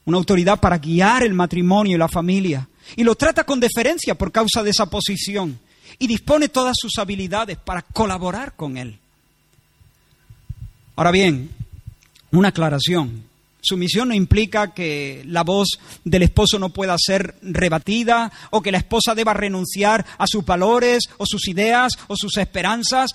una 0.06 0.16
autoridad 0.16 0.60
para 0.60 0.78
guiar 0.78 1.24
el 1.24 1.34
matrimonio 1.34 1.96
y 1.96 1.98
la 1.98 2.08
familia, 2.08 2.66
y 2.96 3.04
lo 3.04 3.16
trata 3.16 3.44
con 3.44 3.60
deferencia 3.60 4.14
por 4.14 4.32
causa 4.32 4.62
de 4.62 4.70
esa 4.70 4.86
posición 4.88 5.65
y 5.99 6.07
dispone 6.07 6.49
todas 6.49 6.76
sus 6.78 6.99
habilidades 6.99 7.59
para 7.59 7.82
colaborar 7.82 8.55
con 8.55 8.76
él. 8.76 8.99
Ahora 10.97 11.11
bien, 11.11 11.51
una 12.32 12.49
aclaración. 12.49 13.24
Sumisión 13.61 14.09
no 14.09 14.14
implica 14.14 14.72
que 14.72 15.24
la 15.26 15.42
voz 15.42 15.80
del 16.05 16.22
esposo 16.22 16.59
no 16.59 16.68
pueda 16.68 16.94
ser 16.99 17.34
rebatida 17.42 18.30
o 18.51 18.62
que 18.62 18.70
la 18.70 18.78
esposa 18.78 19.14
deba 19.14 19.34
renunciar 19.34 20.07
a 20.18 20.26
sus 20.28 20.44
valores 20.44 21.03
o 21.18 21.26
sus 21.26 21.49
ideas 21.49 21.92
o 22.07 22.14
sus 22.16 22.36
esperanzas. 22.36 23.11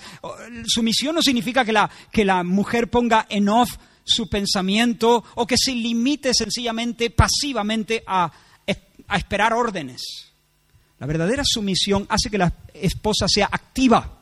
Sumisión 0.66 1.14
no 1.14 1.22
significa 1.22 1.64
que 1.64 1.72
la, 1.72 1.90
que 2.10 2.24
la 2.24 2.42
mujer 2.42 2.90
ponga 2.90 3.26
en 3.30 3.48
off 3.48 3.70
su 4.04 4.28
pensamiento 4.28 5.24
o 5.36 5.46
que 5.46 5.56
se 5.56 5.72
limite 5.72 6.34
sencillamente 6.34 7.08
pasivamente 7.08 8.04
a, 8.06 8.30
a 9.08 9.16
esperar 9.16 9.54
órdenes. 9.54 10.31
La 11.02 11.08
verdadera 11.08 11.42
sumisión 11.44 12.06
hace 12.08 12.30
que 12.30 12.38
la 12.38 12.52
esposa 12.74 13.26
sea 13.26 13.48
activa 13.50 14.20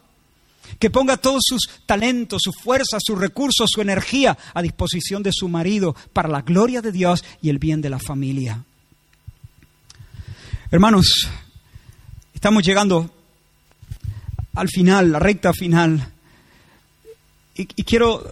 que 0.78 0.88
ponga 0.88 1.18
todos 1.18 1.42
sus 1.44 1.68
talentos, 1.84 2.40
su 2.42 2.52
fuerza, 2.54 2.96
sus 3.04 3.18
recursos, 3.18 3.68
su 3.70 3.82
energía 3.82 4.38
a 4.54 4.62
disposición 4.62 5.22
de 5.22 5.30
su 5.30 5.46
marido 5.46 5.94
para 6.14 6.30
la 6.30 6.40
gloria 6.40 6.80
de 6.80 6.90
Dios 6.90 7.22
y 7.42 7.50
el 7.50 7.58
bien 7.58 7.82
de 7.82 7.90
la 7.90 7.98
familia. 7.98 8.64
Hermanos, 10.70 11.28
estamos 12.32 12.62
llegando 12.62 13.10
al 14.54 14.70
final, 14.70 15.12
la 15.12 15.18
recta 15.18 15.52
final, 15.52 16.10
y, 17.56 17.66
quiero, 17.84 18.24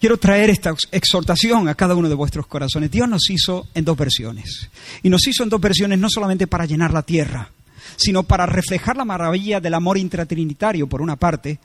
quiero 0.00 0.16
traer 0.16 0.50
esta 0.50 0.74
exhortación 0.92 1.68
a 1.68 1.74
cada 1.74 1.94
uno 1.94 2.08
de 2.08 2.14
vuestros 2.14 2.46
corazones. 2.46 2.90
Dios 2.90 3.08
nos 3.08 3.28
hizo 3.30 3.68
en 3.74 3.84
dos 3.84 3.96
versiones, 3.96 4.68
y 5.02 5.08
nos 5.08 5.26
hizo 5.26 5.42
en 5.42 5.48
dos 5.48 5.60
versiones 5.60 5.98
no 5.98 6.08
solamente 6.10 6.46
para 6.46 6.66
llenar 6.66 6.92
la 6.92 7.02
tierra, 7.02 7.50
sino 7.96 8.22
para 8.22 8.46
reflejar 8.46 8.96
la 8.96 9.04
maravilla 9.04 9.60
del 9.60 9.74
amor 9.74 9.98
intratrinitario, 9.98 10.86
por 10.86 11.02
una 11.02 11.16
parte, 11.16 11.58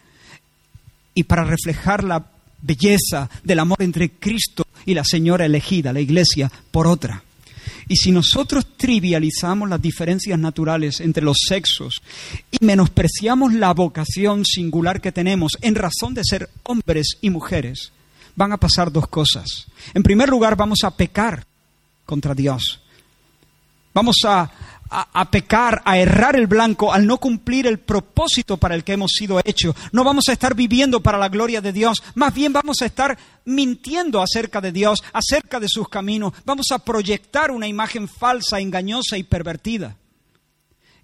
y 1.15 1.23
para 1.23 1.43
reflejar 1.43 2.03
la 2.03 2.25
belleza 2.61 3.29
del 3.43 3.59
amor 3.59 3.81
entre 3.81 4.11
Cristo 4.11 4.65
y 4.85 4.93
la 4.93 5.03
Señora 5.03 5.45
elegida, 5.45 5.93
la 5.93 6.01
Iglesia, 6.01 6.51
por 6.71 6.87
otra. 6.87 7.23
Y 7.87 7.97
si 7.97 8.11
nosotros 8.11 8.65
trivializamos 8.77 9.69
las 9.69 9.81
diferencias 9.81 10.39
naturales 10.39 11.01
entre 11.01 11.23
los 11.23 11.37
sexos 11.47 12.01
y 12.49 12.63
menospreciamos 12.65 13.53
la 13.53 13.73
vocación 13.73 14.45
singular 14.45 15.01
que 15.01 15.11
tenemos 15.11 15.57
en 15.61 15.75
razón 15.75 16.13
de 16.13 16.23
ser 16.23 16.49
hombres 16.63 17.17
y 17.21 17.29
mujeres, 17.29 17.91
van 18.35 18.51
a 18.51 18.57
pasar 18.57 18.91
dos 18.91 19.07
cosas. 19.07 19.67
En 19.93 20.03
primer 20.03 20.29
lugar, 20.29 20.55
vamos 20.55 20.79
a 20.83 20.91
pecar 20.91 21.45
contra 22.05 22.33
Dios. 22.33 22.81
Vamos 23.93 24.17
a, 24.25 24.49
a, 24.89 25.31
pecar, 25.31 25.81
a 25.85 25.97
errar 25.97 26.35
el 26.35 26.47
blanco, 26.47 26.93
al 26.93 27.05
no 27.05 27.17
cumplir 27.17 27.67
el 27.67 27.79
propósito 27.79 28.57
para 28.57 28.75
el 28.75 28.83
que 28.83 28.93
hemos 28.93 29.11
sido 29.11 29.39
hechos. 29.43 29.75
No 29.91 30.03
vamos 30.03 30.25
a 30.29 30.33
estar 30.33 30.55
viviendo 30.55 31.01
para 31.01 31.17
la 31.17 31.29
gloria 31.29 31.61
de 31.61 31.73
Dios, 31.73 32.01
más 32.15 32.33
bien 32.33 32.53
vamos 32.53 32.81
a 32.81 32.85
estar 32.85 33.17
mintiendo 33.45 34.21
acerca 34.21 34.61
de 34.61 34.71
Dios, 34.71 35.03
acerca 35.13 35.59
de 35.59 35.67
sus 35.69 35.89
caminos. 35.89 36.33
Vamos 36.45 36.67
a 36.71 36.79
proyectar 36.79 37.51
una 37.51 37.67
imagen 37.67 38.07
falsa, 38.07 38.59
engañosa 38.59 39.17
y 39.17 39.23
pervertida. 39.23 39.95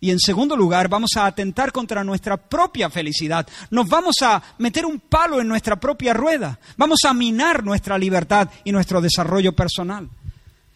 Y 0.02 0.12
en 0.12 0.20
segundo 0.20 0.56
lugar, 0.56 0.88
vamos 0.88 1.12
a 1.18 1.26
atentar 1.26 1.72
contra 1.72 2.04
nuestra 2.04 2.38
propia 2.38 2.90
felicidad. 2.90 3.48
Nos 3.70 3.88
vamos 3.88 4.16
a 4.22 4.42
meter 4.58 4.86
un 4.86 5.00
palo 5.00 5.42
en 5.42 5.48
nuestra 5.48 5.78
propia 5.78 6.14
rueda. 6.14 6.60
Vamos 6.78 7.00
a 7.06 7.14
minar 7.14 7.64
nuestra 7.64 7.98
libertad 7.98 8.50
y 8.64 8.72
nuestro 8.72 9.02
desarrollo 9.02 9.54
personal. 9.54 10.10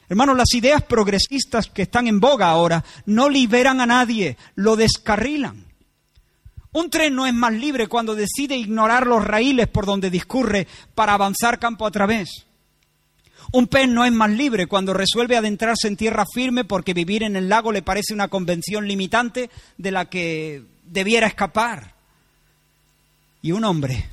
Hermanos, 0.10 0.38
las 0.38 0.54
ideas 0.54 0.84
progresistas 0.84 1.68
que 1.68 1.84
están 1.84 2.08
en 2.08 2.20
boga 2.20 2.50
ahora 2.50 2.84
no 3.06 3.30
liberan 3.30 3.80
a 3.80 3.86
nadie, 3.86 4.38
lo 4.56 4.76
descarrilan. 4.76 5.66
Un 6.74 6.90
tren 6.90 7.16
no 7.16 7.26
es 7.26 7.34
más 7.34 7.54
libre 7.54 7.88
cuando 7.88 8.16
decide 8.16 8.58
ignorar 8.58 9.08
los 9.08 9.24
raíles 9.24 9.68
por 9.68 9.86
donde 9.86 10.10
discurre 10.10 10.68
para 10.96 11.14
avanzar 11.14 11.60
campo 11.60 11.86
a 11.86 11.92
través. 11.92 12.46
Un 13.52 13.68
pez 13.68 13.88
no 13.88 14.06
es 14.06 14.12
más 14.12 14.32
libre 14.32 14.68
cuando 14.68 14.94
resuelve 14.94 15.38
adentrarse 15.38 15.88
en 15.88 15.98
tierra 15.98 16.26
firme 16.32 16.64
porque 16.64 16.94
vivir 16.94 17.24
en 17.24 17.36
el 17.36 17.50
lago 17.50 17.72
le 17.72 17.82
parece 17.82 18.14
una 18.14 18.28
convención 18.28 18.88
limitante 18.88 19.50
de 19.78 19.92
la 19.92 20.06
que 20.06 20.64
debiera 20.86 21.28
escapar. 21.28 21.94
Y 23.42 23.52
un 23.52 23.66
hombre 23.66 24.13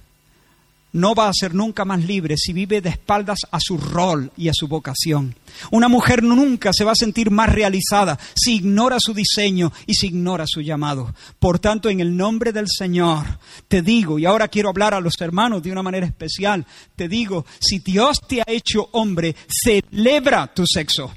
no 0.93 1.15
va 1.15 1.29
a 1.29 1.33
ser 1.33 1.55
nunca 1.55 1.85
más 1.85 2.05
libre 2.05 2.37
si 2.37 2.53
vive 2.53 2.81
de 2.81 2.91
espaldas 2.91 3.41
a 3.51 3.59
su 3.61 3.79
rol 3.79 4.33
y 4.37 4.49
a 4.49 4.53
su 4.55 4.69
vocación. 4.69 5.37
Una 5.71 5.89
mujer 5.89 6.23
nunca 6.23 6.71
se 6.73 6.85
va 6.85 6.93
a 6.93 6.97
sentir 6.97 7.31
más 7.31 7.49
realizada 7.49 8.19
si 8.35 8.57
ignora 8.57 8.97
su 8.99 9.15
diseño 9.15 9.73
y 9.87 9.95
si 9.95 10.09
ignora 10.09 10.45
su 10.47 10.61
llamado. 10.61 11.15
Por 11.39 11.59
tanto, 11.59 11.89
en 11.89 12.01
el 12.01 12.17
nombre 12.17 12.53
del 12.53 12.67
Señor, 12.69 13.39
te 13.69 13.83
digo, 13.83 14.19
y 14.19 14.27
ahora 14.27 14.49
quiero 14.49 14.69
hablar 14.69 14.95
a 14.95 15.01
los 15.01 15.15
hermanos 15.21 15.63
de 15.63 15.73
una 15.73 15.83
manera 15.83 16.07
especial, 16.07 16.67
te 16.97 17.09
digo, 17.09 17.45
si 17.61 17.79
Dios 17.79 18.19
te 18.27 18.41
ha 18.41 18.45
hecho 18.47 18.89
hombre, 18.93 19.37
celebra 19.49 20.53
tu 20.53 20.65
sexo. 20.67 21.13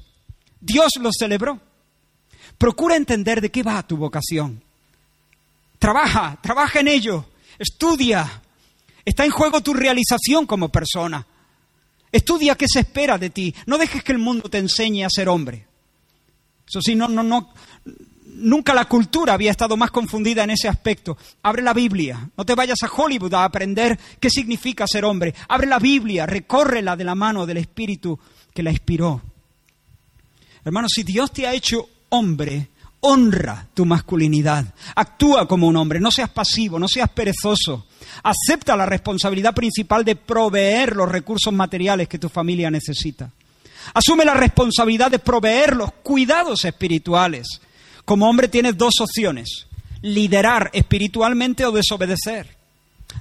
Dios 0.60 0.92
lo 1.00 1.10
celebró. 1.12 1.60
Procura 2.58 2.96
entender 2.96 3.42
de 3.42 3.52
qué 3.52 3.64
va 3.64 3.86
tu 3.86 3.98
vocación. 3.98 4.62
Trabaja, 5.80 6.40
trabaja 6.42 6.80
en 6.80 6.88
ello. 6.88 7.26
Estudia, 7.60 8.43
Está 9.06 9.26
en 9.26 9.32
juego 9.32 9.62
tu 9.62 9.74
realización 9.74 10.46
como 10.46 10.70
persona. 10.70 11.26
Estudia 12.12 12.56
qué 12.56 12.68
se 12.68 12.82
espera 12.82 13.18
de 13.18 13.30
ti. 13.30 13.54
No 13.66 13.78
dejes 13.78 14.04
que 14.04 14.12
el 14.12 14.20
mundo 14.20 14.50
te 14.50 14.60
enseñe 14.60 15.04
a 15.04 15.10
ser 15.10 15.28
hombre. 15.30 15.66
Eso 16.68 16.82
sí, 16.82 16.96
no, 16.96 17.08
no, 17.08 17.24
no. 17.24 17.50
Nunca 18.26 18.74
la 18.74 18.86
cultura 18.86 19.34
había 19.34 19.52
estado 19.52 19.78
más 19.78 19.92
confundida 19.92 20.44
en 20.44 20.52
ese 20.52 20.68
aspecto. 20.68 21.18
Abre 21.42 21.62
la 21.62 21.74
Biblia. 21.74 22.30
No 22.38 22.46
te 22.46 22.56
vayas 22.56 22.82
a 22.84 22.92
Hollywood 22.92 23.34
a 23.34 23.44
aprender 23.44 24.00
qué 24.20 24.30
significa 24.30 24.88
ser 24.88 25.06
hombre. 25.06 25.34
Abre 25.48 25.68
la 25.68 25.80
Biblia, 25.80 26.26
recórrela 26.26 26.96
de 26.96 27.04
la 27.04 27.16
mano 27.16 27.46
del 27.46 27.58
Espíritu 27.58 28.20
que 28.54 28.64
la 28.64 28.72
inspiró. 28.72 29.22
Hermano, 30.64 30.88
si 30.90 31.04
Dios 31.04 31.32
te 31.32 31.46
ha 31.46 31.54
hecho 31.54 31.90
hombre, 32.10 32.70
honra 33.04 33.68
tu 33.74 33.86
masculinidad. 33.86 34.66
Actúa 34.96 35.48
como 35.48 35.68
un 35.68 35.76
hombre, 35.76 36.00
no 36.00 36.12
seas 36.12 36.30
pasivo, 36.30 36.80
no 36.80 36.88
seas 36.88 37.10
perezoso. 37.10 37.88
Acepta 38.24 38.76
la 38.76 38.86
responsabilidad 38.86 39.54
principal 39.54 40.06
de 40.06 40.16
proveer 40.16 40.96
los 40.96 41.10
recursos 41.10 41.54
materiales 41.54 42.08
que 42.08 42.20
tu 42.20 42.30
familia 42.30 42.72
necesita. 42.72 43.30
Asume 43.94 44.24
la 44.24 44.34
responsabilidad 44.34 45.12
de 45.12 45.20
proveer 45.20 45.76
los 45.76 45.92
cuidados 46.02 46.64
espirituales. 46.64 47.48
Como 48.06 48.30
hombre 48.30 48.48
tienes 48.48 48.78
dos 48.78 48.94
opciones, 49.02 49.68
liderar 50.02 50.70
espiritualmente 50.74 51.66
o 51.66 51.72
desobedecer. 51.72 52.56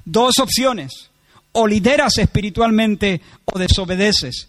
Dos 0.05 0.39
opciones, 0.39 1.11
o 1.53 1.67
lideras 1.67 2.19
espiritualmente 2.19 3.21
o 3.45 3.59
desobedeces. 3.59 4.49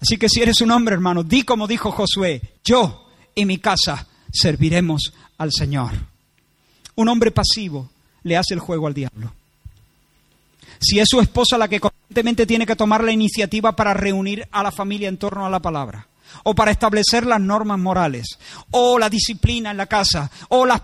Así 0.00 0.16
que 0.16 0.28
si 0.28 0.40
eres 0.40 0.60
un 0.60 0.70
hombre, 0.70 0.94
hermano, 0.94 1.24
di 1.24 1.42
como 1.42 1.66
dijo 1.66 1.90
Josué, 1.90 2.40
yo 2.64 3.08
y 3.34 3.44
mi 3.44 3.58
casa 3.58 4.06
serviremos 4.32 5.12
al 5.38 5.50
Señor. 5.52 5.92
Un 6.94 7.08
hombre 7.08 7.30
pasivo 7.30 7.90
le 8.24 8.36
hace 8.36 8.54
el 8.54 8.60
juego 8.60 8.86
al 8.86 8.94
diablo. 8.94 9.32
si 10.80 10.98
es 10.98 11.08
su 11.08 11.20
esposa 11.20 11.56
la 11.58 11.68
que 11.68 11.78
constantemente 11.78 12.44
tiene 12.44 12.66
que 12.66 12.74
tomar 12.74 13.04
la 13.04 13.12
iniciativa 13.12 13.76
para 13.76 13.94
reunir 13.94 14.48
a 14.50 14.64
la 14.64 14.72
familia 14.72 15.08
en 15.08 15.16
torno 15.16 15.46
a 15.46 15.50
la 15.50 15.60
palabra, 15.60 16.08
o 16.44 16.54
para 16.54 16.72
establecer 16.72 17.24
las 17.24 17.40
normas 17.40 17.78
morales, 17.78 18.38
o 18.72 18.98
la 18.98 19.08
disciplina 19.08 19.70
en 19.70 19.76
la 19.76 19.86
casa, 19.86 20.30
o, 20.48 20.66
las 20.66 20.82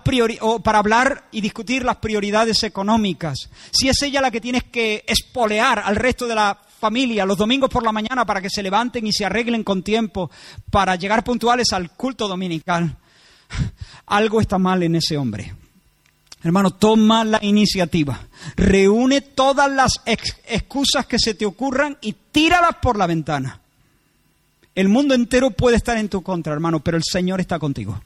para 0.63 0.79
hablar 0.79 1.25
y 1.31 1.41
discutir 1.41 1.83
las 1.83 1.97
prioridades 1.97 2.63
económicas, 2.63 3.49
si 3.71 3.89
es 3.89 4.01
ella 4.01 4.21
la 4.21 4.31
que 4.31 4.41
tiene 4.41 4.61
que 4.61 5.03
espolear 5.05 5.81
al 5.83 5.97
resto 5.97 6.27
de 6.27 6.35
la 6.35 6.57
familia 6.79 7.25
los 7.25 7.37
domingos 7.37 7.69
por 7.69 7.83
la 7.83 7.91
mañana 7.91 8.25
para 8.25 8.41
que 8.41 8.49
se 8.49 8.63
levanten 8.63 9.05
y 9.05 9.11
se 9.11 9.25
arreglen 9.25 9.63
con 9.63 9.83
tiempo 9.83 10.31
para 10.71 10.95
llegar 10.95 11.25
puntuales 11.25 11.73
al 11.73 11.91
culto 11.91 12.27
dominical, 12.27 12.95
algo 14.05 14.41
está 14.41 14.57
mal 14.57 14.83
en 14.83 14.95
ese 14.95 15.17
hombre. 15.17 15.53
Hermano, 16.41 16.71
toma 16.71 17.25
la 17.25 17.39
iniciativa. 17.41 18.19
Reúne 18.55 19.21
todas 19.21 19.69
las 19.69 20.01
excusas 20.05 21.05
que 21.05 21.19
se 21.19 21.33
te 21.33 21.45
ocurran 21.45 21.97
y 22.01 22.13
tíralas 22.31 22.75
por 22.81 22.97
la 22.97 23.07
ventana. 23.07 23.59
El 24.73 24.87
mundo 24.87 25.13
entero 25.13 25.51
puede 25.51 25.75
estar 25.75 25.97
en 25.97 26.07
tu 26.07 26.21
contra, 26.21 26.53
hermano, 26.53 26.79
pero 26.79 26.95
el 26.95 27.03
Señor 27.03 27.41
está 27.41 27.59
contigo. 27.59 28.01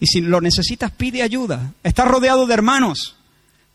Y 0.00 0.06
si 0.06 0.22
lo 0.22 0.40
necesitas, 0.40 0.90
pide 0.92 1.22
ayuda. 1.22 1.72
Estás 1.82 2.08
rodeado 2.08 2.46
de 2.46 2.54
hermanos 2.54 3.16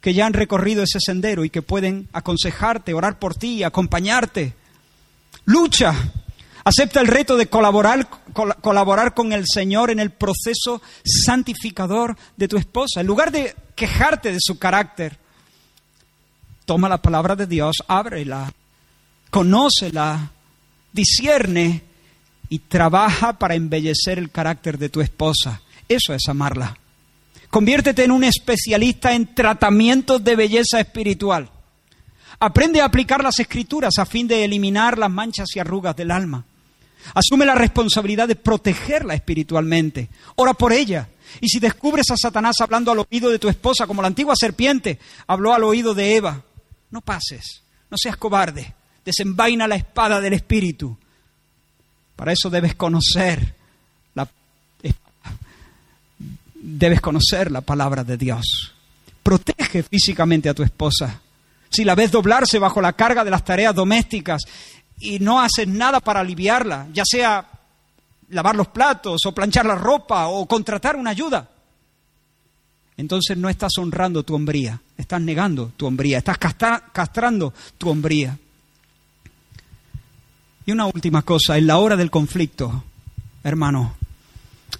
que 0.01 0.13
ya 0.13 0.25
han 0.25 0.33
recorrido 0.33 0.83
ese 0.83 0.99
sendero 0.99 1.43
y 1.43 1.49
que 1.49 1.61
pueden 1.61 2.07
aconsejarte, 2.13 2.93
orar 2.93 3.19
por 3.19 3.35
ti, 3.35 3.63
acompañarte. 3.63 4.53
Lucha. 5.45 5.93
Acepta 6.69 7.01
el 7.01 7.07
reto 7.07 7.35
de 7.35 7.47
colaborar, 7.47 8.07
colaborar 8.61 9.15
con 9.15 9.33
el 9.33 9.45
Señor 9.51 9.89
en 9.89 9.99
el 9.99 10.11
proceso 10.11 10.83
santificador 11.03 12.15
de 12.37 12.47
tu 12.47 12.57
esposa. 12.57 13.01
En 13.01 13.07
lugar 13.07 13.31
de 13.31 13.55
quejarte 13.73 14.31
de 14.31 14.37
su 14.39 14.59
carácter, 14.59 15.17
toma 16.65 16.87
la 16.87 17.01
palabra 17.01 17.35
de 17.35 17.47
Dios, 17.47 17.77
ábrela, 17.87 18.53
conócela, 19.31 20.31
discierne 20.93 21.81
y 22.49 22.59
trabaja 22.59 23.39
para 23.39 23.55
embellecer 23.55 24.19
el 24.19 24.29
carácter 24.29 24.77
de 24.77 24.89
tu 24.89 25.01
esposa. 25.01 25.63
Eso 25.87 26.13
es 26.13 26.29
amarla. 26.29 26.77
Conviértete 27.49 28.03
en 28.03 28.11
un 28.11 28.23
especialista 28.23 29.13
en 29.13 29.33
tratamientos 29.33 30.23
de 30.23 30.35
belleza 30.35 30.79
espiritual. 30.79 31.49
Aprende 32.39 32.79
a 32.79 32.85
aplicar 32.85 33.23
las 33.23 33.39
escrituras 33.39 33.97
a 33.97 34.05
fin 34.05 34.27
de 34.27 34.45
eliminar 34.45 34.99
las 34.99 35.09
manchas 35.09 35.47
y 35.55 35.59
arrugas 35.59 35.95
del 35.95 36.11
alma. 36.11 36.45
Asume 37.13 37.45
la 37.45 37.55
responsabilidad 37.55 38.27
de 38.27 38.35
protegerla 38.35 39.13
espiritualmente. 39.13 40.09
Ora 40.35 40.53
por 40.53 40.73
ella. 40.73 41.09
Y 41.41 41.47
si 41.47 41.59
descubres 41.59 42.09
a 42.11 42.17
Satanás 42.17 42.55
hablando 42.59 42.91
al 42.91 43.05
oído 43.09 43.29
de 43.29 43.39
tu 43.39 43.49
esposa, 43.49 43.87
como 43.87 44.01
la 44.01 44.07
antigua 44.07 44.33
serpiente 44.37 44.99
habló 45.27 45.53
al 45.53 45.63
oído 45.63 45.93
de 45.93 46.15
Eva, 46.15 46.41
no 46.91 47.01
pases, 47.01 47.61
no 47.89 47.97
seas 47.97 48.17
cobarde, 48.17 48.73
desenvaina 49.05 49.67
la 49.67 49.75
espada 49.75 50.19
del 50.19 50.33
espíritu. 50.33 50.97
Para 52.15 52.33
eso 52.33 52.49
debes 52.49 52.75
conocer 52.75 53.55
la 54.15 54.27
debes 56.61 56.99
conocer 56.99 57.51
la 57.51 57.61
palabra 57.61 58.03
de 58.03 58.17
Dios. 58.17 58.73
Protege 59.23 59.83
físicamente 59.83 60.49
a 60.49 60.53
tu 60.53 60.63
esposa. 60.63 61.21
Si 61.69 61.85
la 61.85 61.95
ves 61.95 62.11
doblarse 62.11 62.59
bajo 62.59 62.81
la 62.81 62.93
carga 62.93 63.23
de 63.23 63.31
las 63.31 63.45
tareas 63.45 63.75
domésticas 63.75 64.41
y 64.99 65.19
no 65.19 65.39
haces 65.39 65.67
nada 65.67 65.99
para 65.99 66.19
aliviarla, 66.19 66.87
ya 66.93 67.03
sea 67.05 67.47
lavar 68.29 68.55
los 68.55 68.67
platos 68.67 69.21
o 69.25 69.33
planchar 69.33 69.65
la 69.65 69.75
ropa 69.75 70.27
o 70.27 70.45
contratar 70.45 70.95
una 70.95 71.11
ayuda, 71.11 71.49
entonces 72.97 73.37
no 73.37 73.49
estás 73.49 73.71
honrando 73.77 74.23
tu 74.23 74.35
hombría, 74.35 74.81
estás 74.97 75.21
negando 75.21 75.71
tu 75.77 75.87
hombría, 75.87 76.17
estás 76.17 76.37
castrando 76.37 77.53
tu 77.77 77.89
hombría. 77.89 78.37
Y 80.65 80.71
una 80.71 80.85
última 80.85 81.21
cosa, 81.21 81.57
en 81.57 81.65
la 81.65 81.77
hora 81.77 81.95
del 81.95 82.11
conflicto, 82.11 82.83
hermano, 83.41 83.95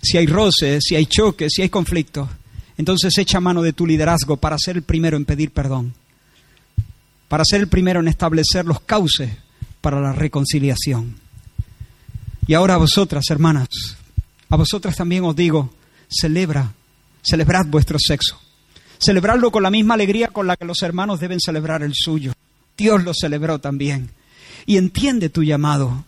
si 0.01 0.17
hay 0.17 0.27
roces, 0.27 0.83
si 0.85 0.95
hay 0.95 1.05
choques, 1.05 1.53
si 1.55 1.61
hay 1.61 1.69
conflictos, 1.69 2.29
entonces 2.77 3.17
echa 3.17 3.39
mano 3.39 3.61
de 3.61 3.73
tu 3.73 3.87
liderazgo 3.87 4.37
para 4.37 4.57
ser 4.57 4.75
el 4.75 4.83
primero 4.83 5.15
en 5.15 5.23
pedir 5.23 5.51
perdón, 5.51 5.93
para 7.29 7.43
ser 7.45 7.61
el 7.61 7.69
primero 7.69 8.01
en 8.01 8.09
establecer 8.09 8.65
los 8.65 8.81
cauces 8.81 9.29
para 9.81 9.99
la 10.01 10.13
reconciliación. 10.13 11.15
Y 12.47 12.53
ahora 12.53 12.75
a 12.75 12.77
vosotras, 12.77 13.25
hermanas, 13.29 13.67
a 14.49 14.55
vosotras 14.55 14.95
también 14.95 15.23
os 15.23 15.35
digo, 15.35 15.69
celebra, 16.09 16.73
celebrad 17.21 17.65
vuestro 17.67 17.97
sexo. 17.99 18.39
Celebradlo 18.97 19.51
con 19.51 19.63
la 19.63 19.69
misma 19.69 19.93
alegría 19.93 20.29
con 20.29 20.47
la 20.47 20.57
que 20.57 20.65
los 20.65 20.81
hermanos 20.81 21.19
deben 21.19 21.39
celebrar 21.39 21.83
el 21.83 21.93
suyo. 21.93 22.33
Dios 22.77 23.03
lo 23.03 23.13
celebró 23.13 23.59
también. 23.59 24.09
Y 24.65 24.77
entiende 24.77 25.29
tu 25.29 25.43
llamado. 25.43 26.03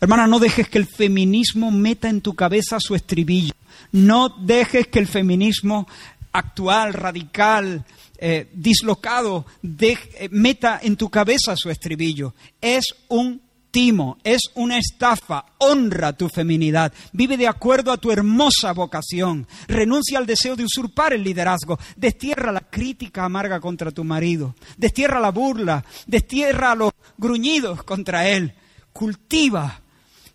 Hermana, 0.00 0.26
no 0.26 0.38
dejes 0.38 0.68
que 0.68 0.78
el 0.78 0.86
feminismo 0.86 1.70
meta 1.70 2.08
en 2.08 2.20
tu 2.20 2.34
cabeza 2.34 2.78
su 2.80 2.94
estribillo. 2.94 3.52
No 3.92 4.28
dejes 4.28 4.86
que 4.88 4.98
el 4.98 5.06
feminismo 5.06 5.86
actual, 6.32 6.94
radical, 6.94 7.84
eh, 8.18 8.48
dislocado, 8.52 9.44
eh, 9.62 10.28
meta 10.30 10.80
en 10.82 10.96
tu 10.96 11.10
cabeza 11.10 11.54
su 11.56 11.70
estribillo. 11.70 12.34
Es 12.60 12.94
un 13.08 13.42
timo, 13.74 14.18
es 14.22 14.40
una 14.54 14.78
estafa. 14.78 15.46
Honra 15.58 16.12
tu 16.12 16.28
feminidad. 16.28 16.92
Vive 17.12 17.36
de 17.36 17.48
acuerdo 17.48 17.90
a 17.90 17.96
tu 17.96 18.12
hermosa 18.12 18.72
vocación. 18.72 19.48
Renuncia 19.66 20.18
al 20.18 20.26
deseo 20.26 20.54
de 20.54 20.64
usurpar 20.64 21.12
el 21.12 21.24
liderazgo. 21.24 21.76
Destierra 21.96 22.52
la 22.52 22.60
crítica 22.60 23.24
amarga 23.24 23.58
contra 23.58 23.90
tu 23.90 24.04
marido. 24.04 24.54
Destierra 24.76 25.18
la 25.18 25.30
burla. 25.30 25.84
Destierra 26.06 26.76
los 26.76 26.92
gruñidos 27.18 27.82
contra 27.82 28.28
él. 28.28 28.54
Cultiva 28.92 29.80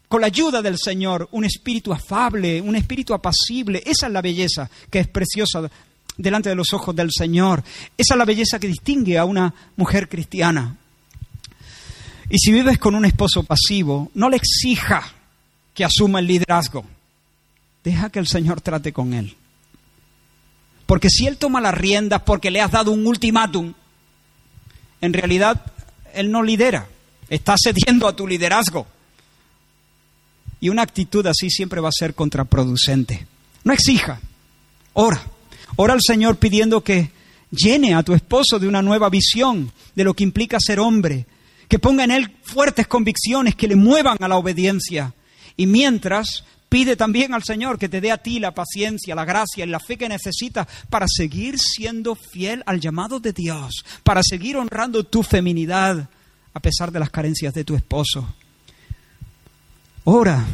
con 0.09 0.21
la 0.21 0.27
ayuda 0.27 0.61
del 0.61 0.77
Señor, 0.77 1.29
un 1.31 1.45
espíritu 1.45 1.93
afable, 1.93 2.59
un 2.59 2.75
espíritu 2.75 3.13
apacible. 3.13 3.81
Esa 3.85 4.07
es 4.07 4.11
la 4.11 4.23
belleza 4.23 4.69
que 4.89 4.99
es 4.99 5.07
preciosa 5.07 5.69
delante 6.19 6.49
de 6.49 6.55
los 6.55 6.73
ojos 6.73 6.95
del 6.95 7.09
Señor. 7.11 7.63
Esa 7.97 8.13
es 8.13 8.17
la 8.17 8.25
belleza 8.25 8.59
que 8.59 8.67
distingue 8.67 9.17
a 9.17 9.25
una 9.25 9.53
mujer 9.77 10.07
cristiana. 10.07 10.75
Y 12.29 12.37
si 12.37 12.51
vives 12.51 12.77
con 12.77 12.93
un 12.93 13.05
esposo 13.05 13.43
pasivo, 13.43 14.11
no 14.13 14.29
le 14.29 14.35
exija 14.35 15.01
que 15.73 15.85
asuma 15.85 16.19
el 16.19 16.27
liderazgo. 16.27 16.85
Deja 17.83 18.09
que 18.09 18.19
el 18.19 18.27
Señor 18.27 18.61
trate 18.61 18.91
con 18.91 19.13
él. 19.13 19.35
Porque 20.85 21.09
si 21.09 21.25
él 21.25 21.37
toma 21.37 21.61
las 21.61 21.73
riendas 21.73 22.21
porque 22.23 22.51
le 22.51 22.61
has 22.61 22.71
dado 22.71 22.91
un 22.91 23.07
ultimátum, 23.07 23.73
en 25.01 25.13
realidad 25.13 25.71
él 26.13 26.31
no 26.31 26.43
lidera, 26.43 26.87
está 27.29 27.55
cediendo 27.57 28.07
a 28.07 28.15
tu 28.15 28.27
liderazgo. 28.27 28.85
Y 30.59 30.67
una 30.67 30.81
actitud 30.81 31.25
así 31.25 31.49
siempre 31.49 31.79
va 31.79 31.87
a 31.87 31.97
ser 31.97 32.13
contraproducente. 32.13 33.25
No 33.63 33.71
exija, 33.71 34.19
ora. 34.93 35.21
Ora 35.81 35.93
al 35.93 36.01
Señor 36.05 36.35
pidiendo 36.35 36.83
que 36.83 37.09
llene 37.51 37.95
a 37.95 38.03
tu 38.03 38.13
esposo 38.13 38.59
de 38.59 38.67
una 38.67 38.81
nueva 38.81 39.09
visión 39.09 39.71
de 39.95 40.03
lo 40.03 40.13
que 40.13 40.25
implica 40.25 40.57
ser 40.59 40.77
hombre, 40.77 41.25
que 41.69 41.79
ponga 41.79 42.03
en 42.03 42.11
él 42.11 42.35
fuertes 42.43 42.85
convicciones 42.85 43.55
que 43.55 43.69
le 43.69 43.77
muevan 43.77 44.17
a 44.19 44.27
la 44.27 44.35
obediencia. 44.35 45.13
Y 45.55 45.67
mientras, 45.67 46.43
pide 46.67 46.97
también 46.97 47.33
al 47.33 47.45
Señor 47.45 47.79
que 47.79 47.87
te 47.87 48.01
dé 48.01 48.11
a 48.11 48.17
ti 48.17 48.41
la 48.41 48.53
paciencia, 48.53 49.15
la 49.15 49.23
gracia 49.23 49.63
y 49.63 49.69
la 49.69 49.79
fe 49.79 49.95
que 49.95 50.09
necesitas 50.09 50.67
para 50.89 51.05
seguir 51.07 51.57
siendo 51.57 52.13
fiel 52.13 52.61
al 52.65 52.81
llamado 52.81 53.21
de 53.21 53.31
Dios, 53.31 53.85
para 54.03 54.21
seguir 54.21 54.57
honrando 54.57 55.05
tu 55.05 55.23
feminidad 55.23 56.09
a 56.53 56.59
pesar 56.59 56.91
de 56.91 56.99
las 56.99 57.09
carencias 57.09 57.53
de 57.53 57.63
tu 57.63 57.77
esposo. 57.77 58.27
Ora. 60.03 60.45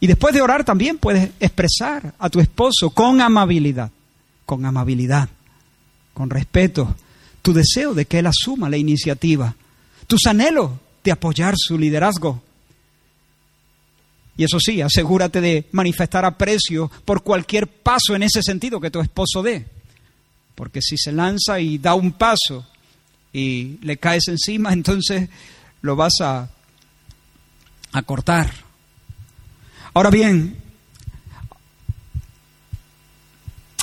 Y 0.00 0.06
después 0.06 0.32
de 0.32 0.40
orar 0.40 0.64
también 0.64 0.96
puedes 0.96 1.28
expresar 1.40 2.14
a 2.18 2.30
tu 2.30 2.40
esposo 2.40 2.88
con 2.88 3.20
amabilidad, 3.20 3.90
con 4.52 4.66
amabilidad, 4.66 5.30
con 6.12 6.28
respeto, 6.28 6.94
tu 7.40 7.54
deseo 7.54 7.94
de 7.94 8.04
que 8.04 8.18
él 8.18 8.26
asuma 8.26 8.68
la 8.68 8.76
iniciativa, 8.76 9.56
tus 10.06 10.26
anhelos 10.26 10.72
de 11.02 11.10
apoyar 11.10 11.54
su 11.56 11.78
liderazgo. 11.78 12.42
Y 14.36 14.44
eso 14.44 14.60
sí, 14.60 14.82
asegúrate 14.82 15.40
de 15.40 15.68
manifestar 15.72 16.26
aprecio 16.26 16.90
por 17.06 17.22
cualquier 17.22 17.66
paso 17.66 18.14
en 18.14 18.24
ese 18.24 18.42
sentido 18.42 18.78
que 18.78 18.90
tu 18.90 19.00
esposo 19.00 19.42
dé. 19.42 19.64
Porque 20.54 20.82
si 20.82 20.98
se 20.98 21.12
lanza 21.12 21.58
y 21.58 21.78
da 21.78 21.94
un 21.94 22.12
paso 22.12 22.66
y 23.32 23.78
le 23.80 23.96
caes 23.96 24.28
encima, 24.28 24.70
entonces 24.74 25.30
lo 25.80 25.96
vas 25.96 26.20
a, 26.20 26.50
a 27.92 28.02
cortar. 28.02 28.52
Ahora 29.94 30.10
bien, 30.10 30.61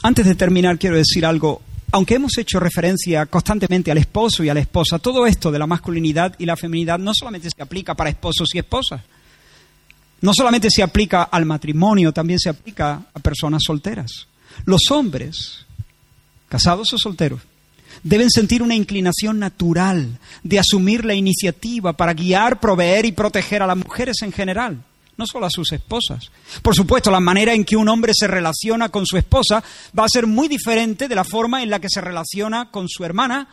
antes 0.02 0.26
de 0.26 0.36
terminar 0.36 0.78
quiero 0.78 0.98
decir 0.98 1.26
algo. 1.26 1.62
Aunque 1.92 2.16
hemos 2.16 2.38
hecho 2.38 2.60
referencia 2.60 3.26
constantemente 3.26 3.90
al 3.90 3.98
esposo 3.98 4.44
y 4.44 4.50
a 4.50 4.54
la 4.54 4.60
esposa, 4.60 5.00
todo 5.00 5.26
esto 5.26 5.52
de 5.52 5.58
la 5.58 5.66
masculinidad 5.66 6.36
y 6.38 6.46
la 6.46 6.56
feminidad 6.56 7.00
no 7.00 7.14
solamente 7.16 7.50
se 7.56 7.64
aplica 7.64 7.96
para 7.96 8.12
esposos 8.12 8.50
y 8.54 8.60
esposas, 8.60 9.02
no 10.22 10.34
solamente 10.34 10.70
se 10.70 10.84
aplica 10.84 11.24
al 11.24 11.46
matrimonio, 11.46 12.12
también 12.12 12.40
se 12.40 12.50
aplica 12.50 13.02
a 13.12 13.20
personas 13.20 13.64
solteras. 13.66 14.28
Los 14.66 14.92
hombres, 14.92 15.66
casados 16.48 16.94
o 16.94 16.98
solteros, 17.00 17.42
deben 18.04 18.30
sentir 18.30 18.62
una 18.62 18.76
inclinación 18.76 19.40
natural 19.40 20.20
de 20.44 20.60
asumir 20.60 21.06
la 21.06 21.16
iniciativa 21.16 21.94
para 21.94 22.14
guiar, 22.14 22.60
proveer 22.60 23.06
y 23.06 23.14
proteger 23.14 23.64
a 23.64 23.68
las 23.68 23.78
mujeres 23.78 24.18
en 24.22 24.32
general, 24.32 24.84
no 25.20 25.28
solo 25.28 25.46
a 25.46 25.52
sus 25.52 25.74
esposas. 25.74 26.32
Por 26.62 26.74
supuesto, 26.74 27.12
la 27.12 27.20
manera 27.20 27.54
en 27.54 27.66
que 27.66 27.76
un 27.76 27.90
hombre 27.90 28.14
se 28.16 28.26
relaciona 28.26 28.88
con 28.88 29.06
su 29.06 29.18
esposa 29.18 29.62
va 29.98 30.06
a 30.06 30.10
ser 30.10 30.26
muy 30.26 30.48
diferente 30.48 31.10
de 31.10 31.16
la 31.16 31.26
forma 31.26 31.62
en 31.62 31.70
la 31.70 31.80
que 31.80 31.90
se 31.90 32.00
relaciona 32.00 32.72
con 32.72 32.88
su 32.88 33.04
hermana 33.04 33.50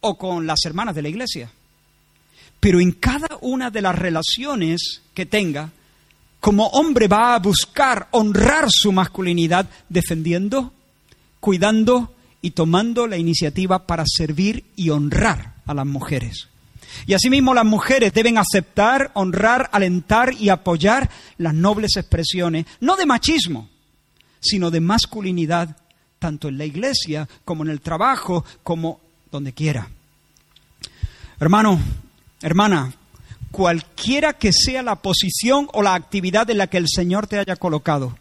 o 0.00 0.18
con 0.18 0.46
las 0.46 0.60
hermanas 0.66 0.94
de 0.94 1.02
la 1.02 1.08
iglesia. 1.08 1.50
Pero 2.60 2.78
en 2.78 2.92
cada 2.92 3.38
una 3.40 3.70
de 3.70 3.80
las 3.80 3.98
relaciones 3.98 5.00
que 5.14 5.24
tenga, 5.24 5.70
como 6.40 6.66
hombre 6.66 7.08
va 7.08 7.34
a 7.34 7.38
buscar 7.38 8.08
honrar 8.10 8.66
su 8.68 8.92
masculinidad 8.92 9.70
defendiendo, 9.88 10.74
cuidando 11.40 12.12
y 12.42 12.50
tomando 12.50 13.06
la 13.06 13.16
iniciativa 13.16 13.86
para 13.86 14.04
servir 14.06 14.64
y 14.76 14.90
honrar 14.90 15.54
a 15.64 15.72
las 15.72 15.86
mujeres. 15.86 16.48
Y 17.06 17.14
asimismo 17.14 17.54
las 17.54 17.64
mujeres 17.64 18.12
deben 18.12 18.38
aceptar, 18.38 19.10
honrar, 19.14 19.68
alentar 19.72 20.32
y 20.34 20.48
apoyar 20.48 21.10
las 21.38 21.54
nobles 21.54 21.96
expresiones, 21.96 22.66
no 22.80 22.96
de 22.96 23.06
machismo, 23.06 23.68
sino 24.40 24.70
de 24.70 24.80
masculinidad, 24.80 25.76
tanto 26.18 26.48
en 26.48 26.58
la 26.58 26.64
iglesia 26.64 27.28
como 27.44 27.64
en 27.64 27.70
el 27.70 27.80
trabajo, 27.80 28.44
como 28.62 29.00
donde 29.30 29.52
quiera. 29.52 29.88
Hermano, 31.40 31.80
hermana, 32.40 32.92
cualquiera 33.50 34.34
que 34.34 34.52
sea 34.52 34.82
la 34.82 34.96
posición 34.96 35.68
o 35.72 35.82
la 35.82 35.94
actividad 35.94 36.48
en 36.50 36.58
la 36.58 36.68
que 36.68 36.78
el 36.78 36.86
Señor 36.88 37.26
te 37.26 37.38
haya 37.38 37.56
colocado, 37.56 38.16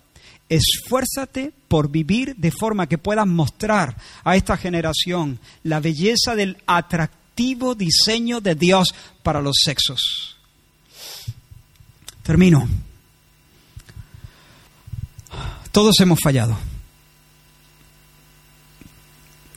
esfuérzate 0.50 1.54
por 1.68 1.90
vivir 1.90 2.36
de 2.36 2.52
forma 2.52 2.88
que 2.88 2.98
puedas 2.98 3.28
mostrar 3.28 3.96
a 4.24 4.36
esta 4.36 4.58
generación 4.58 5.40
la 5.64 5.80
belleza 5.80 6.36
del 6.36 6.58
atractivo 6.66 7.21
diseño 7.36 8.42
de 8.42 8.56
Dios 8.56 8.94
para 9.24 9.42
los 9.42 9.56
sexos. 9.64 10.36
Termino. 12.24 12.68
Todos 15.72 16.00
hemos 16.00 16.20
fallado. 16.22 16.58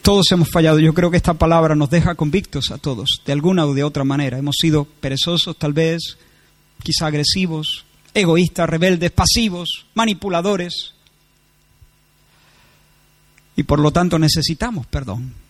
Todos 0.03 0.31
hemos 0.33 0.49
fallado. 0.51 0.79
Yo 0.79 0.95
creo 0.95 1.11
que 1.11 1.16
esta 1.16 1.35
palabra 1.35 1.75
nos 1.75 1.91
deja 1.91 2.14
convictos 2.14 2.70
a 2.70 2.79
todos, 2.79 3.22
de 3.25 3.33
alguna 3.33 3.66
o 3.66 3.75
de 3.75 3.85
otra 3.85 4.05
manera. 4.05 4.39
Hemos 4.39 4.57
sido 4.61 4.85
perezosos, 4.85 5.57
tal 5.57 5.72
vez, 5.72 6.18
quizá 6.83 7.07
agresivos, 7.07 7.85
egoístas, 8.12 8.68
rebeldes, 8.68 9.11
pasivos, 9.11 9.87
manipuladores. 9.95 10.95
Y 13.57 13.62
por 13.62 13.81
lo 13.81 13.93
tanto 13.93 14.18
necesitamos 14.18 14.87
perdón. 14.87 15.43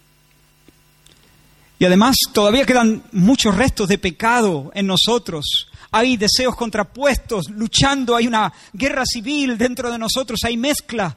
Y 1.78 1.84
además 1.84 2.16
todavía 2.32 2.64
quedan 2.64 3.02
muchos 3.12 3.54
restos 3.54 3.88
de 3.88 3.98
pecado 3.98 4.70
en 4.74 4.86
nosotros. 4.86 5.68
Hay 5.90 6.16
deseos 6.16 6.56
contrapuestos, 6.56 7.50
luchando, 7.50 8.16
hay 8.16 8.26
una 8.26 8.52
guerra 8.72 9.04
civil 9.06 9.58
dentro 9.58 9.90
de 9.90 9.98
nosotros, 9.98 10.40
hay 10.44 10.56
mezcla. 10.56 11.16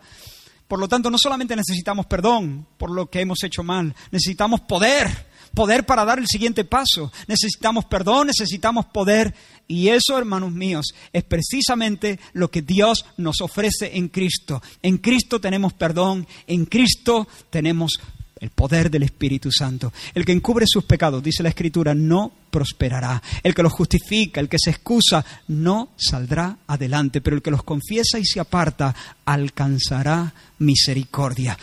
Por 0.68 0.80
lo 0.80 0.88
tanto, 0.88 1.10
no 1.10 1.18
solamente 1.18 1.56
necesitamos 1.56 2.06
perdón 2.08 2.68
por 2.78 2.92
lo 2.92 3.10
que 3.10 3.22
hemos 3.22 3.44
hecho 3.44 3.64
mal, 3.64 3.96
necesitamos 4.12 4.62
poder 4.62 5.28
poder 5.58 5.88
para 5.88 6.06
dar 6.06 6.20
el 6.20 6.28
siguiente 6.28 6.66
paso. 6.66 7.12
Necesitamos 7.28 7.86
perdón, 7.86 8.28
necesitamos 8.28 8.86
poder. 8.86 9.34
Y 9.68 9.90
eso, 9.90 10.16
hermanos 10.16 10.52
míos, 10.52 10.94
es 11.12 11.24
precisamente 11.24 12.20
lo 12.34 12.52
que 12.52 12.62
Dios 12.62 13.06
nos 13.18 13.42
ofrece 13.42 13.98
en 13.98 14.10
Cristo. 14.10 14.62
En 14.84 15.00
Cristo 15.00 15.42
tenemos 15.42 15.74
perdón, 15.74 16.28
en 16.46 16.66
Cristo 16.66 17.28
tenemos 17.50 17.94
el 18.40 18.50
poder 18.50 18.90
del 18.90 19.04
Espíritu 19.04 19.52
Santo. 19.52 19.94
El 20.14 20.26
que 20.26 20.32
encubre 20.32 20.66
sus 20.68 20.84
pecados, 20.84 21.24
dice 21.24 21.44
la 21.44 21.50
Escritura, 21.50 21.94
no 21.94 22.32
prosperará. 22.50 23.22
El 23.44 23.54
que 23.54 23.64
los 23.64 23.74
justifica, 23.74 24.40
el 24.40 24.50
que 24.50 24.58
se 24.60 24.72
excusa, 24.72 25.26
no 25.48 25.90
saldrá 25.98 26.58
adelante. 26.68 27.22
Pero 27.22 27.36
el 27.36 27.42
que 27.42 27.52
los 27.52 27.64
confiesa 27.64 28.20
y 28.20 28.26
se 28.26 28.40
aparta, 28.40 28.96
alcanzará 29.26 30.34
misericordia. 30.60 31.58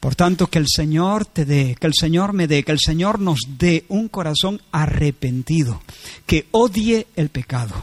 Por 0.00 0.14
tanto, 0.14 0.46
que 0.48 0.58
el 0.58 0.66
Señor 0.68 1.26
te 1.26 1.44
dé, 1.44 1.76
que 1.80 1.86
el 1.86 1.94
Señor 1.94 2.32
me 2.32 2.46
dé, 2.46 2.62
que 2.62 2.72
el 2.72 2.78
Señor 2.78 3.18
nos 3.18 3.40
dé 3.58 3.84
un 3.88 4.08
corazón 4.08 4.60
arrepentido, 4.70 5.82
que 6.26 6.46
odie 6.52 7.06
el 7.16 7.30
pecado. 7.30 7.74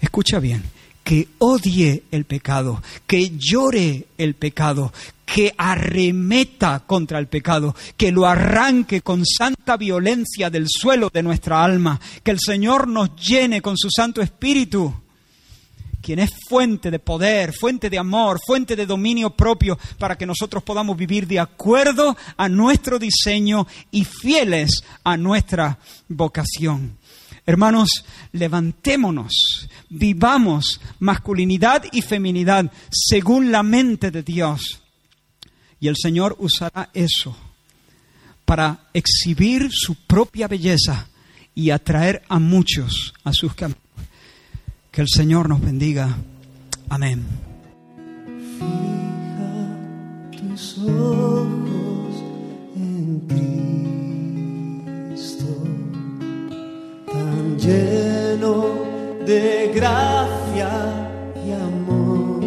Escucha 0.00 0.40
bien, 0.40 0.64
que 1.04 1.28
odie 1.38 2.04
el 2.10 2.24
pecado, 2.24 2.82
que 3.06 3.32
llore 3.36 4.06
el 4.18 4.34
pecado, 4.34 4.92
que 5.24 5.54
arremeta 5.56 6.82
contra 6.86 7.18
el 7.18 7.26
pecado, 7.26 7.74
que 7.96 8.12
lo 8.12 8.26
arranque 8.26 9.00
con 9.00 9.24
santa 9.24 9.76
violencia 9.76 10.50
del 10.50 10.66
suelo 10.68 11.10
de 11.12 11.22
nuestra 11.22 11.64
alma, 11.64 11.98
que 12.22 12.30
el 12.30 12.38
Señor 12.38 12.86
nos 12.86 13.16
llene 13.16 13.62
con 13.62 13.76
su 13.76 13.88
Santo 13.90 14.20
Espíritu 14.20 14.94
quien 16.02 16.18
es 16.18 16.30
fuente 16.48 16.90
de 16.90 16.98
poder, 16.98 17.54
fuente 17.58 17.88
de 17.88 17.96
amor, 17.96 18.40
fuente 18.44 18.76
de 18.76 18.84
dominio 18.84 19.30
propio, 19.30 19.78
para 19.98 20.18
que 20.18 20.26
nosotros 20.26 20.62
podamos 20.62 20.96
vivir 20.96 21.26
de 21.26 21.38
acuerdo 21.38 22.16
a 22.36 22.48
nuestro 22.48 22.98
diseño 22.98 23.66
y 23.90 24.04
fieles 24.04 24.82
a 25.04 25.16
nuestra 25.16 25.78
vocación. 26.08 26.98
Hermanos, 27.46 28.04
levantémonos, 28.32 29.68
vivamos 29.92 30.80
masculinidad 30.98 31.84
y 31.92 32.02
feminidad 32.02 32.72
según 32.90 33.52
la 33.52 33.62
mente 33.62 34.10
de 34.10 34.22
Dios. 34.22 34.80
Y 35.80 35.88
el 35.88 35.96
Señor 35.96 36.36
usará 36.38 36.90
eso 36.94 37.36
para 38.44 38.88
exhibir 38.92 39.68
su 39.70 39.94
propia 39.94 40.48
belleza 40.48 41.08
y 41.54 41.70
atraer 41.70 42.22
a 42.28 42.38
muchos 42.38 43.14
a 43.24 43.32
sus 43.32 43.54
caminos. 43.54 43.82
Que 44.90 45.00
el 45.02 45.08
Señor 45.08 45.48
nos 45.48 45.60
bendiga. 45.60 46.16
Amén. 46.88 47.24
Fija 48.58 49.80
tus 50.30 50.78
ojos 50.78 52.22
en 52.76 53.20
Cristo, 55.08 55.64
tan 57.06 57.58
lleno 57.58 58.81
de 59.26 59.70
gracia 59.74 60.70
y 61.46 61.52
amor. 61.52 62.42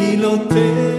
Y 0.00 0.16
lo 0.16 0.40
te 0.42 0.97